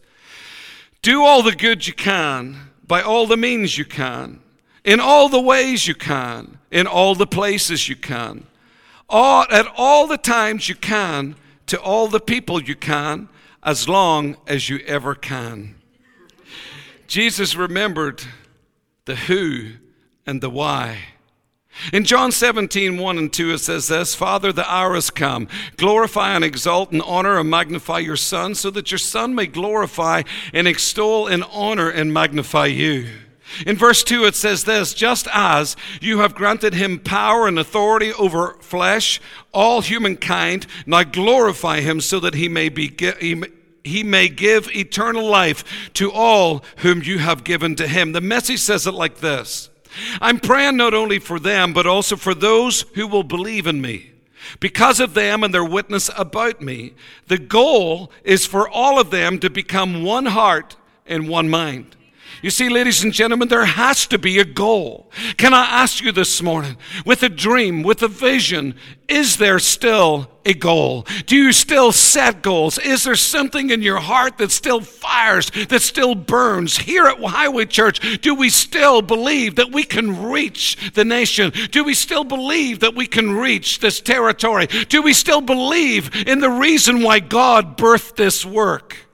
Do 1.01 1.23
all 1.23 1.41
the 1.41 1.55
good 1.55 1.87
you 1.87 1.93
can 1.93 2.71
by 2.85 3.01
all 3.01 3.25
the 3.25 3.37
means 3.37 3.77
you 3.77 3.85
can, 3.85 4.41
in 4.83 4.99
all 4.99 5.29
the 5.29 5.39
ways 5.39 5.87
you 5.87 5.95
can, 5.95 6.59
in 6.71 6.87
all 6.87 7.15
the 7.15 7.27
places 7.27 7.87
you 7.87 7.95
can, 7.95 8.47
at 9.09 9.67
all 9.77 10.07
the 10.07 10.17
times 10.17 10.67
you 10.67 10.75
can 10.75 11.37
to 11.69 11.79
all 11.79 12.07
the 12.07 12.19
people 12.19 12.61
you 12.61 12.75
can 12.75 13.29
as 13.63 13.87
long 13.89 14.37
as 14.47 14.69
you 14.69 14.79
ever 14.85 15.15
can. 15.15 15.75
Jesus 17.07 17.55
remembered 17.55 18.23
the 19.05 19.15
who 19.15 19.71
and 20.25 20.41
the 20.41 20.49
why. 20.49 20.99
In 21.93 22.03
John 22.03 22.31
17, 22.31 22.97
1 22.97 23.17
and 23.17 23.31
2, 23.31 23.53
it 23.53 23.59
says 23.59 23.87
this 23.87 24.13
Father, 24.13 24.51
the 24.51 24.69
hour 24.69 24.95
has 24.95 25.09
come. 25.09 25.47
Glorify 25.77 26.33
and 26.35 26.43
exalt 26.43 26.91
and 26.91 27.01
honor 27.01 27.39
and 27.39 27.49
magnify 27.49 27.99
your 27.99 28.17
Son, 28.17 28.53
so 28.53 28.69
that 28.71 28.91
your 28.91 28.97
Son 28.97 29.33
may 29.33 29.47
glorify 29.47 30.23
and 30.53 30.67
extol 30.67 31.27
and 31.27 31.43
honor 31.51 31.89
and 31.89 32.13
magnify 32.13 32.65
you. 32.65 33.07
In 33.65 33.75
verse 33.75 34.03
2, 34.03 34.25
it 34.25 34.35
says 34.35 34.63
this 34.63 34.93
just 34.93 35.27
as 35.33 35.75
you 36.01 36.19
have 36.19 36.35
granted 36.35 36.73
him 36.73 36.99
power 36.99 37.47
and 37.47 37.57
authority 37.57 38.13
over 38.13 38.53
flesh, 38.61 39.19
all 39.53 39.81
humankind, 39.81 40.67
now 40.85 41.03
glorify 41.03 41.81
him 41.81 42.01
so 42.01 42.19
that 42.19 42.35
he 42.35 42.47
may, 42.47 42.69
be, 42.69 42.93
he, 43.19 43.43
he 43.83 44.03
may 44.03 44.29
give 44.29 44.69
eternal 44.75 45.25
life 45.25 45.89
to 45.93 46.11
all 46.11 46.63
whom 46.77 47.03
you 47.03 47.19
have 47.19 47.43
given 47.43 47.75
to 47.75 47.87
him. 47.87 48.11
The 48.11 48.21
message 48.21 48.59
says 48.59 48.87
it 48.87 48.93
like 48.93 49.17
this 49.17 49.69
I'm 50.21 50.39
praying 50.39 50.77
not 50.77 50.93
only 50.93 51.19
for 51.19 51.39
them, 51.39 51.73
but 51.73 51.87
also 51.87 52.15
for 52.15 52.35
those 52.35 52.81
who 52.93 53.07
will 53.07 53.23
believe 53.23 53.67
in 53.67 53.81
me. 53.81 54.11
Because 54.59 54.99
of 54.99 55.13
them 55.13 55.43
and 55.43 55.53
their 55.53 55.65
witness 55.65 56.09
about 56.17 56.61
me, 56.61 56.93
the 57.27 57.37
goal 57.37 58.11
is 58.23 58.45
for 58.45 58.69
all 58.69 58.99
of 58.99 59.11
them 59.11 59.39
to 59.39 59.49
become 59.49 60.03
one 60.03 60.27
heart 60.27 60.75
and 61.05 61.27
one 61.27 61.49
mind. 61.49 61.95
You 62.41 62.49
see, 62.49 62.69
ladies 62.69 63.03
and 63.03 63.11
gentlemen, 63.11 63.49
there 63.49 63.65
has 63.65 64.07
to 64.07 64.17
be 64.17 64.39
a 64.39 64.45
goal. 64.45 65.11
Can 65.37 65.53
I 65.53 65.65
ask 65.65 66.01
you 66.01 66.13
this 66.13 66.41
morning, 66.41 66.77
with 67.05 67.21
a 67.21 67.29
dream, 67.29 67.83
with 67.83 68.01
a 68.01 68.07
vision, 68.07 68.75
is 69.09 69.37
there 69.37 69.59
still 69.59 70.29
a 70.45 70.53
goal? 70.53 71.05
Do 71.25 71.35
you 71.35 71.51
still 71.51 71.91
set 71.91 72.41
goals? 72.41 72.77
Is 72.77 73.03
there 73.03 73.15
something 73.15 73.71
in 73.71 73.81
your 73.81 73.99
heart 73.99 74.37
that 74.37 74.51
still 74.51 74.79
fires, 74.79 75.51
that 75.67 75.81
still 75.81 76.15
burns? 76.15 76.77
Here 76.77 77.07
at 77.07 77.21
Highway 77.21 77.65
Church, 77.65 78.21
do 78.21 78.33
we 78.35 78.49
still 78.49 79.01
believe 79.01 79.55
that 79.55 79.73
we 79.73 79.83
can 79.83 80.29
reach 80.29 80.91
the 80.93 81.03
nation? 81.03 81.51
Do 81.71 81.83
we 81.83 81.93
still 81.93 82.23
believe 82.23 82.79
that 82.79 82.95
we 82.95 83.05
can 83.05 83.31
reach 83.31 83.79
this 83.79 83.99
territory? 83.99 84.67
Do 84.67 85.01
we 85.01 85.11
still 85.13 85.41
believe 85.41 86.27
in 86.27 86.39
the 86.39 86.49
reason 86.49 87.01
why 87.01 87.19
God 87.19 87.77
birthed 87.77 88.15
this 88.15 88.45
work? 88.45 89.08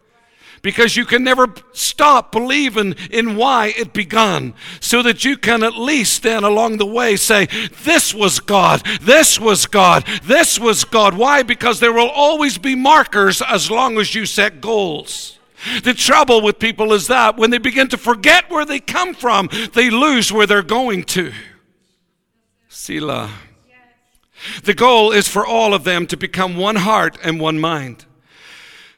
Because 0.66 0.98
you 0.98 1.06
can 1.06 1.24
never 1.24 1.54
stop 1.74 2.32
believing 2.32 2.96
in 3.12 3.36
why 3.36 3.68
it 3.78 3.94
begun 3.94 4.52
so 4.80 5.04
that 5.04 5.24
you 5.24 5.38
can 5.38 5.62
at 5.62 5.78
least 5.78 6.24
then 6.24 6.44
along 6.44 6.78
the 6.78 6.86
way 6.88 7.16
say 7.16 7.46
this 7.84 8.16
was 8.16 8.40
god 8.40 8.84
this 9.00 9.40
was 9.40 9.68
god 9.68 10.04
this 10.24 10.60
was 10.60 10.84
god. 10.84 11.14
Why? 11.14 11.44
Because 11.44 11.80
there 11.80 11.94
will 11.94 12.10
always 12.10 12.58
be 12.58 12.74
markers 12.74 13.44
as 13.44 13.70
long 13.70 14.00
as 14.00 14.16
you 14.16 14.26
set 14.26 14.60
goals. 14.60 15.38
The 15.84 15.94
trouble 15.94 16.42
with 16.42 16.58
people 16.58 16.94
is 16.94 17.06
that 17.08 17.38
when 17.38 17.52
they 17.52 17.60
begin 17.60 17.88
to 17.90 17.98
forget 17.98 18.50
where 18.50 18.66
they 18.66 18.80
come 18.80 19.14
from 19.14 19.50
they 19.76 19.92
lose 19.92 20.32
where 20.32 20.48
they're 20.48 20.64
going 20.64 21.04
to. 21.04 21.32
Selah. 22.70 23.30
The 24.64 24.74
goal 24.74 25.12
is 25.12 25.28
for 25.28 25.46
all 25.46 25.76
of 25.76 25.84
them 25.84 26.08
to 26.08 26.18
become 26.18 26.58
one 26.58 26.78
heart 26.78 27.20
and 27.22 27.40
one 27.40 27.60
mind 27.60 28.06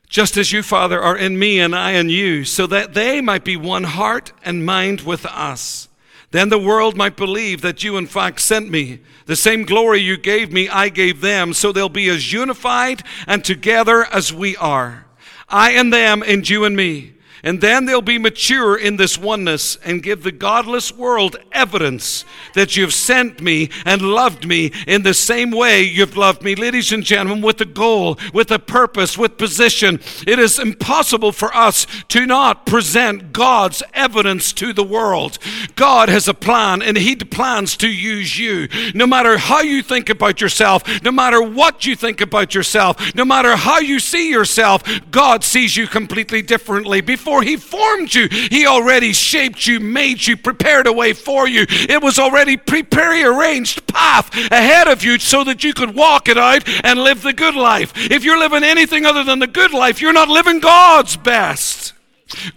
just 0.10 0.38
as 0.38 0.52
you, 0.52 0.64
Father, 0.64 1.02
are 1.02 1.18
in 1.18 1.38
me 1.38 1.60
and 1.60 1.76
I 1.76 1.92
in 1.92 2.10
you, 2.10 2.46
so 2.46 2.66
that 2.68 2.94
they 2.94 3.22
might 3.22 3.44
be 3.44 3.58
one 3.58 3.84
heart 3.84 4.32
and 4.44 4.66
mind 4.66 5.02
with 5.02 5.26
us. 5.26 5.90
Then 6.32 6.50
the 6.50 6.60
world 6.60 6.96
might 6.96 7.16
believe 7.16 7.62
that 7.62 7.84
you, 7.84 7.98
in 7.98 8.08
fact, 8.08 8.42
sent 8.42 8.70
me. 8.70 9.00
The 9.26 9.36
same 9.36 9.64
glory 9.64 10.00
you 10.00 10.18
gave 10.18 10.52
me, 10.52 10.70
I 10.70 10.90
gave 10.90 11.22
them, 11.22 11.54
so 11.54 11.72
they'll 11.72 11.90
be 11.90 12.10
as 12.10 12.32
unified 12.32 13.04
and 13.26 13.44
together 13.44 14.06
as 14.06 14.34
we 14.34 14.56
are. 14.58 15.06
I 15.50 15.72
and 15.72 15.92
them, 15.92 16.24
and 16.24 16.48
you 16.50 16.66
and 16.66 16.76
me. 16.76 17.14
And 17.48 17.62
then 17.62 17.86
they'll 17.86 18.02
be 18.02 18.18
mature 18.18 18.76
in 18.76 18.98
this 18.98 19.18
oneness 19.18 19.78
and 19.86 20.04
give 20.04 20.24
the 20.24 20.34
godless 20.34 20.94
world 20.94 21.38
evidence 21.54 22.26
that 22.56 22.76
you've 22.76 22.94
sent 22.94 23.40
me 23.40 23.70
and 23.86 24.02
loved 24.02 24.46
me 24.46 24.74
in 24.86 25.04
the 25.04 25.14
same 25.14 25.52
way 25.52 25.82
you've 25.82 26.18
loved 26.18 26.44
me. 26.44 26.56
Ladies 26.56 26.92
and 26.92 27.06
gentlemen, 27.06 27.42
with 27.42 27.62
a 27.62 27.66
goal, 27.66 28.20
with 28.34 28.52
a 28.52 28.60
purpose, 28.60 29.18
with 29.18 29.38
position, 29.38 30.02
it 30.28 30.40
is 30.40 30.60
impossible 30.60 31.32
for 31.32 31.56
us 31.56 31.88
to 32.10 32.26
not 32.26 32.66
present 32.66 33.32
God's 33.32 33.82
evidence 33.94 34.52
to 34.52 34.74
the 34.74 34.84
world. 34.84 35.40
God 35.78 36.10
has 36.10 36.28
a 36.28 36.34
plan 36.34 36.82
and 36.82 36.98
He 36.98 37.16
plans 37.16 37.78
to 37.78 37.88
use 37.88 38.38
you. 38.38 38.68
No 38.94 39.08
matter 39.08 39.38
how 39.38 39.62
you 39.62 39.82
think 39.82 40.10
about 40.10 40.42
yourself, 40.42 40.84
no 41.02 41.14
matter 41.14 41.42
what 41.42 41.86
you 41.86 41.96
think 41.96 42.20
about 42.20 42.54
yourself, 42.54 43.16
no 43.16 43.24
matter 43.24 43.56
how 43.56 43.80
you 43.80 44.02
see 44.02 44.30
yourself, 44.30 44.84
God 45.12 45.46
sees 45.46 45.78
you 45.78 45.88
completely 45.88 46.42
differently. 46.42 47.00
Before 47.00 47.37
before 47.38 47.44
He 47.44 47.58
formed 47.58 48.14
you, 48.14 48.28
He 48.30 48.66
already 48.66 49.14
shaped 49.14 49.68
you, 49.68 49.80
made 49.80 50.26
you, 50.26 50.38
prepared 50.38 50.88
a 50.88 50.94
way 50.94 51.14
for 51.14 51.48
you. 51.48 51.66
It 51.70 52.02
was 52.02 52.20
already 52.20 52.58
pre 52.58 52.84
arranged 53.24 53.88
path 53.88 54.34
ahead 54.52 54.88
of 54.88 55.04
you 55.04 55.20
so 55.20 55.44
that 55.44 55.64
you 55.64 55.74
could 55.74 55.96
walk 55.96 56.28
it 56.28 56.38
out 56.38 56.68
and 56.84 57.00
live 57.00 57.22
the 57.22 57.34
good 57.34 57.56
life. 57.56 57.94
If 57.96 58.24
you're 58.24 58.40
living 58.40 58.64
anything 58.64 59.06
other 59.06 59.24
than 59.24 59.40
the 59.40 59.48
good 59.48 59.74
life, 59.74 60.02
you're 60.02 60.14
not 60.14 60.30
living 60.30 60.60
God's 60.60 61.18
best. 61.18 61.94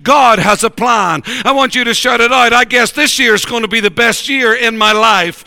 God 0.03 0.39
has 0.39 0.65
a 0.65 0.71
plan. 0.71 1.23
I 1.45 1.53
want 1.53 1.75
you 1.75 1.85
to 1.85 1.95
shout 1.95 2.21
it 2.21 2.33
out. 2.33 2.53
I 2.53 2.65
guess 2.65 2.91
this 2.91 3.19
year 3.19 3.35
is 3.35 3.45
going 3.45 3.63
to 3.63 3.69
be 3.69 3.81
the 3.81 3.91
best 3.91 4.29
year 4.29 4.55
in 4.55 4.77
my 4.77 4.93
life 4.93 5.45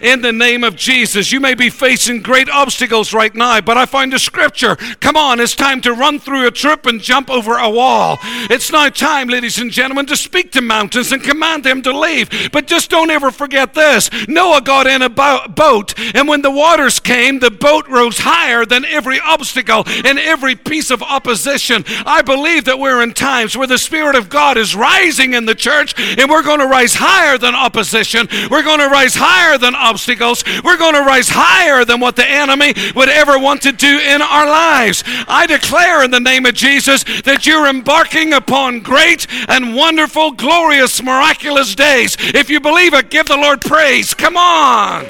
in 0.00 0.22
the 0.22 0.32
name 0.32 0.64
of 0.64 0.76
Jesus. 0.76 1.32
You 1.32 1.40
may 1.40 1.54
be 1.54 1.70
facing 1.70 2.22
great 2.22 2.48
obstacles 2.48 3.12
right 3.12 3.34
now, 3.34 3.60
but 3.60 3.76
I 3.76 3.86
find 3.86 4.12
a 4.14 4.18
scripture. 4.18 4.76
Come 5.00 5.16
on, 5.16 5.40
it's 5.40 5.54
time 5.54 5.80
to 5.82 5.92
run 5.92 6.18
through 6.18 6.46
a 6.46 6.50
trip 6.50 6.86
and 6.86 7.00
jump 7.00 7.30
over 7.30 7.56
a 7.56 7.70
wall. 7.70 8.18
It's 8.22 8.70
now 8.70 8.88
time, 8.88 9.28
ladies 9.28 9.58
and 9.58 9.70
gentlemen, 9.70 10.06
to 10.06 10.16
speak 10.16 10.52
to 10.52 10.60
mountains 10.60 11.12
and 11.12 11.22
command 11.22 11.64
them 11.64 11.82
to 11.82 11.98
leave. 11.98 12.50
But 12.52 12.66
just 12.66 12.90
don't 12.90 13.10
ever 13.10 13.30
forget 13.30 13.74
this 13.74 14.10
Noah 14.28 14.62
got 14.62 14.86
in 14.86 15.02
a 15.02 15.08
boat, 15.08 15.94
and 16.14 16.28
when 16.28 16.42
the 16.42 16.50
waters 16.50 17.00
came, 17.00 17.38
the 17.38 17.50
boat 17.50 17.88
rose 17.88 18.18
higher 18.18 18.64
than 18.64 18.84
every 18.84 19.20
obstacle 19.20 19.84
and 19.86 20.18
every 20.18 20.54
piece 20.54 20.90
of 20.90 21.02
opposition. 21.02 21.84
I 22.04 22.22
believe 22.22 22.64
that 22.64 22.78
we're 22.78 23.02
in 23.02 23.14
times 23.14 23.56
where 23.56 23.66
the 23.66 23.78
Spirit 23.78 24.16
of 24.16 24.28
God 24.28 24.56
is 24.56 24.74
rising 24.74 25.34
in 25.34 25.46
the 25.46 25.54
church, 25.54 25.94
and 25.98 26.28
we're 26.30 26.42
going 26.42 26.60
to 26.60 26.66
rise 26.66 26.94
higher 26.94 27.38
than 27.38 27.54
opposition. 27.54 28.28
We're 28.50 28.62
going 28.62 28.80
to 28.80 28.88
rise 28.88 29.14
higher 29.14 29.58
than 29.58 29.74
obstacles. 29.86 30.44
We're 30.64 30.76
going 30.76 30.94
to 30.94 31.02
rise 31.02 31.28
higher 31.30 31.84
than 31.84 32.00
what 32.00 32.16
the 32.16 32.28
enemy 32.28 32.74
would 32.94 33.08
ever 33.08 33.38
want 33.38 33.62
to 33.62 33.72
do 33.72 33.98
in 33.98 34.20
our 34.20 34.46
lives. 34.46 35.04
I 35.28 35.46
declare 35.46 36.04
in 36.04 36.10
the 36.10 36.20
name 36.20 36.46
of 36.46 36.54
Jesus 36.54 37.04
that 37.22 37.46
you're 37.46 37.68
embarking 37.68 38.32
upon 38.32 38.80
great 38.80 39.26
and 39.48 39.74
wonderful, 39.74 40.32
glorious, 40.32 41.02
miraculous 41.02 41.74
days. 41.74 42.16
If 42.18 42.50
you 42.50 42.60
believe 42.60 42.94
it, 42.94 43.10
give 43.10 43.26
the 43.26 43.36
Lord 43.36 43.60
praise. 43.60 44.14
Come 44.14 44.36
on. 44.36 45.06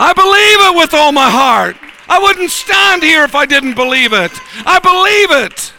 I 0.00 0.12
believe 0.12 0.74
it 0.74 0.76
with 0.76 0.94
all 0.94 1.12
my 1.12 1.30
heart. 1.30 1.76
I 2.08 2.18
wouldn't 2.20 2.50
stand 2.50 3.02
here 3.02 3.24
if 3.24 3.34
I 3.34 3.46
didn't 3.46 3.74
believe 3.74 4.12
it. 4.12 4.32
I 4.64 4.78
believe 4.78 5.46
it. 5.46 5.72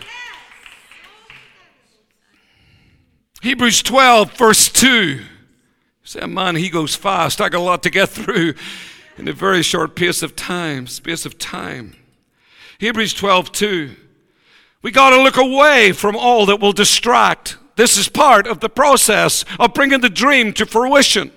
Hebrews 3.41 3.81
12, 3.83 4.33
verse 4.33 4.69
2. 4.69 5.21
Say, 6.09 6.25
man, 6.25 6.55
he 6.55 6.71
goes 6.71 6.95
fast. 6.95 7.39
I 7.39 7.49
got 7.49 7.59
a 7.59 7.61
lot 7.61 7.83
to 7.83 7.91
get 7.91 8.09
through 8.09 8.55
in 9.19 9.27
a 9.27 9.31
very 9.31 9.61
short 9.61 9.95
pace 9.95 10.23
of 10.23 10.35
time, 10.35 10.87
space 10.87 11.23
of 11.23 11.37
time. 11.37 11.95
Hebrews 12.79 13.13
12, 13.13 13.51
2. 13.51 13.95
We 14.81 14.89
got 14.89 15.11
to 15.11 15.21
look 15.21 15.37
away 15.37 15.91
from 15.91 16.15
all 16.15 16.47
that 16.47 16.59
will 16.59 16.71
distract. 16.71 17.59
This 17.75 17.95
is 17.95 18.09
part 18.09 18.47
of 18.47 18.59
the 18.59 18.71
process 18.71 19.45
of 19.59 19.75
bringing 19.75 20.01
the 20.01 20.09
dream 20.09 20.51
to 20.53 20.65
fruition. 20.65 21.31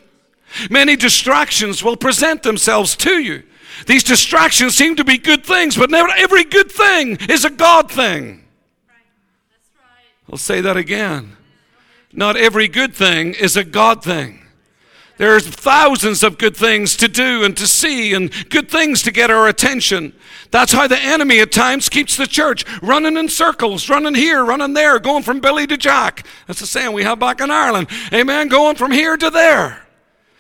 Many 0.71 0.97
distractions 0.97 1.85
will 1.85 1.99
present 1.99 2.43
themselves 2.43 2.97
to 2.97 3.23
you. 3.23 3.43
These 3.87 4.05
distractions 4.05 4.75
seem 4.75 4.97
to 4.97 5.05
be 5.05 5.19
good 5.19 5.45
things, 5.45 5.77
but 5.77 5.91
never 5.91 6.09
every 6.17 6.45
good 6.45 6.73
thing 6.73 7.19
is 7.29 7.45
a 7.45 7.51
God 7.51 7.91
thing. 7.91 8.47
I'll 10.31 10.39
say 10.39 10.63
that 10.63 10.79
again. 10.79 11.37
Not 12.11 12.39
every 12.39 12.69
good 12.69 12.95
thing 12.95 13.35
is 13.35 13.55
a 13.55 13.65
God 13.65 14.03
thing. 14.03 14.42
There's 15.23 15.47
thousands 15.47 16.25
of 16.25 16.37
good 16.37 16.57
things 16.57 16.97
to 16.97 17.07
do 17.07 17.45
and 17.45 17.57
to 17.57 17.69
see 17.69 18.13
and 18.13 18.29
good 18.51 18.69
things 18.69 19.05
to 19.05 19.13
get 19.13 19.31
our 19.31 19.47
attention. 19.47 20.15
That's 20.51 20.73
how 20.73 20.89
the 20.89 20.99
enemy 20.99 21.39
at 21.39 21.53
times 21.53 21.89
keeps 21.89 22.17
the 22.17 22.27
church 22.27 22.65
running 22.83 23.17
in 23.17 23.29
circles, 23.29 23.89
running 23.89 24.17
here, 24.17 24.45
running 24.45 24.75
there, 24.75 24.99
going 24.99 25.23
from 25.23 25.39
Billy 25.39 25.65
to 25.69 25.77
Jack. 25.77 26.27
That's 26.49 26.59
the 26.59 26.67
saying 26.67 26.93
we 26.93 27.05
have 27.05 27.21
back 27.21 27.41
in 27.41 27.53
Ireland. 27.53 27.87
Amen. 28.13 28.49
Going 28.49 28.75
from 28.75 28.91
here 28.91 29.17
to 29.17 29.31
there. 29.31 29.87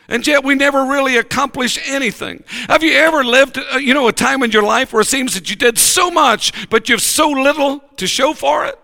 And 0.09 0.27
yet 0.27 0.43
we 0.43 0.57
never 0.57 0.85
really 0.85 1.17
accomplish 1.17 1.79
anything. 1.89 2.43
Have 2.67 2.83
you 2.83 2.95
ever 2.95 3.23
lived, 3.23 3.59
uh, 3.59 3.77
you 3.77 3.95
know, 3.95 4.09
a 4.09 4.13
time 4.13 4.43
in 4.43 4.51
your 4.51 4.65
life 4.65 4.93
where 4.93 5.03
it 5.03 5.07
seems 5.07 5.35
that 5.35 5.49
you 5.49 5.55
did 5.55 5.79
so 5.79 6.11
much, 6.11 6.69
but 6.71 6.89
you've 6.89 7.03
so 7.03 7.31
little 7.31 7.79
to 7.99 8.09
show 8.09 8.35
for 8.35 8.67
it? 8.67 8.82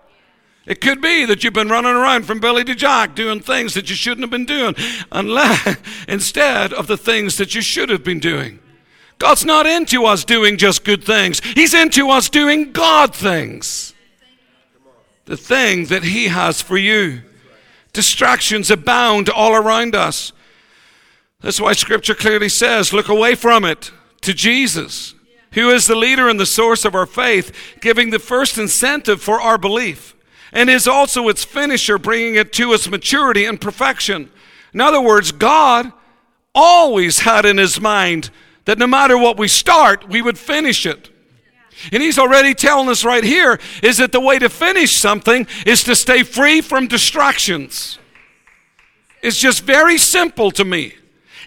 It 0.68 0.82
could 0.82 1.00
be 1.00 1.24
that 1.24 1.42
you've 1.42 1.54
been 1.54 1.70
running 1.70 1.94
around 1.94 2.26
from 2.26 2.40
Billy 2.40 2.62
to 2.64 2.74
Jack 2.74 3.14
doing 3.14 3.40
things 3.40 3.72
that 3.72 3.88
you 3.88 3.96
shouldn't 3.96 4.20
have 4.20 4.30
been 4.30 4.44
doing, 4.44 4.74
unless, 5.10 5.78
instead 6.08 6.74
of 6.74 6.86
the 6.86 6.98
things 6.98 7.38
that 7.38 7.54
you 7.54 7.62
should 7.62 7.88
have 7.88 8.04
been 8.04 8.20
doing. 8.20 8.58
God's 9.16 9.46
not 9.46 9.66
into 9.66 10.04
us 10.04 10.26
doing 10.26 10.58
just 10.58 10.84
good 10.84 11.02
things, 11.02 11.40
He's 11.40 11.72
into 11.72 12.10
us 12.10 12.28
doing 12.28 12.72
God 12.72 13.14
things. 13.14 13.94
The 15.24 15.38
thing 15.38 15.86
that 15.86 16.04
He 16.04 16.28
has 16.28 16.60
for 16.60 16.76
you. 16.76 17.22
Distractions 17.94 18.70
abound 18.70 19.30
all 19.30 19.54
around 19.54 19.94
us. 19.94 20.32
That's 21.40 21.60
why 21.60 21.72
Scripture 21.72 22.14
clearly 22.14 22.50
says 22.50 22.92
look 22.92 23.08
away 23.08 23.34
from 23.34 23.64
it 23.64 23.90
to 24.20 24.34
Jesus, 24.34 25.14
who 25.52 25.70
is 25.70 25.86
the 25.86 25.94
leader 25.94 26.28
and 26.28 26.38
the 26.38 26.46
source 26.46 26.84
of 26.84 26.94
our 26.94 27.06
faith, 27.06 27.78
giving 27.80 28.10
the 28.10 28.18
first 28.18 28.58
incentive 28.58 29.22
for 29.22 29.40
our 29.40 29.56
belief. 29.56 30.14
And 30.52 30.70
is 30.70 30.88
also 30.88 31.28
its 31.28 31.44
finisher, 31.44 31.98
bringing 31.98 32.34
it 32.34 32.52
to 32.54 32.72
its 32.72 32.88
maturity 32.88 33.44
and 33.44 33.60
perfection. 33.60 34.30
In 34.72 34.80
other 34.80 35.00
words, 35.00 35.32
God 35.32 35.92
always 36.54 37.20
had 37.20 37.44
in 37.44 37.58
his 37.58 37.80
mind 37.80 38.30
that 38.64 38.78
no 38.78 38.86
matter 38.86 39.16
what 39.16 39.38
we 39.38 39.48
start, 39.48 40.08
we 40.08 40.20
would 40.20 40.38
finish 40.38 40.84
it. 40.84 41.10
And 41.92 42.02
he's 42.02 42.18
already 42.18 42.54
telling 42.54 42.88
us 42.88 43.04
right 43.04 43.22
here 43.22 43.60
is 43.82 43.98
that 43.98 44.12
the 44.12 44.20
way 44.20 44.38
to 44.38 44.48
finish 44.48 44.96
something 44.96 45.46
is 45.64 45.84
to 45.84 45.94
stay 45.94 46.22
free 46.22 46.60
from 46.60 46.88
distractions. 46.88 47.98
It's 49.22 49.38
just 49.38 49.62
very 49.62 49.98
simple 49.98 50.50
to 50.52 50.64
me. 50.64 50.94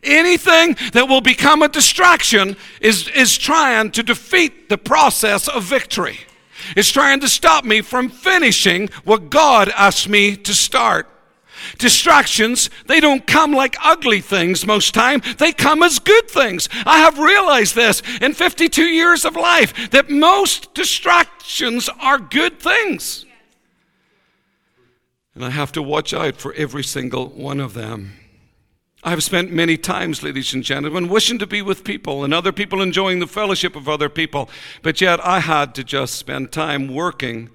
Anything 0.04 0.78
that 0.94 1.08
will 1.08 1.22
become 1.22 1.62
a 1.62 1.68
distraction 1.68 2.56
is, 2.80 3.08
is 3.10 3.38
trying 3.38 3.92
to 3.92 4.04
defeat 4.04 4.70
the 4.70 4.78
process 4.78 5.48
of 5.48 5.64
victory. 5.64 6.18
It's 6.76 6.92
trying 6.92 7.20
to 7.22 7.30
stop 7.30 7.66
me 7.66 7.82
from 7.82 8.10
finishing 8.10 8.90
what 9.04 9.30
God 9.30 9.70
asked 9.70 10.10
me 10.10 10.36
to 10.36 10.54
start. 10.54 11.08
Distractions, 11.78 12.70
they 12.88 13.00
don't 13.00 13.28
come 13.28 13.54
like 13.54 13.76
ugly 13.84 14.22
things 14.22 14.66
most 14.66 14.94
time. 14.94 15.22
They 15.38 15.52
come 15.52 15.84
as 15.84 16.00
good 16.00 16.30
things. 16.30 16.70
I 16.86 17.00
have 17.00 17.20
realized 17.20 17.76
this 17.76 18.02
in 18.20 18.34
52 18.34 18.84
years 18.84 19.26
of 19.26 19.36
life 19.36 19.92
that 19.92 20.10
most 20.10 20.74
distractions 20.74 21.90
are 22.00 22.18
good 22.18 22.60
things. 22.60 23.26
And 25.36 25.46
I 25.46 25.50
have 25.50 25.72
to 25.74 25.82
watch 25.82 26.14
out 26.14 26.36
for 26.36 26.54
every 26.54 26.84
single 26.84 27.28
one 27.28 27.60
of 27.60 27.74
them. 27.74 28.14
I 29.04 29.10
have 29.10 29.24
spent 29.24 29.52
many 29.52 29.78
times, 29.78 30.22
ladies 30.22 30.54
and 30.54 30.64
gentlemen, 30.64 31.08
wishing 31.08 31.40
to 31.40 31.48
be 31.48 31.64
with 31.64 31.84
people 31.84 32.24
and 32.24 32.34
other 32.34 32.52
people 32.52 32.82
enjoying 32.82 33.20
the 33.20 33.28
fellowship 33.28 33.76
of 33.76 33.90
other 33.90 34.10
people, 34.10 34.48
but 34.84 35.02
yet 35.02 35.20
I 35.26 35.40
had 35.40 35.74
to 35.76 35.84
just 35.84 36.16
spend 36.16 36.52
time 36.52 36.94
working 36.94 37.50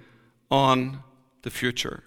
on 0.50 1.04
the 1.42 1.50
future. 1.50 2.02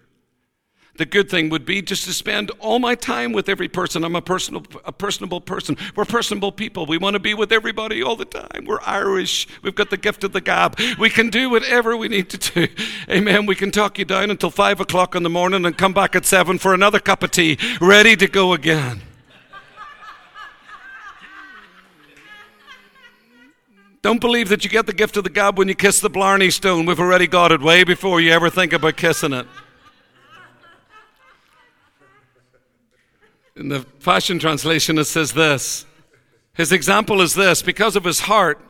The 0.97 1.05
good 1.05 1.29
thing 1.29 1.47
would 1.47 1.65
be 1.65 1.81
just 1.81 2.03
to 2.03 2.13
spend 2.13 2.51
all 2.59 2.77
my 2.77 2.93
time 2.93 3.31
with 3.31 3.47
every 3.47 3.69
person. 3.69 4.03
I'm 4.03 4.17
a 4.17 4.21
personal, 4.21 4.65
a 4.83 4.91
personable 4.91 5.39
person. 5.39 5.77
We're 5.95 6.03
personable 6.03 6.51
people. 6.51 6.85
We 6.85 6.97
want 6.97 7.13
to 7.13 7.21
be 7.21 7.33
with 7.33 7.53
everybody 7.53 8.03
all 8.03 8.17
the 8.17 8.25
time. 8.25 8.65
We're 8.65 8.81
Irish. 8.85 9.47
We've 9.61 9.73
got 9.73 9.91
the 9.91 9.95
gift 9.95 10.25
of 10.25 10.33
the 10.33 10.41
gab. 10.41 10.77
We 10.99 11.09
can 11.09 11.29
do 11.29 11.49
whatever 11.49 11.95
we 11.95 12.09
need 12.09 12.29
to 12.31 12.37
do. 12.37 12.67
Amen. 13.09 13.45
We 13.45 13.55
can 13.55 13.71
talk 13.71 13.97
you 13.97 14.03
down 14.03 14.29
until 14.29 14.49
five 14.49 14.81
o'clock 14.81 15.15
in 15.15 15.23
the 15.23 15.29
morning 15.29 15.65
and 15.65 15.77
come 15.77 15.93
back 15.93 16.17
at 16.17 16.25
seven 16.25 16.57
for 16.57 16.73
another 16.73 16.99
cup 16.99 17.23
of 17.23 17.31
tea, 17.31 17.57
ready 17.79 18.17
to 18.17 18.27
go 18.27 18.51
again. 18.51 19.01
Don't 24.01 24.21
believe 24.21 24.47
that 24.47 24.63
you 24.63 24.69
get 24.69 24.85
the 24.85 24.93
gift 24.93 25.17
of 25.17 25.25
the 25.25 25.29
gab 25.29 25.57
when 25.57 25.67
you 25.67 25.75
kiss 25.75 25.99
the 25.99 26.09
Blarney 26.09 26.49
Stone. 26.49 26.85
We've 26.85 26.99
already 26.99 27.27
got 27.27 27.51
it 27.51 27.61
way 27.61 27.83
before 27.83 28.21
you 28.21 28.31
ever 28.31 28.49
think 28.49 28.71
about 28.71 28.95
kissing 28.95 29.33
it. 29.33 29.45
In 33.57 33.67
the 33.67 33.85
Passion 34.01 34.39
Translation, 34.39 34.97
it 34.97 35.03
says 35.03 35.33
this 35.33 35.85
His 36.53 36.71
example 36.71 37.19
is 37.19 37.35
this 37.35 37.61
because 37.61 37.97
of 37.97 38.05
his 38.05 38.21
heart 38.21 38.61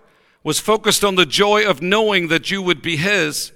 was 0.43 0.59
focused 0.59 1.03
on 1.03 1.13
the 1.13 1.27
joy 1.27 1.63
of 1.63 1.79
knowing 1.79 2.29
that 2.29 2.49
you 2.49 2.63
would 2.63 2.81
be 2.81 2.97
his. 2.97 3.51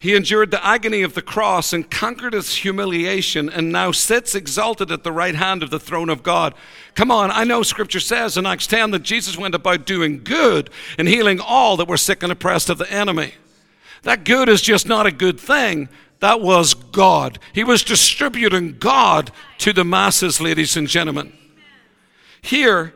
He 0.00 0.16
endured 0.16 0.50
the 0.50 0.66
agony 0.66 1.02
of 1.02 1.12
the 1.12 1.20
cross 1.20 1.74
and 1.74 1.90
conquered 1.90 2.34
its 2.34 2.56
humiliation 2.56 3.50
and 3.50 3.70
now 3.70 3.92
sits 3.92 4.34
exalted 4.34 4.90
at 4.90 5.04
the 5.04 5.12
right 5.12 5.34
hand 5.34 5.62
of 5.62 5.68
the 5.68 5.78
throne 5.78 6.08
of 6.08 6.22
God. 6.22 6.54
Come 6.94 7.10
on, 7.10 7.30
I 7.30 7.44
know 7.44 7.62
scripture 7.62 8.00
says 8.00 8.38
in 8.38 8.46
Acts 8.46 8.66
10 8.66 8.92
that 8.92 9.02
Jesus 9.02 9.36
went 9.36 9.54
about 9.54 9.84
doing 9.84 10.24
good 10.24 10.70
and 10.96 11.06
healing 11.06 11.38
all 11.38 11.76
that 11.76 11.86
were 11.86 11.98
sick 11.98 12.22
and 12.22 12.32
oppressed 12.32 12.70
of 12.70 12.78
the 12.78 12.90
enemy. 12.90 13.34
That 14.02 14.24
good 14.24 14.48
is 14.48 14.62
just 14.62 14.88
not 14.88 15.04
a 15.04 15.12
good 15.12 15.38
thing. 15.38 15.90
That 16.20 16.40
was 16.40 16.72
God. 16.72 17.38
He 17.52 17.62
was 17.62 17.82
distributing 17.82 18.78
God 18.78 19.30
to 19.58 19.74
the 19.74 19.84
masses, 19.84 20.40
ladies 20.40 20.78
and 20.78 20.88
gentlemen. 20.88 21.34
Here, 22.40 22.94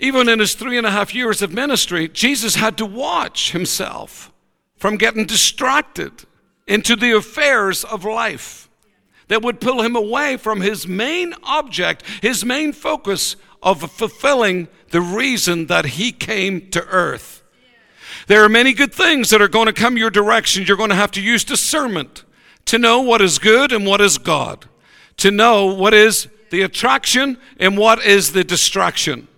even 0.00 0.28
in 0.28 0.40
his 0.40 0.56
three 0.56 0.76
and 0.76 0.88
a 0.88 0.90
half 0.90 1.14
years 1.14 1.40
of 1.40 1.52
ministry, 1.52 2.08
Jesus 2.08 2.56
had 2.56 2.76
to 2.78 2.86
watch 2.86 3.52
himself 3.52 4.32
from 4.84 4.98
getting 4.98 5.24
distracted 5.24 6.12
into 6.66 6.94
the 6.94 7.10
affairs 7.12 7.84
of 7.84 8.04
life 8.04 8.68
that 9.28 9.40
would 9.40 9.58
pull 9.58 9.80
him 9.80 9.96
away 9.96 10.36
from 10.36 10.60
his 10.60 10.86
main 10.86 11.32
object, 11.42 12.02
his 12.20 12.44
main 12.44 12.70
focus 12.70 13.36
of 13.62 13.90
fulfilling 13.90 14.68
the 14.90 15.00
reason 15.00 15.68
that 15.68 15.86
he 15.86 16.12
came 16.12 16.68
to 16.68 16.86
earth. 16.88 17.42
There 18.26 18.44
are 18.44 18.48
many 18.50 18.74
good 18.74 18.92
things 18.92 19.30
that 19.30 19.40
are 19.40 19.48
going 19.48 19.68
to 19.68 19.72
come 19.72 19.96
your 19.96 20.10
direction. 20.10 20.66
You're 20.66 20.76
going 20.76 20.90
to 20.90 20.96
have 20.96 21.12
to 21.12 21.22
use 21.22 21.44
discernment 21.44 22.22
to 22.66 22.76
know 22.76 23.00
what 23.00 23.22
is 23.22 23.38
good 23.38 23.72
and 23.72 23.86
what 23.86 24.02
is 24.02 24.18
God, 24.18 24.66
to 25.16 25.30
know 25.30 25.64
what 25.64 25.94
is 25.94 26.28
the 26.50 26.60
attraction 26.60 27.38
and 27.58 27.78
what 27.78 28.04
is 28.04 28.34
the 28.34 28.44
distraction. 28.44 29.28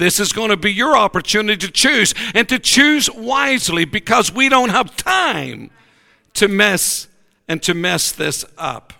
This 0.00 0.18
is 0.18 0.32
going 0.32 0.48
to 0.48 0.56
be 0.56 0.72
your 0.72 0.96
opportunity 0.96 1.58
to 1.66 1.70
choose 1.70 2.14
and 2.34 2.48
to 2.48 2.58
choose 2.58 3.10
wisely 3.10 3.84
because 3.84 4.32
we 4.32 4.48
don't 4.48 4.70
have 4.70 4.96
time 4.96 5.70
to 6.32 6.48
mess 6.48 7.06
and 7.46 7.62
to 7.64 7.74
mess 7.74 8.10
this 8.10 8.46
up. 8.56 8.94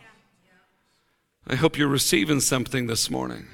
I 1.46 1.54
hope 1.54 1.78
you're 1.78 1.88
receiving 1.88 2.40
something 2.40 2.86
this 2.86 3.10
morning. 3.10 3.46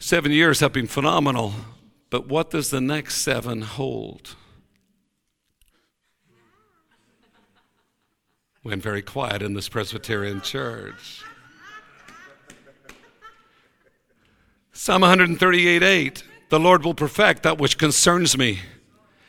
Seven 0.00 0.32
years 0.32 0.58
have 0.58 0.72
been 0.72 0.88
phenomenal. 0.88 1.54
But 2.10 2.26
what 2.26 2.50
does 2.50 2.70
the 2.70 2.80
next 2.80 3.18
seven 3.18 3.62
hold? 3.62 4.34
Went 8.64 8.82
very 8.82 9.02
quiet 9.02 9.42
in 9.42 9.54
this 9.54 9.68
Presbyterian 9.68 10.40
church. 10.40 11.22
Psalm 14.78 15.00
138 15.00 15.82
8 15.82 16.22
The 16.50 16.60
Lord 16.60 16.84
will 16.84 16.92
perfect 16.92 17.44
that 17.44 17.56
which 17.56 17.78
concerns 17.78 18.36
me. 18.36 18.60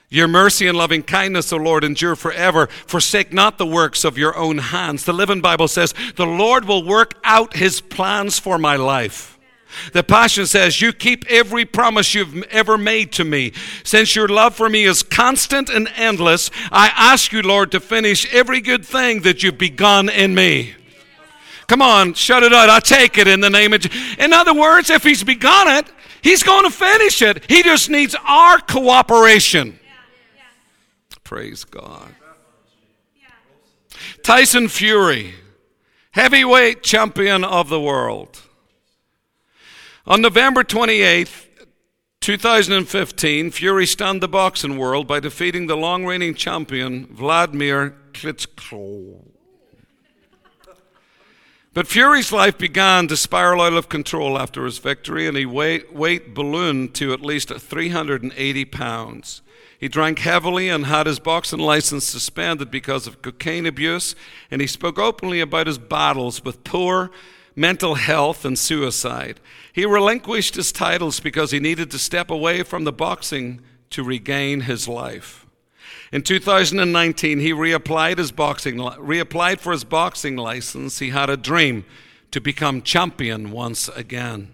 Your 0.09 0.27
mercy 0.27 0.67
and 0.67 0.77
loving 0.77 1.03
kindness, 1.03 1.53
O 1.53 1.57
Lord, 1.57 1.85
endure 1.85 2.17
forever. 2.17 2.67
Forsake 2.85 3.31
not 3.31 3.57
the 3.57 3.65
works 3.65 4.03
of 4.03 4.17
your 4.17 4.35
own 4.35 4.57
hands. 4.57 5.05
The 5.05 5.13
Living 5.13 5.39
Bible 5.39 5.69
says, 5.69 5.93
The 6.17 6.25
Lord 6.25 6.65
will 6.65 6.85
work 6.85 7.13
out 7.23 7.55
his 7.55 7.79
plans 7.79 8.37
for 8.37 8.57
my 8.57 8.75
life. 8.75 9.39
The 9.93 10.03
Passion 10.03 10.47
says, 10.47 10.81
You 10.81 10.91
keep 10.91 11.25
every 11.29 11.63
promise 11.63 12.13
you've 12.13 12.43
ever 12.51 12.77
made 12.77 13.13
to 13.13 13.23
me. 13.23 13.53
Since 13.85 14.17
your 14.17 14.27
love 14.27 14.53
for 14.53 14.67
me 14.67 14.83
is 14.83 15.01
constant 15.01 15.69
and 15.69 15.87
endless, 15.95 16.51
I 16.73 16.91
ask 16.93 17.31
you, 17.31 17.41
Lord, 17.41 17.71
to 17.71 17.79
finish 17.79 18.31
every 18.33 18.59
good 18.59 18.85
thing 18.85 19.21
that 19.21 19.43
you've 19.43 19.57
begun 19.57 20.09
in 20.09 20.35
me. 20.35 20.75
Come 21.67 21.81
on, 21.81 22.13
shut 22.13 22.43
it 22.43 22.53
out. 22.53 22.69
I 22.69 22.79
take 22.79 23.17
it 23.17 23.27
in 23.27 23.41
the 23.41 23.49
name 23.49 23.73
of 23.73 23.81
Jesus. 23.81 24.15
In 24.17 24.31
other 24.31 24.53
words, 24.53 24.89
if 24.89 25.03
he's 25.03 25.23
begun 25.23 25.67
it, 25.67 25.91
he's 26.21 26.43
going 26.43 26.63
to 26.63 26.71
finish 26.71 27.21
it. 27.21 27.49
He 27.49 27.61
just 27.61 27.89
needs 27.89 28.15
our 28.25 28.59
cooperation. 28.59 29.79
Praise 31.23 31.65
God. 31.65 32.15
Tyson 34.23 34.69
Fury, 34.69 35.33
heavyweight 36.11 36.83
champion 36.83 37.43
of 37.43 37.67
the 37.67 37.79
world. 37.79 38.41
On 40.05 40.21
November 40.21 40.63
28th, 40.63 41.47
2015, 42.21 43.51
Fury 43.51 43.85
stunned 43.85 44.21
the 44.21 44.27
boxing 44.27 44.77
world 44.77 45.05
by 45.07 45.19
defeating 45.19 45.67
the 45.67 45.77
long 45.77 46.05
reigning 46.05 46.33
champion, 46.33 47.07
Vladimir 47.07 47.95
Klitschko. 48.13 49.26
But 51.77 51.85
Fury's 51.85 52.31
life 52.31 52.57
began 52.57 53.07
to 53.07 53.15
spiral 53.15 53.61
out 53.61 53.73
of 53.73 53.87
control 53.87 54.39
after 54.39 54.65
his 54.65 54.79
victory, 54.79 55.27
and 55.27 55.37
he 55.37 55.45
weight, 55.45 55.93
weight 55.93 56.33
ballooned 56.33 56.95
to 56.95 57.13
at 57.13 57.21
least 57.21 57.53
380 57.53 58.65
pounds. 58.65 59.43
He 59.77 59.87
drank 59.87 60.17
heavily 60.17 60.69
and 60.69 60.87
had 60.87 61.05
his 61.05 61.19
boxing 61.19 61.59
license 61.59 62.03
suspended 62.03 62.71
because 62.71 63.05
of 63.05 63.21
cocaine 63.21 63.67
abuse, 63.67 64.15
and 64.49 64.59
he 64.59 64.65
spoke 64.65 64.97
openly 64.97 65.39
about 65.39 65.67
his 65.67 65.77
battles 65.77 66.43
with 66.43 66.63
poor 66.63 67.11
mental 67.55 67.93
health 67.93 68.43
and 68.43 68.57
suicide. 68.57 69.39
He 69.71 69.85
relinquished 69.85 70.55
his 70.55 70.71
titles 70.71 71.19
because 71.19 71.51
he 71.51 71.59
needed 71.59 71.91
to 71.91 71.99
step 71.99 72.31
away 72.31 72.63
from 72.63 72.85
the 72.85 72.91
boxing 72.91 73.61
to 73.91 74.01
regain 74.01 74.61
his 74.61 74.87
life. 74.87 75.46
In 76.11 76.21
2019, 76.21 77.39
he 77.39 77.51
reapplied 77.51 78.17
his 78.17 78.31
boxing 78.31 78.77
reapplied 78.77 79.59
for 79.59 79.73
his 79.73 79.83
boxing 79.83 80.37
license. 80.37 80.99
He 80.99 81.09
had 81.09 81.29
a 81.29 81.35
dream 81.35 81.85
to 82.31 82.39
become 82.39 82.81
champion 82.81 83.51
once 83.51 83.89
again. 83.89 84.53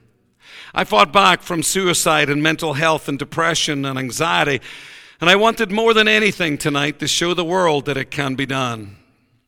I 0.74 0.84
fought 0.84 1.14
back 1.14 1.42
from 1.42 1.62
suicide 1.62 2.30
and 2.30 2.42
mental 2.42 2.74
health 2.74 3.08
and 3.08 3.20
depression 3.20 3.86
and 3.86 4.00
anxiety, 4.00 4.62
and 5.22 5.30
I 5.30 5.36
wanted 5.36 5.72
more 5.72 5.94
than 5.94 6.08
anything 6.08 6.58
tonight 6.58 7.00
to 7.00 7.08
show 7.08 7.34
the 7.34 7.46
world 7.46 7.86
that 7.86 7.98
it 7.98 8.10
can 8.10 8.34
be 8.36 8.48
done. 8.48 8.98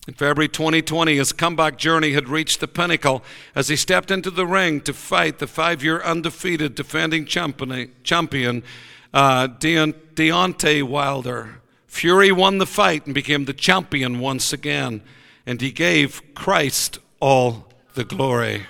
In 0.07 0.13
February 0.13 0.49
2020, 0.49 1.15
his 1.17 1.33
comeback 1.33 1.79
journey 1.79 2.11
had 2.11 2.29
reached 2.29 2.59
the 2.59 2.67
pinnacle 2.67 3.23
as 3.55 3.69
he 3.69 3.75
stepped 3.75 4.11
into 4.11 4.29
the 4.29 4.45
ring 4.45 4.81
to 4.81 4.93
fight 4.93 5.39
the 5.39 5.47
five 5.47 5.83
year 5.83 6.03
undefeated 6.03 6.75
defending 6.75 7.25
champion, 7.25 8.63
uh, 9.11 9.47
Deontay 9.47 10.83
Wilder. 10.83 11.61
Fury 11.95 12.29
won 12.29 12.57
the 12.57 12.65
fight 12.65 13.05
and 13.05 13.15
became 13.15 13.45
the 13.45 13.53
champion 13.53 14.19
once 14.19 14.51
again, 14.51 15.01
and 15.45 15.61
he 15.61 15.71
gave 15.71 16.21
Christ 16.35 16.99
all 17.21 17.69
the 17.93 18.03
glory. 18.03 18.63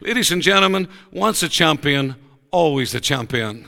Ladies 0.00 0.30
and 0.30 0.40
gentlemen, 0.40 0.86
once 1.10 1.42
a 1.42 1.48
champion, 1.48 2.14
always 2.52 2.94
a 2.94 3.00
champion. 3.00 3.66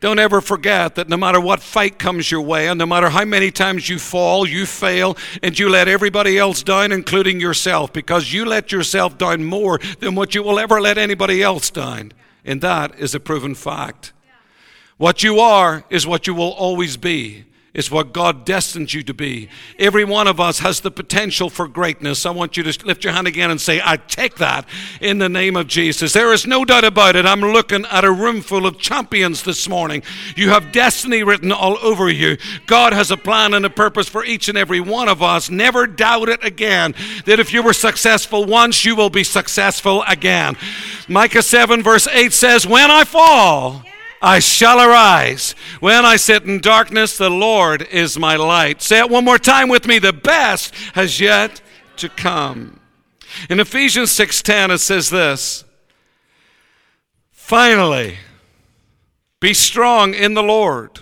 Don't 0.00 0.18
ever 0.18 0.40
forget 0.40 0.96
that 0.96 1.08
no 1.08 1.16
matter 1.16 1.40
what 1.40 1.60
fight 1.60 2.00
comes 2.00 2.32
your 2.32 2.40
way, 2.40 2.66
and 2.66 2.80
no 2.80 2.86
matter 2.86 3.10
how 3.10 3.24
many 3.24 3.52
times 3.52 3.88
you 3.88 4.00
fall, 4.00 4.44
you 4.44 4.66
fail, 4.66 5.16
and 5.40 5.56
you 5.56 5.68
let 5.68 5.86
everybody 5.86 6.36
else 6.36 6.64
down, 6.64 6.90
including 6.90 7.38
yourself, 7.38 7.92
because 7.92 8.32
you 8.32 8.44
let 8.44 8.72
yourself 8.72 9.18
down 9.18 9.44
more 9.44 9.78
than 10.00 10.16
what 10.16 10.34
you 10.34 10.42
will 10.42 10.58
ever 10.58 10.80
let 10.80 10.98
anybody 10.98 11.44
else 11.44 11.70
down. 11.70 12.12
And 12.44 12.60
that 12.60 12.98
is 12.98 13.14
a 13.14 13.20
proven 13.20 13.54
fact. 13.54 14.12
What 14.96 15.22
you 15.22 15.38
are 15.38 15.84
is 15.90 16.08
what 16.08 16.26
you 16.26 16.34
will 16.34 16.50
always 16.50 16.96
be. 16.96 17.44
It's 17.72 17.90
what 17.90 18.12
God 18.12 18.44
destined 18.44 18.92
you 18.92 19.04
to 19.04 19.14
be. 19.14 19.48
Every 19.78 20.04
one 20.04 20.26
of 20.26 20.40
us 20.40 20.58
has 20.58 20.80
the 20.80 20.90
potential 20.90 21.48
for 21.48 21.68
greatness. 21.68 22.26
I 22.26 22.30
want 22.30 22.56
you 22.56 22.64
to 22.64 22.86
lift 22.86 23.04
your 23.04 23.12
hand 23.12 23.28
again 23.28 23.48
and 23.48 23.60
say, 23.60 23.80
I 23.84 23.96
take 23.96 24.36
that 24.36 24.68
in 25.00 25.18
the 25.18 25.28
name 25.28 25.54
of 25.54 25.68
Jesus. 25.68 26.12
There 26.12 26.32
is 26.32 26.48
no 26.48 26.64
doubt 26.64 26.82
about 26.82 27.14
it. 27.14 27.26
I'm 27.26 27.40
looking 27.40 27.84
at 27.86 28.04
a 28.04 28.10
room 28.10 28.40
full 28.40 28.66
of 28.66 28.78
champions 28.78 29.44
this 29.44 29.68
morning. 29.68 30.02
You 30.34 30.50
have 30.50 30.72
destiny 30.72 31.22
written 31.22 31.52
all 31.52 31.78
over 31.78 32.10
you. 32.10 32.38
God 32.66 32.92
has 32.92 33.12
a 33.12 33.16
plan 33.16 33.54
and 33.54 33.64
a 33.64 33.70
purpose 33.70 34.08
for 34.08 34.24
each 34.24 34.48
and 34.48 34.58
every 34.58 34.80
one 34.80 35.08
of 35.08 35.22
us. 35.22 35.48
Never 35.48 35.86
doubt 35.86 36.28
it 36.28 36.44
again 36.44 36.96
that 37.26 37.38
if 37.38 37.52
you 37.52 37.62
were 37.62 37.72
successful 37.72 38.46
once, 38.46 38.84
you 38.84 38.96
will 38.96 39.10
be 39.10 39.22
successful 39.22 40.02
again. 40.08 40.56
Micah 41.06 41.42
7, 41.42 41.84
verse 41.84 42.08
8 42.08 42.32
says, 42.32 42.66
When 42.66 42.90
I 42.90 43.04
fall, 43.04 43.84
I 44.22 44.38
shall 44.38 44.80
arise. 44.80 45.54
When 45.80 46.04
I 46.04 46.16
sit 46.16 46.44
in 46.44 46.60
darkness, 46.60 47.16
the 47.16 47.30
Lord 47.30 47.82
is 47.90 48.18
my 48.18 48.36
light. 48.36 48.82
Say 48.82 48.98
it 48.98 49.10
one 49.10 49.24
more 49.24 49.38
time 49.38 49.68
with 49.68 49.86
me. 49.86 49.98
The 49.98 50.12
best 50.12 50.74
has 50.94 51.20
yet 51.20 51.62
to 51.96 52.08
come. 52.08 52.80
In 53.48 53.60
Ephesians 53.60 54.10
6:10 54.10 54.70
it 54.70 54.78
says 54.78 55.08
this. 55.08 55.64
Finally, 57.32 58.18
be 59.40 59.54
strong 59.54 60.14
in 60.14 60.34
the 60.34 60.42
Lord. 60.42 61.00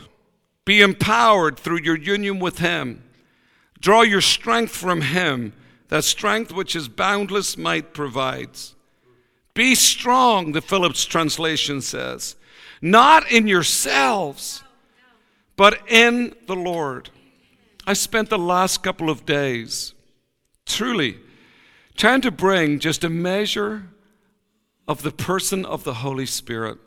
Be 0.65 0.81
empowered 0.81 1.59
through 1.59 1.81
your 1.81 1.97
union 1.97 2.39
with 2.39 2.59
him. 2.59 3.03
Draw 3.81 4.03
your 4.03 4.21
strength 4.21 4.75
from 4.75 5.01
him, 5.01 5.53
that 5.89 6.05
strength 6.05 6.53
which 6.53 6.75
his 6.75 6.89
boundless 6.89 7.57
might 7.57 7.95
provides. 7.95 8.75
Be 9.55 9.75
strong, 9.75 10.53
the 10.53 10.61
Phillips 10.61 11.05
translation 11.05 11.81
says 11.81 12.37
not 12.81 13.31
in 13.31 13.47
yourselves, 13.47 14.63
but 15.57 15.79
in 15.89 16.35
the 16.47 16.57
Lord. 16.57 17.11
I 17.87 17.95
spent 17.95 18.31
the 18.31 18.39
last 18.39 18.83
couple 18.83 19.11
of 19.11 19.27
days 19.27 19.95
truly 20.67 21.19
trying 21.97 22.21
to 22.21 22.31
bring 22.31 22.79
just 22.79 23.03
a 23.03 23.09
measure 23.09 23.89
of 24.87 25.03
the 25.03 25.11
person 25.11 25.65
of 25.65 25.85
the 25.85 25.95
Holy 25.95 26.27
Spirit. 26.27 26.79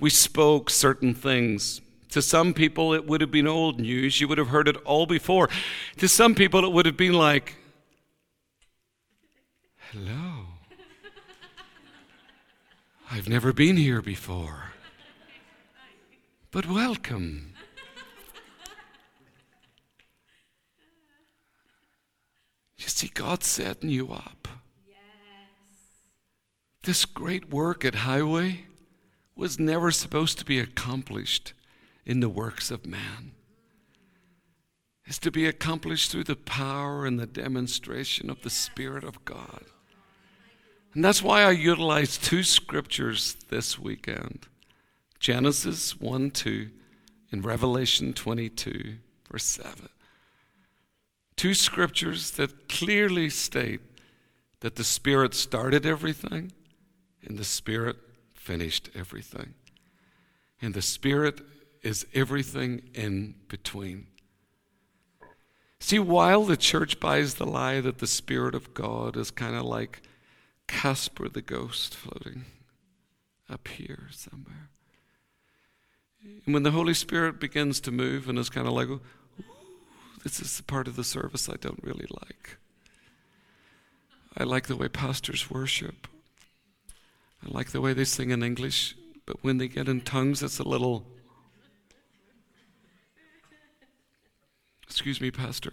We 0.00 0.10
spoke 0.10 0.70
certain 0.70 1.14
things. 1.14 1.80
To 2.10 2.20
some 2.20 2.52
people, 2.52 2.92
it 2.92 3.06
would 3.06 3.20
have 3.20 3.30
been 3.30 3.46
old 3.46 3.80
news. 3.80 4.20
You 4.20 4.28
would 4.28 4.38
have 4.38 4.48
heard 4.48 4.68
it 4.68 4.76
all 4.84 5.06
before. 5.06 5.48
To 5.98 6.08
some 6.08 6.34
people, 6.34 6.64
it 6.64 6.72
would 6.72 6.84
have 6.84 6.96
been 6.96 7.14
like, 7.14 7.56
hello. 9.92 10.46
I've 13.10 13.28
never 13.28 13.52
been 13.52 13.76
here 13.76 14.02
before 14.02 14.61
but 16.52 16.68
welcome. 16.68 17.54
You 22.76 22.88
see, 22.88 23.10
God's 23.12 23.46
setting 23.46 23.88
you 23.88 24.12
up. 24.12 24.48
Yes. 24.86 24.98
This 26.82 27.04
great 27.06 27.48
work 27.48 27.84
at 27.84 27.94
Highway 27.96 28.66
was 29.34 29.58
never 29.58 29.90
supposed 29.90 30.38
to 30.40 30.44
be 30.44 30.58
accomplished 30.58 31.54
in 32.04 32.20
the 32.20 32.28
works 32.28 32.70
of 32.70 32.84
man. 32.84 33.32
It's 35.06 35.18
to 35.20 35.30
be 35.30 35.46
accomplished 35.46 36.10
through 36.10 36.24
the 36.24 36.36
power 36.36 37.06
and 37.06 37.18
the 37.18 37.26
demonstration 37.26 38.28
of 38.28 38.42
the 38.42 38.50
Spirit 38.50 39.04
of 39.04 39.24
God. 39.24 39.64
And 40.94 41.04
that's 41.04 41.22
why 41.22 41.42
I 41.42 41.52
utilized 41.52 42.22
two 42.22 42.42
scriptures 42.42 43.36
this 43.48 43.78
weekend. 43.78 44.48
Genesis 45.22 46.00
1 46.00 46.32
2 46.32 46.68
and 47.30 47.44
Revelation 47.44 48.12
22, 48.12 48.96
verse 49.30 49.44
7. 49.44 49.88
Two 51.36 51.54
scriptures 51.54 52.32
that 52.32 52.68
clearly 52.68 53.30
state 53.30 53.80
that 54.60 54.74
the 54.74 54.82
Spirit 54.82 55.32
started 55.34 55.86
everything 55.86 56.50
and 57.24 57.38
the 57.38 57.44
Spirit 57.44 57.98
finished 58.34 58.90
everything. 58.96 59.54
And 60.60 60.74
the 60.74 60.82
Spirit 60.82 61.40
is 61.82 62.04
everything 62.12 62.90
in 62.92 63.36
between. 63.46 64.08
See, 65.78 66.00
while 66.00 66.42
the 66.42 66.56
church 66.56 66.98
buys 66.98 67.34
the 67.34 67.46
lie 67.46 67.80
that 67.80 67.98
the 67.98 68.08
Spirit 68.08 68.56
of 68.56 68.74
God 68.74 69.16
is 69.16 69.30
kind 69.30 69.54
of 69.54 69.62
like 69.62 70.02
Casper 70.66 71.28
the 71.28 71.42
ghost 71.42 71.94
floating 71.94 72.44
up 73.48 73.68
here 73.68 74.08
somewhere, 74.10 74.71
and 76.24 76.54
when 76.54 76.62
the 76.62 76.70
Holy 76.70 76.94
Spirit 76.94 77.40
begins 77.40 77.80
to 77.80 77.90
move 77.90 78.28
and 78.28 78.38
is 78.38 78.50
kind 78.50 78.66
of 78.66 78.72
like, 78.72 78.88
this 80.22 80.40
is 80.40 80.56
the 80.56 80.62
part 80.62 80.88
of 80.88 80.96
the 80.96 81.04
service 81.04 81.48
I 81.48 81.56
don't 81.56 81.82
really 81.82 82.06
like. 82.10 82.58
I 84.36 84.44
like 84.44 84.66
the 84.66 84.76
way 84.76 84.88
pastors 84.88 85.50
worship. 85.50 86.06
I 87.44 87.50
like 87.50 87.70
the 87.70 87.80
way 87.80 87.92
they 87.92 88.04
sing 88.04 88.30
in 88.30 88.42
English, 88.42 88.96
but 89.26 89.42
when 89.42 89.58
they 89.58 89.68
get 89.68 89.88
in 89.88 90.00
tongues, 90.00 90.42
it's 90.42 90.58
a 90.58 90.68
little. 90.68 91.04
Excuse 94.84 95.20
me, 95.20 95.30
Pastor. 95.30 95.72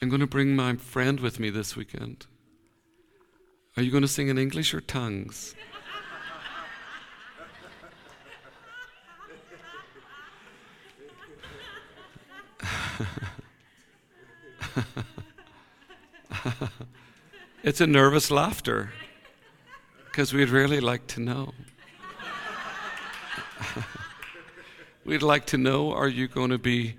I'm 0.00 0.08
going 0.08 0.20
to 0.20 0.26
bring 0.26 0.54
my 0.54 0.76
friend 0.76 1.20
with 1.20 1.40
me 1.40 1.50
this 1.50 1.76
weekend. 1.76 2.26
Are 3.76 3.82
you 3.82 3.90
going 3.90 4.02
to 4.02 4.08
sing 4.08 4.28
in 4.28 4.38
English 4.38 4.74
or 4.74 4.80
tongues? 4.80 5.54
it's 17.62 17.80
a 17.80 17.86
nervous 17.86 18.30
laughter 18.30 18.92
because 20.06 20.32
we'd 20.32 20.50
really 20.50 20.80
like 20.80 21.06
to 21.08 21.20
know. 21.20 21.52
we'd 25.04 25.22
like 25.22 25.46
to 25.46 25.58
know 25.58 25.92
are 25.92 26.08
you 26.08 26.28
going 26.28 26.50
to 26.50 26.58
be 26.58 26.94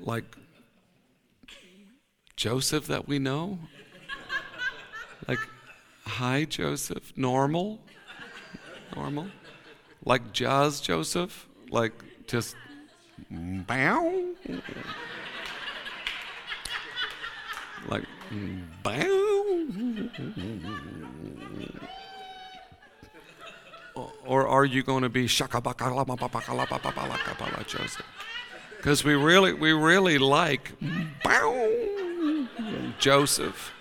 like 0.00 0.24
Joseph 2.36 2.86
that 2.86 3.06
we 3.06 3.18
know? 3.18 3.58
Like, 5.28 5.40
hi, 6.04 6.44
Joseph. 6.44 7.12
Normal? 7.16 7.80
Normal? 8.96 9.28
Like 10.04 10.32
Jazz 10.32 10.80
Joseph? 10.80 11.46
Like, 11.70 11.92
just 12.26 12.56
bow? 13.30 14.24
like, 17.88 18.04
bow? 18.82 20.08
Or 24.24 24.46
are 24.46 24.64
you 24.64 24.82
going 24.82 25.02
to 25.02 25.08
be 25.08 25.26
Shakabaka 25.26 25.94
la 25.94 26.02
la 26.02 26.14
la 26.14 26.28
la 26.52 26.66
la 26.98 27.46
la 27.56 27.62
Joseph? 27.64 28.06
Because 28.76 29.04
we 29.04 29.14
really, 29.14 29.52
we 29.52 29.72
really 29.72 30.18
like 30.18 30.72
bow, 31.22 32.46
Joseph. 32.98 33.72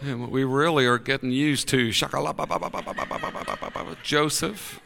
And 0.00 0.32
we 0.32 0.42
really 0.42 0.84
are 0.84 0.98
getting 0.98 1.30
used 1.30 1.68
to 1.68 1.92
Shaka 1.92 2.18
Joseph. 4.02 4.80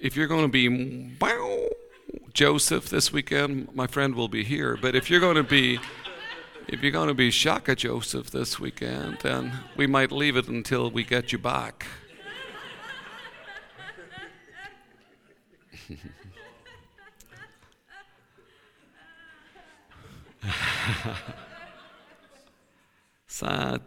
If 0.00 0.16
you're 0.16 0.28
going 0.28 0.42
to 0.42 0.48
be 0.48 1.16
Joseph 2.32 2.88
this 2.88 3.12
weekend, 3.12 3.74
my 3.74 3.88
friend 3.88 4.14
will 4.14 4.28
be 4.28 4.44
here. 4.44 4.78
But 4.80 4.94
if 4.94 5.10
you're 5.10 5.20
going 5.20 5.34
to 5.36 5.42
be 5.42 5.80
if 6.68 6.82
you're 6.82 6.92
going 6.92 7.08
to 7.08 7.14
be 7.14 7.30
Shaka 7.30 7.74
Joseph 7.74 8.30
this 8.30 8.60
weekend, 8.60 9.18
then 9.22 9.52
we 9.74 9.86
might 9.86 10.12
leave 10.12 10.36
it 10.36 10.48
until 10.48 10.90
we 10.90 11.02
get 11.02 11.32
you 11.32 11.38
back. 11.38 11.86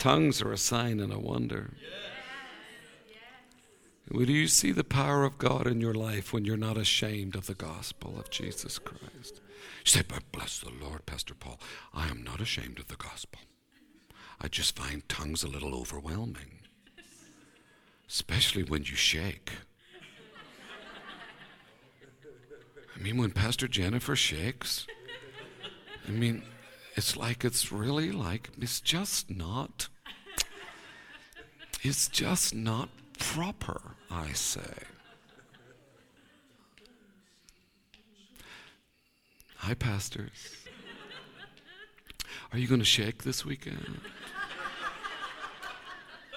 tongues 0.02 0.42
are 0.42 0.52
a 0.52 0.58
sign 0.58 1.00
and 1.00 1.14
a 1.14 1.20
wonder. 1.20 1.70
Will 4.12 4.30
you 4.30 4.48
see 4.48 4.74
the 4.74 4.84
power 4.84 5.24
of 5.24 5.38
God 5.38 5.66
in 5.66 5.80
your 5.80 5.94
life 5.94 6.34
when 6.34 6.44
you're 6.44 6.58
not 6.58 6.78
ashamed 6.78 7.34
of 7.34 7.46
the 7.46 7.54
gospel 7.54 8.20
of 8.20 8.30
Jesus 8.30 8.78
Christ? 8.78 9.40
You 9.86 9.86
say, 9.86 10.02
but 10.06 10.30
bless 10.34 10.60
the 10.60 10.70
Lord, 10.70 11.06
Pastor 11.06 11.34
Paul, 11.34 11.60
I 11.94 12.10
am 12.10 12.22
not 12.22 12.42
ashamed 12.42 12.78
of 12.78 12.88
the 12.88 12.98
gospel. 12.98 13.40
I 14.42 14.50
just 14.50 14.76
find 14.76 15.08
tongues 15.08 15.44
a 15.44 15.48
little 15.48 15.74
overwhelming, 15.74 16.60
especially 18.10 18.64
when 18.64 18.82
you 18.84 18.96
shake. 18.96 19.52
I 22.94 23.00
mean, 23.00 23.18
when 23.18 23.32
Pastor 23.32 23.70
Jennifer 23.70 24.18
shakes, 24.18 24.88
I 26.06 26.12
mean, 26.12 26.44
it's 26.98 27.16
like 27.16 27.46
it's 27.46 27.72
really 27.72 28.12
like, 28.12 28.50
it's 28.60 28.82
just 28.82 29.32
not, 29.32 29.88
it's 31.82 32.10
just 32.10 32.54
not 32.54 32.90
proper, 33.18 33.96
I 34.12 34.34
say. 34.34 34.62
Hi, 39.56 39.74
pastors. 39.74 40.58
Are 42.52 42.58
you 42.58 42.68
going 42.68 42.82
to 42.82 42.86
shake 42.86 43.24
this 43.24 43.46
weekend? 43.46 44.02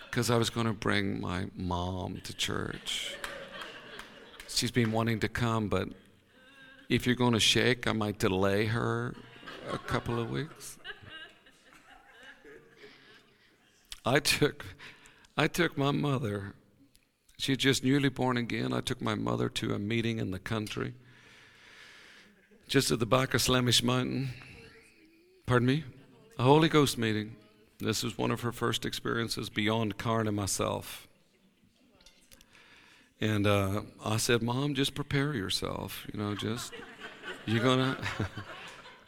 Because 0.08 0.30
I 0.30 0.36
was 0.36 0.50
going 0.50 0.66
to 0.66 0.72
bring 0.72 1.20
my 1.20 1.46
mom 1.56 2.20
to 2.22 2.36
church. 2.36 3.16
She's 4.46 4.70
been 4.70 4.92
wanting 4.92 5.18
to 5.20 5.28
come, 5.28 5.68
but 5.68 5.88
if 6.88 7.06
you're 7.06 7.16
going 7.16 7.32
to 7.32 7.40
shake, 7.40 7.88
I 7.88 7.92
might 7.92 8.18
delay 8.20 8.66
her 8.66 9.14
a 9.72 9.78
couple 9.78 10.20
of 10.20 10.30
weeks. 10.30 10.78
I 14.06 14.20
took, 14.20 14.64
I 15.36 15.48
took 15.48 15.76
my 15.76 15.90
mother. 15.90 16.54
She 17.38 17.52
had 17.52 17.58
just 17.58 17.84
newly 17.84 18.08
born 18.08 18.36
again. 18.36 18.72
I 18.72 18.80
took 18.80 19.00
my 19.00 19.14
mother 19.14 19.48
to 19.48 19.74
a 19.74 19.78
meeting 19.78 20.18
in 20.18 20.30
the 20.30 20.38
country, 20.38 20.94
just 22.68 22.90
at 22.90 23.00
the 23.00 23.06
back 23.06 23.34
of 23.34 23.42
Slemish 23.42 23.82
Mountain. 23.82 24.30
Pardon 25.46 25.66
me? 25.66 25.84
A 26.38 26.44
Holy 26.44 26.68
Ghost 26.68 26.96
meeting. 26.96 27.36
This 27.78 28.02
was 28.02 28.16
one 28.16 28.30
of 28.30 28.42
her 28.42 28.52
first 28.52 28.86
experiences 28.86 29.50
beyond 29.50 29.98
Karen 29.98 30.28
and 30.28 30.36
myself. 30.36 31.06
And 33.20 33.46
uh, 33.46 33.82
I 34.04 34.16
said, 34.16 34.42
Mom, 34.42 34.74
just 34.74 34.94
prepare 34.94 35.34
yourself. 35.34 36.06
You 36.12 36.20
know, 36.20 36.34
just, 36.34 36.72
you're 37.46 37.62
going 37.62 37.78
to. 37.94 38.26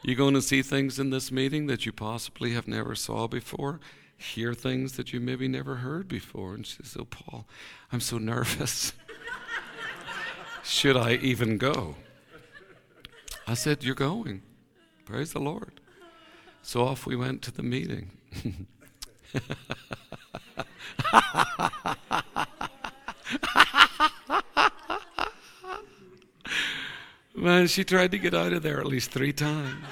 You're 0.03 0.15
going 0.15 0.35
to 0.35 0.41
see 0.41 0.61
things 0.61 0.99
in 0.99 1.09
this 1.09 1.31
meeting 1.31 1.67
that 1.67 1.85
you 1.85 1.91
possibly 1.91 2.53
have 2.53 2.67
never 2.67 2.95
saw 2.95 3.27
before, 3.27 3.79
hear 4.17 4.53
things 4.53 4.93
that 4.93 5.13
you 5.13 5.19
maybe 5.19 5.47
never 5.47 5.75
heard 5.75 6.07
before. 6.07 6.55
And 6.55 6.65
she 6.65 6.77
says, 6.77 6.97
Oh, 6.99 7.05
Paul, 7.05 7.47
I'm 7.91 7.99
so 8.01 8.17
nervous. 8.17 8.93
Should 10.63 10.97
I 10.97 11.13
even 11.13 11.57
go? 11.57 11.95
I 13.47 13.53
said, 13.53 13.83
You're 13.83 13.95
going. 13.95 14.41
Praise 15.05 15.33
the 15.33 15.39
Lord. 15.39 15.79
So 16.61 16.83
off 16.83 17.05
we 17.05 17.15
went 17.15 17.41
to 17.43 17.51
the 17.51 17.63
meeting. 17.63 18.11
Man, 27.35 27.67
she 27.67 27.83
tried 27.83 28.11
to 28.11 28.17
get 28.17 28.33
out 28.33 28.51
of 28.51 28.63
there 28.63 28.79
at 28.79 28.87
least 28.87 29.11
three 29.11 29.31
times. 29.31 29.85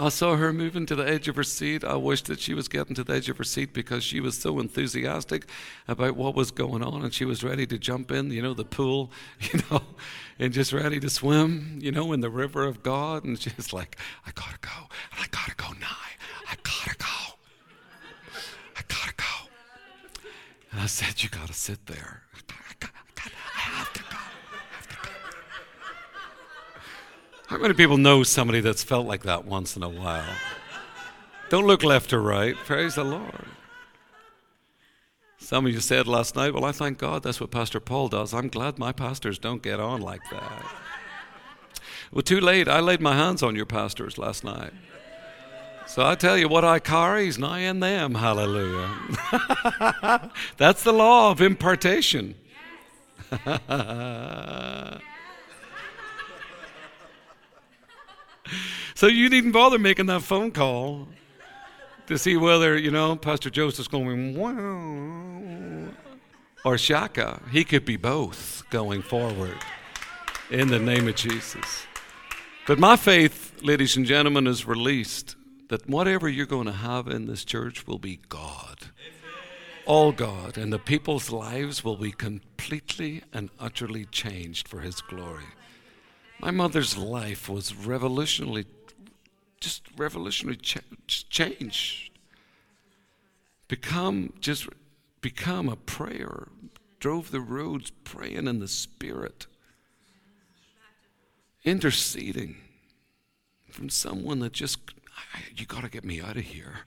I 0.00 0.10
saw 0.10 0.36
her 0.36 0.52
moving 0.52 0.86
to 0.86 0.94
the 0.94 1.06
edge 1.06 1.26
of 1.26 1.34
her 1.36 1.42
seat. 1.42 1.82
I 1.82 1.96
wished 1.96 2.26
that 2.26 2.38
she 2.38 2.54
was 2.54 2.68
getting 2.68 2.94
to 2.94 3.04
the 3.04 3.12
edge 3.12 3.28
of 3.28 3.36
her 3.38 3.44
seat 3.44 3.72
because 3.72 4.04
she 4.04 4.20
was 4.20 4.38
so 4.38 4.60
enthusiastic 4.60 5.48
about 5.88 6.16
what 6.16 6.36
was 6.36 6.52
going 6.52 6.84
on 6.84 7.02
and 7.02 7.12
she 7.12 7.24
was 7.24 7.42
ready 7.42 7.66
to 7.66 7.78
jump 7.78 8.12
in, 8.12 8.30
you 8.30 8.40
know, 8.40 8.54
the 8.54 8.64
pool, 8.64 9.10
you 9.40 9.60
know, 9.70 9.82
and 10.38 10.52
just 10.52 10.72
ready 10.72 11.00
to 11.00 11.10
swim, 11.10 11.80
you 11.82 11.90
know, 11.90 12.12
in 12.12 12.20
the 12.20 12.30
river 12.30 12.64
of 12.64 12.82
God. 12.82 13.24
And 13.24 13.40
she's 13.40 13.72
like, 13.72 13.98
I 14.24 14.30
gotta 14.30 14.58
go. 14.60 14.86
And 15.12 15.20
I 15.20 15.26
gotta 15.30 15.54
go 15.56 15.68
now. 15.80 15.96
I 16.48 16.54
gotta 16.62 16.96
go. 16.96 17.34
I 18.76 18.82
gotta 18.86 19.14
go. 19.16 19.50
And 20.70 20.80
I 20.80 20.86
said, 20.86 21.22
You 21.22 21.28
gotta 21.28 21.52
sit 21.52 21.86
there 21.86 22.22
have 23.68 23.92
to 23.92 24.02
go. 24.02 24.16
How 27.48 27.56
many 27.56 27.72
people 27.72 27.96
know 27.96 28.22
somebody 28.24 28.60
that's 28.60 28.84
felt 28.84 29.06
like 29.06 29.22
that 29.22 29.46
once 29.46 29.74
in 29.74 29.82
a 29.82 29.88
while? 29.88 30.36
Don't 31.48 31.66
look 31.66 31.82
left 31.82 32.12
or 32.12 32.20
right. 32.20 32.54
Praise 32.54 32.96
the 32.96 33.04
Lord. 33.04 33.46
Some 35.38 35.64
of 35.64 35.72
you 35.72 35.80
said 35.80 36.06
last 36.06 36.36
night, 36.36 36.52
Well, 36.52 36.66
I 36.66 36.72
thank 36.72 36.98
God 36.98 37.22
that's 37.22 37.40
what 37.40 37.50
Pastor 37.50 37.80
Paul 37.80 38.08
does. 38.08 38.34
I'm 38.34 38.48
glad 38.48 38.78
my 38.78 38.92
pastors 38.92 39.38
don't 39.38 39.62
get 39.62 39.80
on 39.80 40.02
like 40.02 40.20
that. 40.30 40.62
Well, 42.12 42.20
too 42.20 42.38
late. 42.38 42.68
I 42.68 42.80
laid 42.80 43.00
my 43.00 43.14
hands 43.14 43.42
on 43.42 43.56
your 43.56 43.64
pastors 43.64 44.18
last 44.18 44.44
night. 44.44 44.74
So 45.86 46.04
I 46.04 46.16
tell 46.16 46.36
you 46.36 46.48
what 46.48 46.66
I 46.66 46.80
carry 46.80 47.28
is 47.28 47.38
nigh 47.38 47.60
in 47.60 47.80
them. 47.80 48.14
Hallelujah. 48.14 48.94
that's 50.58 50.82
the 50.84 50.92
law 50.92 51.30
of 51.30 51.40
impartation. 51.40 52.34
So 58.94 59.06
you 59.06 59.28
needn't 59.28 59.52
bother 59.52 59.78
making 59.78 60.06
that 60.06 60.22
phone 60.22 60.50
call 60.50 61.08
to 62.06 62.18
see 62.18 62.36
whether, 62.36 62.76
you 62.76 62.90
know, 62.90 63.16
Pastor 63.16 63.50
Joseph's 63.50 63.88
going, 63.88 64.36
wow, 64.36 65.92
or 66.64 66.78
Shaka. 66.78 67.40
He 67.52 67.64
could 67.64 67.84
be 67.84 67.96
both 67.96 68.64
going 68.70 69.02
forward 69.02 69.58
in 70.50 70.68
the 70.68 70.78
name 70.78 71.06
of 71.06 71.14
Jesus. 71.14 71.86
But 72.66 72.78
my 72.78 72.96
faith, 72.96 73.62
ladies 73.62 73.96
and 73.96 74.04
gentlemen, 74.04 74.46
is 74.46 74.66
released 74.66 75.36
that 75.68 75.88
whatever 75.88 76.28
you're 76.28 76.46
going 76.46 76.66
to 76.66 76.72
have 76.72 77.08
in 77.08 77.26
this 77.26 77.44
church 77.44 77.86
will 77.86 77.98
be 77.98 78.20
God. 78.28 78.88
All 79.86 80.12
God. 80.12 80.58
And 80.58 80.72
the 80.72 80.78
people's 80.78 81.30
lives 81.30 81.84
will 81.84 81.96
be 81.96 82.12
completely 82.12 83.22
and 83.32 83.50
utterly 83.58 84.06
changed 84.06 84.68
for 84.68 84.80
His 84.80 85.00
glory. 85.00 85.44
My 86.40 86.50
mother's 86.52 86.96
life 86.96 87.48
was 87.48 87.72
revolutionarily, 87.72 88.66
just 89.60 89.82
revolutionary 89.96 90.56
ch- 90.56 91.28
changed. 91.28 92.10
Become 93.66 94.32
just 94.40 94.68
become 95.20 95.68
a 95.68 95.76
prayer. 95.76 96.48
Drove 97.00 97.30
the 97.30 97.40
roads 97.40 97.90
praying 98.04 98.46
in 98.46 98.60
the 98.60 98.68
spirit, 98.68 99.46
interceding 101.64 102.56
from 103.68 103.90
someone 103.90 104.38
that 104.40 104.52
just 104.52 104.78
you 105.56 105.66
got 105.66 105.82
to 105.82 105.90
get 105.90 106.04
me 106.04 106.20
out 106.20 106.36
of 106.36 106.44
here. 106.44 106.80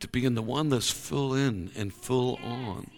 To 0.00 0.08
being 0.08 0.34
the 0.34 0.42
one 0.42 0.68
that's 0.68 0.90
full 0.90 1.34
in 1.34 1.70
and 1.76 1.94
full 1.94 2.36
on. 2.42 2.90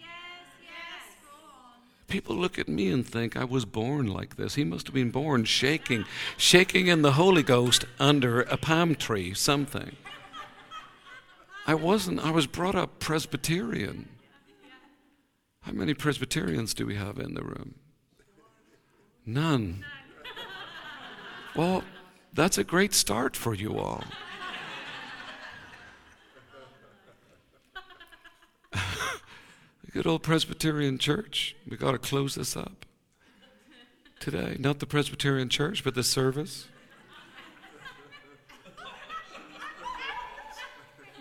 People 2.06 2.36
look 2.36 2.58
at 2.58 2.68
me 2.68 2.90
and 2.90 3.06
think 3.06 3.36
I 3.36 3.44
was 3.44 3.64
born 3.64 4.06
like 4.06 4.36
this. 4.36 4.54
He 4.54 4.64
must 4.64 4.86
have 4.86 4.94
been 4.94 5.10
born 5.10 5.44
shaking, 5.44 6.04
shaking 6.36 6.86
in 6.86 7.02
the 7.02 7.12
Holy 7.12 7.42
Ghost 7.42 7.86
under 7.98 8.42
a 8.42 8.56
palm 8.56 8.94
tree, 8.94 9.34
something. 9.34 9.96
I 11.66 11.74
wasn't. 11.74 12.20
I 12.24 12.30
was 12.30 12.46
brought 12.46 12.74
up 12.74 12.98
Presbyterian. 12.98 14.08
How 15.62 15.72
many 15.72 15.94
Presbyterians 15.94 16.74
do 16.74 16.84
we 16.86 16.96
have 16.96 17.18
in 17.18 17.32
the 17.34 17.42
room? 17.42 17.76
None. 19.24 19.82
Well, 21.56 21.82
that's 22.34 22.58
a 22.58 22.64
great 22.64 22.92
start 22.92 23.34
for 23.34 23.54
you 23.54 23.78
all. 23.78 24.04
Good 29.94 30.08
old 30.08 30.24
Presbyterian 30.24 30.98
church. 30.98 31.54
We 31.70 31.76
got 31.76 31.92
to 31.92 31.98
close 31.98 32.34
this 32.34 32.56
up 32.56 32.84
today. 34.18 34.56
Not 34.58 34.80
the 34.80 34.86
Presbyterian 34.86 35.48
church, 35.48 35.84
but 35.84 35.94
the 35.94 36.02
service. 36.02 36.66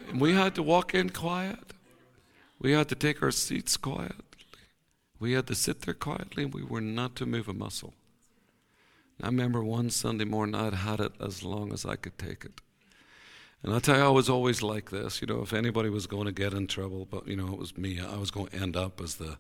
And 0.10 0.20
we 0.20 0.34
had 0.34 0.56
to 0.56 0.64
walk 0.64 0.96
in 0.96 1.12
quiet. 1.12 1.60
We 2.60 2.72
had 2.72 2.90
to 2.90 2.96
take 2.96 3.22
our 3.22 3.30
seats 3.30 3.78
quietly. 3.78 4.26
We 5.20 5.34
had 5.34 5.46
to 5.48 5.56
sit 5.56 5.84
there 5.84 5.94
quietly, 5.94 6.46
and 6.46 6.54
we 6.56 6.64
were 6.64 6.82
not 6.82 7.16
to 7.18 7.28
move 7.28 7.48
a 7.48 7.54
muscle. 7.54 7.94
I 9.22 9.28
remember 9.28 9.64
one 9.64 9.92
Sunday 9.92 10.26
morning, 10.26 10.56
I'd 10.56 10.74
had 10.74 11.00
it 11.00 11.12
as 11.22 11.44
long 11.44 11.72
as 11.74 11.86
I 11.86 11.96
could 11.96 12.18
take 12.18 12.44
it. 12.44 12.60
And 13.64 13.74
I 13.74 13.80
tell 13.80 13.98
you, 13.98 14.04
I 14.04 14.10
was 14.10 14.30
always 14.30 14.62
like 14.62 14.92
this. 14.92 15.22
You 15.22 15.28
know, 15.28 15.42
if 15.42 15.54
anybody 15.54 15.90
was 15.90 16.06
going 16.06 16.26
to 16.26 16.34
get 16.34 16.54
in 16.54 16.68
trouble, 16.68 17.08
but 17.10 17.28
you 17.28 17.38
know, 17.38 17.48
it 17.54 17.58
was 17.58 17.78
me. 17.78 18.00
I 18.00 18.18
was 18.18 18.30
going 18.30 18.48
to 18.48 18.58
end 18.58 18.76
up 18.76 19.00
as 19.00 19.16
the, 19.16 19.38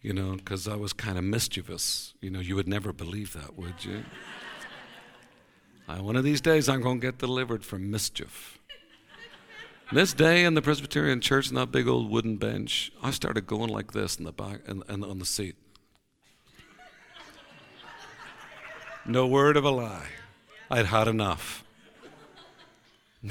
you 0.00 0.14
know, 0.14 0.36
because 0.36 0.66
I 0.66 0.76
was 0.76 0.94
kind 0.94 1.18
of 1.18 1.24
mischievous. 1.24 2.14
You 2.22 2.30
know, 2.30 2.40
you 2.40 2.56
would 2.56 2.68
never 2.68 2.92
believe 2.92 3.34
that, 3.34 3.58
would 3.58 3.84
you? 3.84 4.04
I, 5.86 6.00
one 6.00 6.16
of 6.16 6.24
these 6.24 6.40
days, 6.40 6.68
I'm 6.70 6.80
going 6.80 7.00
to 7.00 7.06
get 7.06 7.18
delivered 7.18 7.64
from 7.64 7.90
mischief. 7.90 8.58
This 9.92 10.14
day 10.14 10.44
in 10.44 10.54
the 10.54 10.62
Presbyterian 10.62 11.20
church, 11.20 11.48
in 11.48 11.56
that 11.56 11.72
big 11.72 11.88
old 11.88 12.10
wooden 12.10 12.36
bench, 12.36 12.92
I 13.02 13.10
started 13.10 13.46
going 13.46 13.68
like 13.68 13.92
this 13.92 14.16
in 14.16 14.24
the 14.24 14.32
back 14.32 14.60
and, 14.66 14.84
and 14.88 15.04
on 15.04 15.18
the 15.18 15.24
seat. 15.26 15.56
No 19.04 19.26
word 19.26 19.56
of 19.56 19.64
a 19.64 19.70
lie. 19.70 20.06
I'd 20.70 20.86
had 20.86 21.08
enough. 21.08 21.64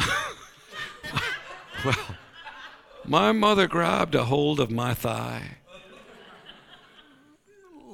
well, 1.85 1.95
my 3.05 3.31
mother 3.31 3.67
grabbed 3.67 4.15
a 4.15 4.25
hold 4.25 4.59
of 4.59 4.69
my 4.69 4.93
thigh 4.93 5.57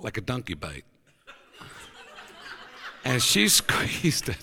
like 0.06 0.18
a 0.18 0.22
donkey 0.22 0.54
bite. 0.54 0.86
And 3.04 3.22
she 3.22 3.48
squeezed 3.50 4.30
it. 4.30 4.38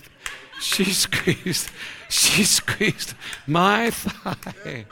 She 0.61 0.83
squeezed, 0.91 1.69
she 2.09 2.43
squeezed 2.43 3.13
my 3.47 3.89
thigh. 3.89 4.85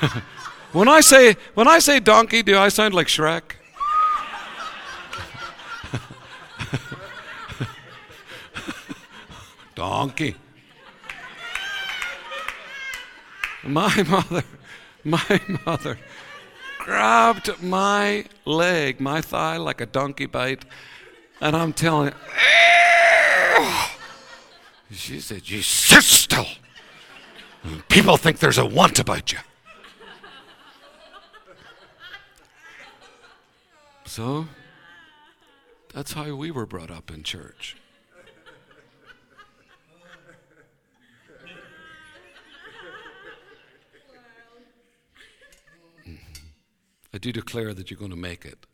when 0.72 0.88
I 0.88 1.00
say 1.00 1.36
when 1.54 1.66
I 1.66 1.78
say 1.78 1.98
donkey, 1.98 2.42
do 2.42 2.58
I 2.58 2.68
sound 2.68 2.92
like 2.94 3.06
Shrek? 3.06 3.42
donkey. 9.74 10.36
My 13.64 14.02
mother, 14.08 14.44
my 15.04 15.40
mother 15.64 15.98
grabbed 16.78 17.62
my 17.62 18.24
leg, 18.44 19.00
my 19.00 19.20
thigh, 19.20 19.56
like 19.56 19.80
a 19.80 19.86
donkey 19.86 20.26
bite, 20.26 20.64
and 21.40 21.54
I'm 21.56 21.72
telling 21.72 22.12
you, 24.90 24.96
she 24.96 25.20
said, 25.20 25.48
You 25.48 25.62
sit 25.62 26.02
still. 26.02 26.46
People 27.88 28.16
think 28.16 28.40
there's 28.40 28.58
a 28.58 28.66
want 28.66 28.98
about 28.98 29.32
you. 29.32 29.38
So, 34.04 34.48
that's 35.94 36.12
how 36.12 36.34
we 36.34 36.50
were 36.50 36.66
brought 36.66 36.90
up 36.90 37.10
in 37.10 37.22
church. 37.22 37.76
I 47.14 47.18
do 47.18 47.30
declare 47.30 47.74
that 47.74 47.90
you're 47.90 47.98
going 47.98 48.10
to 48.10 48.16
make 48.16 48.44
it. 48.44 48.66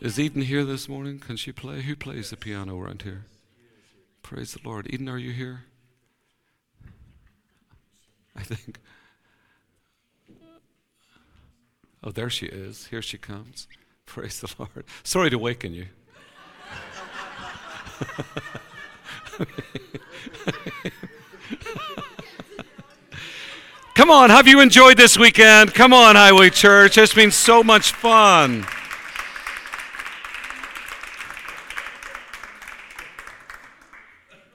Is 0.00 0.18
Eden 0.18 0.42
here 0.42 0.64
this 0.64 0.88
morning? 0.88 1.18
Can 1.18 1.36
she 1.36 1.52
play? 1.52 1.82
Who 1.82 1.96
plays 1.96 2.30
the 2.30 2.36
piano 2.36 2.80
around 2.80 3.02
here? 3.02 3.26
Praise 4.22 4.54
the 4.54 4.60
Lord. 4.64 4.86
Eden, 4.88 5.08
are 5.08 5.18
you 5.18 5.32
here? 5.32 5.64
I 8.36 8.42
think. 8.42 8.78
Oh, 12.02 12.12
there 12.12 12.30
she 12.30 12.46
is. 12.46 12.86
Here 12.86 13.02
she 13.02 13.18
comes. 13.18 13.66
Praise 14.06 14.40
the 14.40 14.54
Lord. 14.58 14.84
Sorry 15.02 15.30
to 15.30 15.38
waken 15.38 15.74
you. 15.74 15.86
Come 23.98 24.12
on, 24.12 24.30
have 24.30 24.46
you 24.46 24.60
enjoyed 24.60 24.96
this 24.96 25.18
weekend? 25.18 25.74
Come 25.74 25.92
on, 25.92 26.14
Highway 26.14 26.50
Church. 26.50 26.96
It's 26.96 27.12
been 27.12 27.32
so 27.32 27.64
much 27.64 27.90
fun. 27.90 28.64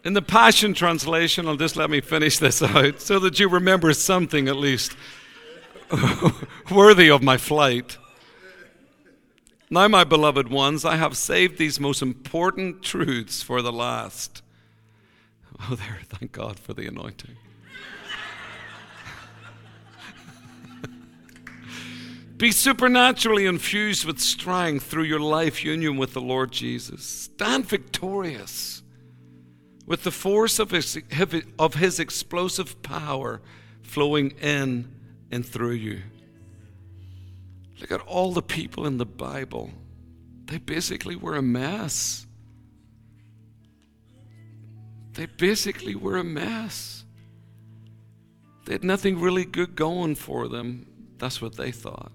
In 0.06 0.14
the 0.14 0.22
Passion 0.22 0.74
Translation, 0.74 1.46
I'll 1.46 1.58
just 1.58 1.76
let 1.76 1.89
me 1.89 2.00
finish 2.00 2.38
this 2.38 2.64
out 2.64 3.02
so 3.02 3.20
that 3.20 3.38
you 3.38 3.50
remember 3.50 3.91
something 3.91 4.48
at 4.48 4.56
least 4.56 4.96
worthy 6.72 7.12
of 7.12 7.22
my 7.22 7.36
flight. 7.36 7.98
Now, 9.70 9.89
my 9.89 10.06
beloved 10.06 10.48
ones, 10.48 10.86
I 10.86 10.96
have 10.96 11.18
saved 11.18 11.58
these 11.58 11.82
most 11.82 12.02
important 12.02 12.82
truths 12.82 13.41
for 13.41 13.62
the 13.62 13.74
last. 13.74 14.41
Oh, 15.70 15.76
there, 15.76 16.00
thank 16.08 16.32
God 16.32 16.58
for 16.62 16.74
the 16.74 16.88
anointing. 16.88 17.36
Be 22.44 22.52
supernaturally 22.52 23.46
infused 23.46 24.04
with 24.04 24.20
strength 24.20 24.88
through 24.88 25.06
your 25.06 25.22
life 25.22 25.64
union 25.64 25.96
with 25.96 26.12
the 26.12 26.20
Lord 26.20 26.52
Jesus. 26.52 27.02
Stand 27.06 27.66
victorious 27.66 28.84
with 29.86 30.04
the 30.04 30.12
force 30.12 30.60
of 30.60 30.72
his, 30.72 31.02
of 31.58 31.76
his 31.76 32.02
explosive 32.02 32.82
power 32.82 33.41
flowing 33.82 34.32
in 34.41 34.94
and 35.32 35.46
through 35.46 35.72
you. 35.72 36.02
Look 37.80 37.94
at 37.94 38.02
all 38.02 38.34
the 38.34 38.41
people 38.41 38.86
in 38.86 38.98
the 38.98 39.06
Bible. 39.06 39.72
They 40.48 40.58
basically 40.58 41.16
were 41.16 41.38
a 41.38 41.41
mess. 41.41 42.28
They 45.14 45.28
basically 45.28 45.96
were 45.96 46.18
a 46.18 46.26
mess. 46.26 47.06
They 48.66 48.74
had 48.74 48.84
nothing 48.84 49.22
really 49.22 49.46
good 49.46 49.78
going 49.78 50.16
for 50.16 50.50
them. 50.50 50.88
That's 51.20 51.41
what 51.41 51.56
they 51.56 51.72
thought. 51.72 52.12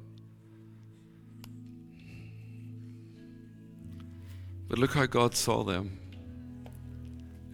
But 4.69 4.79
look 4.79 4.95
how 4.95 5.07
God 5.07 5.35
saw 5.35 5.65
them. 5.65 5.99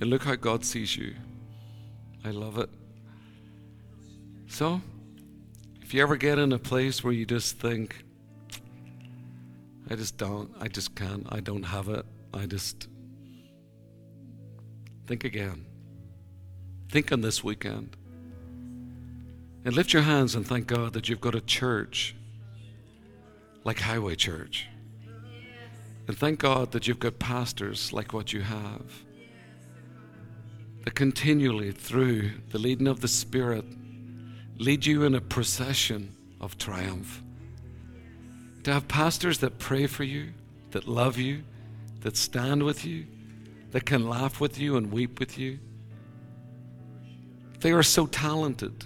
And 0.00 0.10
look 0.10 0.24
how 0.24 0.34
God 0.34 0.64
sees 0.64 0.96
you. 0.96 1.14
I 2.24 2.30
love 2.30 2.58
it. 2.58 2.70
So, 4.48 4.80
if 5.82 5.94
you 5.94 6.02
ever 6.02 6.16
get 6.16 6.38
in 6.38 6.52
a 6.52 6.58
place 6.58 7.04
where 7.04 7.12
you 7.12 7.24
just 7.26 7.58
think, 7.58 8.04
I 9.88 9.94
just 9.94 10.16
don't, 10.16 10.50
I 10.60 10.68
just 10.68 10.94
can't, 10.94 11.26
I 11.30 11.40
don't 11.40 11.62
have 11.62 11.88
it, 11.88 12.04
I 12.32 12.46
just 12.46 12.88
think 15.06 15.24
again. 15.24 15.66
Think 16.90 17.12
on 17.12 17.20
this 17.20 17.44
weekend. 17.44 17.96
And 19.64 19.74
lift 19.74 19.92
your 19.92 20.02
hands 20.02 20.34
and 20.34 20.46
thank 20.46 20.66
God 20.66 20.92
that 20.92 21.08
you've 21.08 21.20
got 21.20 21.34
a 21.34 21.40
church 21.40 22.14
like 23.64 23.80
Highway 23.80 24.14
Church. 24.14 24.68
And 26.06 26.16
thank 26.16 26.38
God 26.40 26.72
that 26.72 26.86
you've 26.86 27.00
got 27.00 27.18
pastors 27.18 27.92
like 27.92 28.12
what 28.12 28.32
you 28.32 28.42
have 28.42 29.04
that 30.84 30.94
continually, 30.94 31.72
through 31.72 32.30
the 32.50 32.58
leading 32.58 32.86
of 32.86 33.00
the 33.00 33.08
Spirit, 33.08 33.64
lead 34.58 34.84
you 34.84 35.02
in 35.04 35.14
a 35.14 35.20
procession 35.20 36.14
of 36.42 36.58
triumph. 36.58 37.22
To 38.64 38.72
have 38.74 38.86
pastors 38.86 39.38
that 39.38 39.58
pray 39.58 39.86
for 39.86 40.04
you, 40.04 40.32
that 40.72 40.86
love 40.86 41.16
you, 41.16 41.42
that 42.00 42.18
stand 42.18 42.62
with 42.62 42.84
you, 42.84 43.06
that 43.70 43.86
can 43.86 44.08
laugh 44.08 44.40
with 44.40 44.58
you 44.58 44.76
and 44.76 44.92
weep 44.92 45.18
with 45.18 45.38
you. 45.38 45.58
They 47.60 47.72
are 47.72 47.82
so 47.82 48.06
talented. 48.06 48.84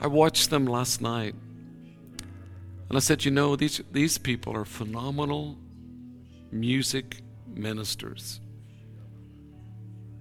I 0.00 0.06
watched 0.06 0.48
them 0.48 0.64
last 0.64 1.02
night 1.02 1.34
and 2.92 2.98
I 2.98 3.00
said, 3.00 3.24
You 3.24 3.30
know, 3.30 3.56
these, 3.56 3.80
these 3.90 4.18
people 4.18 4.54
are 4.54 4.66
phenomenal 4.66 5.56
music 6.50 7.22
ministers. 7.46 8.38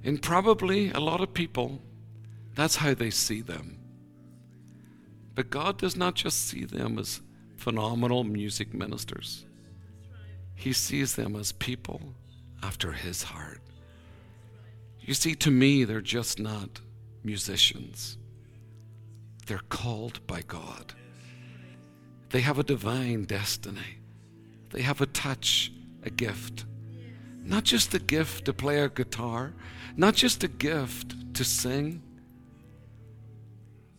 And 0.05 0.21
probably 0.21 0.89
a 0.91 1.01
lot 1.01 1.19
of 1.19 1.33
people, 1.33 1.81
that's 2.55 2.77
how 2.77 2.93
they 2.93 3.09
see 3.09 3.41
them. 3.41 3.77
But 5.35 5.49
God 5.49 5.79
does 5.79 5.97
not 5.97 6.15
just 6.15 6.47
see 6.47 6.63
them 6.63 6.97
as 6.97 7.19
phenomenal 7.57 8.23
music 8.23 8.73
ministers, 8.73 9.45
He 10.55 10.71
sees 10.71 11.17
them 11.17 11.35
as 11.35 11.51
people 11.51 12.15
after 12.63 12.93
His 12.93 13.23
heart. 13.23 13.59
You 15.01 15.13
see, 15.13 15.35
to 15.35 15.51
me, 15.51 15.83
they're 15.83 15.99
just 15.99 16.39
not 16.39 16.79
musicians, 17.21 18.17
they're 19.45 19.59
called 19.67 20.25
by 20.25 20.41
God. 20.43 20.93
They 22.31 22.41
have 22.41 22.59
a 22.59 22.63
divine 22.63 23.25
destiny. 23.25 23.99
They 24.71 24.81
have 24.81 25.01
a 25.01 25.05
touch, 25.05 25.71
a 26.03 26.09
gift. 26.09 26.65
Not 27.43 27.63
just 27.63 27.93
a 27.93 27.99
gift 27.99 28.45
to 28.45 28.53
play 28.53 28.79
a 28.79 28.89
guitar, 28.89 29.53
not 29.97 30.15
just 30.15 30.43
a 30.43 30.47
gift 30.47 31.33
to 31.35 31.43
sing, 31.43 32.01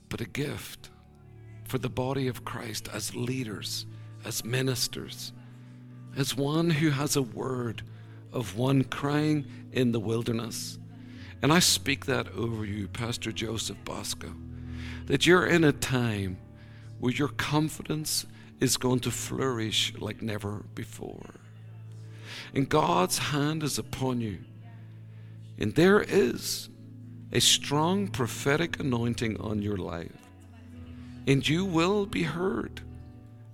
but 0.08 0.20
a 0.20 0.26
gift 0.26 0.90
for 1.64 1.78
the 1.78 1.90
body 1.90 2.28
of 2.28 2.44
Christ 2.44 2.88
as 2.92 3.14
leaders, 3.14 3.86
as 4.24 4.44
ministers, 4.44 5.32
as 6.16 6.36
one 6.36 6.70
who 6.70 6.90
has 6.90 7.16
a 7.16 7.22
word 7.22 7.82
of 8.32 8.56
one 8.56 8.84
crying 8.84 9.46
in 9.72 9.92
the 9.92 10.00
wilderness. 10.00 10.78
And 11.42 11.52
I 11.52 11.58
speak 11.58 12.06
that 12.06 12.28
over 12.34 12.64
you, 12.64 12.88
Pastor 12.88 13.32
Joseph 13.32 13.78
Bosco, 13.84 14.32
that 15.06 15.26
you're 15.26 15.46
in 15.46 15.64
a 15.64 15.72
time 15.72 16.38
where 17.02 17.12
your 17.12 17.26
confidence 17.26 18.26
is 18.60 18.76
going 18.76 19.00
to 19.00 19.10
flourish 19.10 19.92
like 19.98 20.22
never 20.22 20.62
before. 20.76 21.34
And 22.54 22.68
God's 22.68 23.18
hand 23.18 23.64
is 23.64 23.76
upon 23.76 24.20
you. 24.20 24.38
And 25.58 25.74
there 25.74 26.00
is 26.00 26.68
a 27.32 27.40
strong 27.40 28.06
prophetic 28.06 28.78
anointing 28.78 29.40
on 29.40 29.62
your 29.62 29.78
life. 29.78 30.12
And 31.26 31.46
you 31.48 31.64
will 31.64 32.06
be 32.06 32.22
heard 32.22 32.82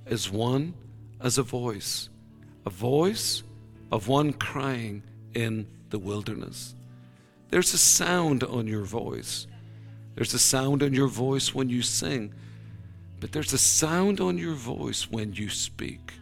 as 0.04 0.30
one, 0.30 0.74
as 1.18 1.38
a 1.38 1.42
voice, 1.42 2.10
a 2.66 2.70
voice 2.70 3.42
of 3.90 4.08
one 4.08 4.34
crying 4.34 5.02
in 5.32 5.66
the 5.88 5.98
wilderness. 5.98 6.74
There's 7.48 7.72
a 7.72 7.78
sound 7.78 8.44
on 8.44 8.66
your 8.66 8.84
voice. 8.84 9.46
There's 10.16 10.34
a 10.34 10.38
sound 10.38 10.82
on 10.82 10.92
your 10.92 11.08
voice 11.08 11.54
when 11.54 11.70
you 11.70 11.80
sing, 11.80 12.34
but 13.20 13.32
there's 13.32 13.52
a 13.52 13.58
sound 13.58 14.20
on 14.20 14.38
your 14.38 14.54
voice 14.54 15.10
when 15.10 15.32
you 15.32 15.48
speak. 15.48 16.12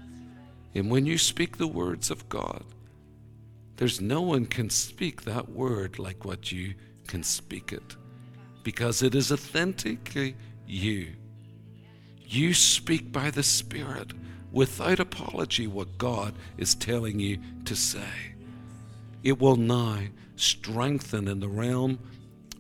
And 0.74 0.90
when 0.90 1.06
you 1.06 1.18
speak 1.18 1.56
the 1.56 1.66
words 1.66 2.10
of 2.10 2.28
God, 2.28 2.64
there's 3.76 4.00
no 4.00 4.22
one 4.22 4.46
can 4.46 4.70
speak 4.70 5.22
that 5.22 5.50
word 5.50 5.98
like 5.98 6.24
what 6.24 6.50
you 6.50 6.74
can 7.06 7.22
speak 7.22 7.72
it 7.72 7.96
because 8.62 9.02
it 9.02 9.14
is 9.14 9.30
authentically 9.30 10.34
you. 10.66 11.12
You 12.24 12.52
speak 12.54 13.12
by 13.12 13.30
the 13.30 13.42
Spirit 13.42 14.12
without 14.50 14.98
apology 14.98 15.66
what 15.66 15.98
God 15.98 16.34
is 16.58 16.74
telling 16.74 17.20
you 17.20 17.38
to 17.64 17.76
say. 17.76 18.34
It 19.22 19.38
will 19.38 19.56
now 19.56 20.00
strengthen 20.36 21.28
in 21.28 21.40
the 21.40 21.48
realm 21.48 21.98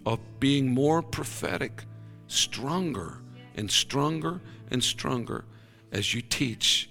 of 0.04 0.20
being 0.38 0.72
more 0.72 1.02
prophetic, 1.02 1.84
stronger 2.28 3.18
and 3.56 3.70
stronger 3.70 4.40
and 4.70 4.82
stronger 4.82 5.44
as 5.90 6.14
you 6.14 6.22
teach 6.22 6.90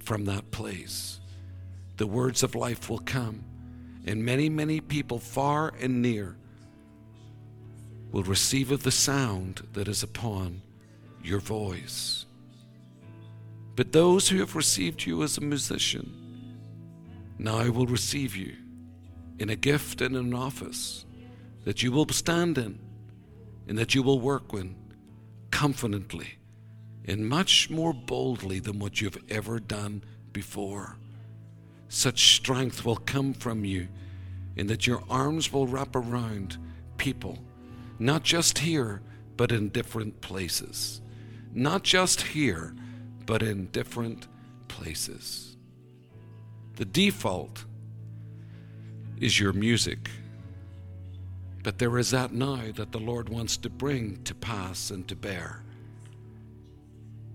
from 0.00 0.26
that 0.26 0.50
place. 0.50 1.20
The 1.96 2.06
words 2.06 2.42
of 2.42 2.54
life 2.54 2.90
will 2.90 2.98
come, 2.98 3.44
and 4.06 4.24
many, 4.24 4.48
many 4.48 4.80
people 4.80 5.18
far 5.18 5.72
and 5.80 6.02
near 6.02 6.36
will 8.12 8.22
receive 8.22 8.70
of 8.70 8.82
the 8.82 8.90
sound 8.90 9.66
that 9.72 9.88
is 9.88 10.02
upon 10.02 10.62
your 11.22 11.40
voice. 11.40 12.26
But 13.76 13.92
those 13.92 14.28
who 14.28 14.38
have 14.38 14.54
received 14.54 15.04
you 15.04 15.22
as 15.22 15.36
a 15.36 15.40
musician 15.40 16.12
now 17.38 17.68
will 17.70 17.86
receive 17.86 18.36
you 18.36 18.54
in 19.38 19.50
a 19.50 19.56
gift 19.56 20.00
and 20.00 20.16
an 20.16 20.32
office 20.32 21.04
that 21.64 21.82
you 21.82 21.90
will 21.90 22.08
stand 22.08 22.56
in 22.58 22.78
and 23.66 23.76
that 23.78 23.94
you 23.94 24.02
will 24.02 24.20
work 24.20 24.52
in 24.52 24.76
confidently 25.54 26.34
and 27.06 27.28
much 27.28 27.70
more 27.70 27.94
boldly 27.94 28.58
than 28.58 28.80
what 28.80 29.00
you've 29.00 29.22
ever 29.30 29.60
done 29.60 30.02
before. 30.32 30.96
Such 31.88 32.34
strength 32.34 32.84
will 32.84 32.96
come 32.96 33.32
from 33.32 33.64
you 33.64 33.86
in 34.56 34.66
that 34.66 34.88
your 34.88 35.04
arms 35.08 35.52
will 35.52 35.68
wrap 35.68 35.94
around 35.94 36.58
people, 36.96 37.38
not 38.00 38.24
just 38.24 38.58
here, 38.58 39.00
but 39.36 39.52
in 39.52 39.68
different 39.68 40.20
places. 40.20 41.00
Not 41.52 41.84
just 41.84 42.20
here, 42.20 42.74
but 43.24 43.40
in 43.40 43.66
different 43.66 44.26
places. 44.66 45.56
The 46.74 46.84
default 46.84 47.64
is 49.20 49.38
your 49.38 49.52
music. 49.52 50.10
But 51.64 51.78
there 51.78 51.98
is 51.98 52.10
that 52.10 52.32
now 52.32 52.60
that 52.74 52.92
the 52.92 53.00
Lord 53.00 53.30
wants 53.30 53.56
to 53.56 53.70
bring 53.70 54.22
to 54.24 54.34
pass 54.34 54.90
and 54.90 55.08
to 55.08 55.16
bear. 55.16 55.64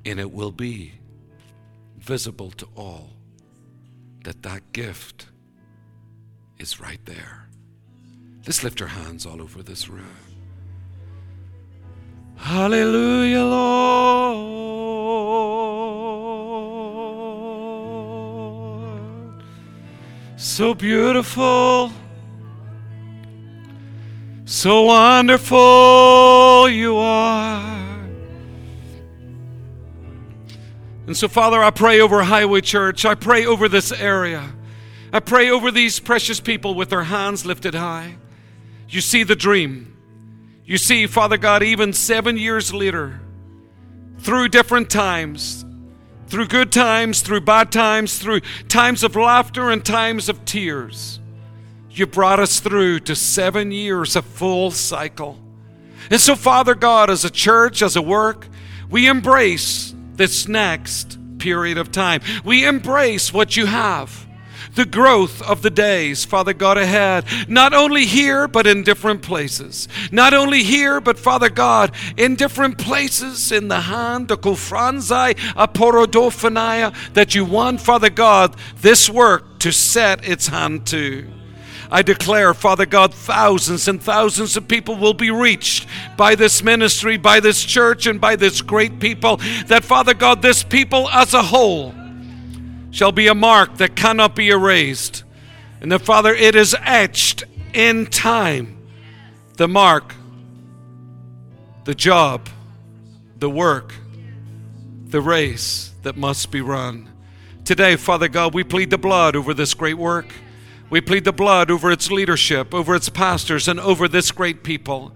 And 0.06 0.20
it 0.20 0.32
will 0.32 0.52
be 0.52 0.94
visible 1.98 2.52
to 2.52 2.68
all 2.76 3.10
that 4.24 4.44
that 4.44 4.72
gift 4.72 5.26
is 6.60 6.80
right 6.80 7.04
there. 7.06 7.50
Let's 8.46 8.64
lift 8.64 8.80
our 8.84 8.88
hands 8.88 9.26
all 9.26 9.42
over 9.42 9.64
this 9.64 9.90
room. 9.90 10.06
Hallelujah, 12.36 13.44
Lord. 13.44 14.60
So 20.38 20.76
beautiful. 20.76 21.92
So 24.52 24.82
wonderful 24.82 25.58
you 26.70 26.98
are. 26.98 28.00
And 31.06 31.16
so, 31.16 31.28
Father, 31.28 31.64
I 31.64 31.70
pray 31.70 32.02
over 32.02 32.24
Highway 32.24 32.62
Church. 32.62 33.06
I 33.06 33.14
pray 33.14 33.46
over 33.46 33.70
this 33.70 33.92
area. 33.92 34.52
I 35.14 35.20
pray 35.20 35.52
over 35.52 35.70
these 35.70 36.00
precious 36.00 36.40
people 36.40 36.74
with 36.74 36.90
their 36.90 37.04
hands 37.04 37.46
lifted 37.46 37.76
high. 37.76 38.16
You 38.90 39.02
see 39.02 39.22
the 39.22 39.36
dream. 39.36 39.96
You 40.66 40.80
see, 40.80 41.06
Father 41.06 41.38
God, 41.38 41.62
even 41.62 41.94
seven 41.94 42.36
years 42.36 42.74
later, 42.74 43.22
through 44.18 44.48
different 44.50 44.90
times, 44.90 45.64
through 46.26 46.48
good 46.48 46.72
times, 46.72 47.22
through 47.22 47.42
bad 47.42 47.72
times, 47.72 48.18
through 48.18 48.40
times 48.68 49.04
of 49.04 49.16
laughter 49.16 49.70
and 49.70 49.86
times 49.86 50.28
of 50.28 50.44
tears, 50.44 51.19
you 51.90 52.06
brought 52.08 52.40
us 52.40 52.60
through 52.60 53.02
to 53.02 53.16
seven 53.16 53.72
years 53.72 54.16
of 54.16 54.26
full 54.26 54.72
cycle. 54.72 55.40
And 56.10 56.20
so, 56.20 56.36
Father 56.36 56.76
God, 56.76 57.10
as 57.10 57.26
a 57.26 57.30
church, 57.30 57.82
as 57.82 57.96
a 57.96 58.02
work, 58.02 58.48
we 58.90 59.08
embrace 59.08 59.94
this 60.14 60.48
next 60.48 61.18
period 61.38 61.78
of 61.78 61.92
time. 61.92 62.22
We 62.44 62.66
embrace 62.66 63.34
what 63.34 63.56
you 63.58 63.66
have 63.66 64.28
the 64.76 64.86
growth 64.86 65.42
of 65.42 65.62
the 65.62 65.70
days, 65.70 66.26
Father 66.26 66.54
God, 66.54 66.78
ahead. 66.78 67.26
Not 67.48 67.74
only 67.74 68.06
here, 68.06 68.48
but 68.48 68.68
in 68.68 68.84
different 68.84 69.22
places. 69.22 69.88
Not 70.12 70.34
only 70.34 70.64
here, 70.64 71.02
but 71.02 71.18
Father 71.18 71.50
God, 71.50 71.92
in 72.18 72.36
different 72.36 72.78
places 72.78 73.52
in 73.52 73.68
the 73.68 73.82
hand, 73.82 74.28
the 74.28 74.38
kufranzai, 74.38 75.36
aporodophania, 75.56 76.94
that 77.14 77.36
you 77.36 77.46
want, 77.46 77.82
Father 77.82 78.10
God, 78.10 78.56
this 78.78 79.10
work 79.10 79.60
to 79.60 79.72
set 79.72 80.28
its 80.28 80.48
hand 80.48 80.86
to. 80.88 81.28
I 81.92 82.04
declare, 82.04 82.54
Father 82.54 82.86
God, 82.86 83.14
thousands 83.14 83.88
and 83.88 84.02
thousands 84.02 84.56
of 84.56 84.68
people 84.68 84.96
will 84.96 85.16
be 85.16 85.32
reached 85.32 85.88
by 86.18 86.36
this 86.36 86.64
ministry, 86.64 87.18
by 87.18 87.40
this 87.40 87.64
church, 87.64 88.06
and 88.06 88.22
by 88.22 88.36
this 88.36 88.62
great 88.62 89.00
people. 89.00 89.38
That, 89.68 89.84
Father 89.84 90.14
God, 90.14 90.42
this 90.42 90.64
people 90.64 91.10
as 91.10 91.34
a 91.34 91.42
whole 91.42 91.96
shall 92.92 93.12
be 93.12 93.28
a 93.28 93.36
mark 93.36 93.78
that 93.78 93.96
cannot 93.96 94.36
be 94.36 94.50
erased. 94.50 95.24
And 95.82 95.92
that, 95.92 96.00
Father, 96.00 96.34
it 96.34 96.56
is 96.56 96.76
etched 96.84 97.44
in 97.74 98.06
time 98.08 98.76
the 99.58 99.68
mark, 99.68 100.16
the 101.86 101.96
job, 101.96 102.48
the 103.40 103.50
work, 103.50 103.94
the 105.08 105.20
race 105.20 105.92
that 106.04 106.16
must 106.16 106.52
be 106.52 106.62
run. 106.62 107.10
Today, 107.66 107.96
Father 107.96 108.28
God, 108.28 108.54
we 108.54 108.64
plead 108.64 108.90
the 108.90 108.98
blood 108.98 109.36
over 109.36 109.54
this 109.54 109.74
great 109.74 109.98
work. 109.98 110.28
We 110.90 111.02
plead 111.02 111.24
the 111.24 111.32
blood 111.32 111.70
over 111.70 111.92
its 111.92 112.10
leadership, 112.10 112.74
over 112.74 112.96
its 112.96 113.10
pastors, 113.10 113.68
and 113.68 113.80
over 113.80 114.08
this 114.08 114.32
great 114.32 114.64
people. 114.64 115.12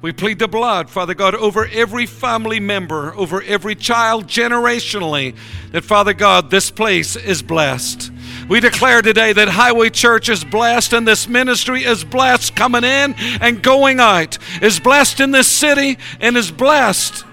We 0.00 0.12
plead 0.12 0.38
the 0.38 0.46
blood, 0.46 0.88
Father 0.88 1.14
God, 1.14 1.34
over 1.34 1.66
every 1.66 2.06
family 2.06 2.60
member, 2.60 3.12
over 3.16 3.42
every 3.42 3.74
child 3.74 4.26
generationally, 4.26 5.34
that, 5.72 5.84
Father 5.84 6.12
God, 6.12 6.50
this 6.50 6.70
place 6.70 7.16
is 7.16 7.42
blessed. 7.42 8.12
We 8.48 8.60
declare 8.60 9.02
today 9.02 9.32
that 9.32 9.48
Highway 9.48 9.90
Church 9.90 10.28
is 10.28 10.44
blessed 10.44 10.92
and 10.92 11.08
this 11.08 11.26
ministry 11.26 11.82
is 11.82 12.04
blessed 12.04 12.54
coming 12.54 12.84
in 12.84 13.14
and 13.40 13.62
going 13.62 13.98
out, 13.98 14.38
is 14.62 14.78
blessed 14.78 15.18
in 15.18 15.32
this 15.32 15.48
city 15.48 15.98
and 16.20 16.36
is 16.36 16.52
blessed 16.52 17.24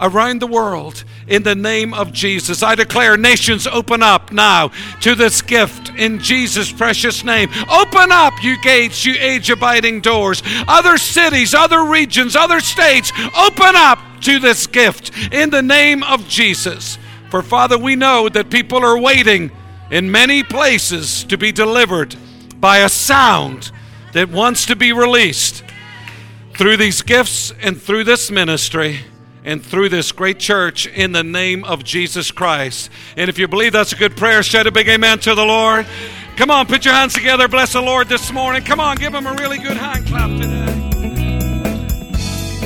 around 0.00 0.40
the 0.40 0.46
world 0.46 1.04
in 1.30 1.44
the 1.44 1.54
name 1.54 1.94
of 1.94 2.12
Jesus. 2.12 2.62
I 2.62 2.74
declare 2.74 3.16
nations 3.16 3.66
open 3.66 4.02
up 4.02 4.32
now 4.32 4.72
to 5.00 5.14
this 5.14 5.40
gift 5.40 5.90
in 5.96 6.18
Jesus' 6.18 6.72
precious 6.72 7.24
name. 7.24 7.48
Open 7.70 8.12
up, 8.12 8.42
you 8.42 8.60
gates, 8.60 9.06
you 9.06 9.14
age 9.18 9.48
abiding 9.48 10.00
doors. 10.00 10.42
Other 10.68 10.98
cities, 10.98 11.54
other 11.54 11.84
regions, 11.84 12.36
other 12.36 12.60
states, 12.60 13.12
open 13.38 13.76
up 13.76 14.00
to 14.22 14.38
this 14.40 14.66
gift 14.66 15.12
in 15.32 15.50
the 15.50 15.62
name 15.62 16.02
of 16.02 16.28
Jesus. 16.28 16.98
For 17.30 17.42
Father, 17.42 17.78
we 17.78 17.94
know 17.94 18.28
that 18.28 18.50
people 18.50 18.84
are 18.84 18.98
waiting 18.98 19.52
in 19.90 20.10
many 20.10 20.42
places 20.42 21.24
to 21.24 21.38
be 21.38 21.52
delivered 21.52 22.16
by 22.58 22.78
a 22.78 22.88
sound 22.88 23.70
that 24.12 24.28
wants 24.28 24.66
to 24.66 24.74
be 24.74 24.92
released 24.92 25.62
through 26.54 26.76
these 26.76 27.02
gifts 27.02 27.52
and 27.62 27.80
through 27.80 28.04
this 28.04 28.30
ministry 28.30 29.00
and 29.44 29.64
through 29.64 29.88
this 29.88 30.12
great 30.12 30.38
church 30.38 30.86
in 30.86 31.12
the 31.12 31.24
name 31.24 31.64
of 31.64 31.84
Jesus 31.84 32.30
Christ. 32.30 32.90
And 33.16 33.28
if 33.28 33.38
you 33.38 33.48
believe 33.48 33.72
that's 33.72 33.92
a 33.92 33.96
good 33.96 34.16
prayer, 34.16 34.42
shout 34.42 34.66
a 34.66 34.72
big 34.72 34.88
amen 34.88 35.18
to 35.20 35.34
the 35.34 35.44
Lord. 35.44 35.86
Come 36.36 36.50
on, 36.50 36.66
put 36.66 36.84
your 36.84 36.94
hands 36.94 37.14
together. 37.14 37.48
Bless 37.48 37.72
the 37.72 37.82
Lord 37.82 38.08
this 38.08 38.32
morning. 38.32 38.62
Come 38.64 38.80
on, 38.80 38.96
give 38.96 39.14
him 39.14 39.26
a 39.26 39.34
really 39.34 39.58
good 39.58 39.76
hand 39.76 40.06
clap 40.06 40.30
today. 40.40 40.70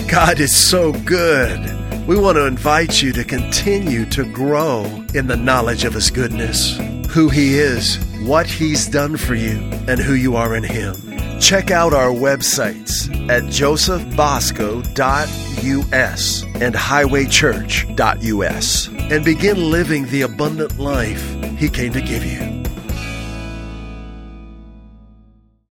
God 0.09 0.39
is 0.39 0.55
so 0.55 0.93
good. 0.93 1.61
We 2.07 2.17
want 2.17 2.37
to 2.37 2.47
invite 2.47 3.01
you 3.01 3.13
to 3.15 3.25
continue 3.25 4.05
to 4.11 4.31
grow 4.31 4.85
in 5.15 5.27
the 5.27 5.37
knowledge 5.37 5.85
of 5.85 5.95
His 5.95 6.11
goodness, 6.11 6.77
who 7.09 7.31
He 7.31 7.59
is, 7.59 7.97
what 8.25 8.47
He's 8.47 8.87
done 8.87 9.17
for 9.17 9.35
you, 9.35 9.59
and 9.89 9.99
who 9.99 10.13
you 10.13 10.37
are 10.37 10.55
in 10.55 10.65
Him. 10.65 11.14
Check 11.41 11.71
out 11.71 11.93
our 11.93 12.11
websites 12.11 13.11
at 13.29 13.43
josephbosco.us 13.45 16.43
and 16.45 16.75
highwaychurch.us 16.75 18.89
and 18.89 19.25
begin 19.25 19.71
living 19.71 20.07
the 20.07 20.23
abundant 20.23 20.79
life 20.79 21.23
He 21.59 21.69
came 21.69 21.93
to 21.93 22.01
give 22.01 22.25
you. 22.25 22.64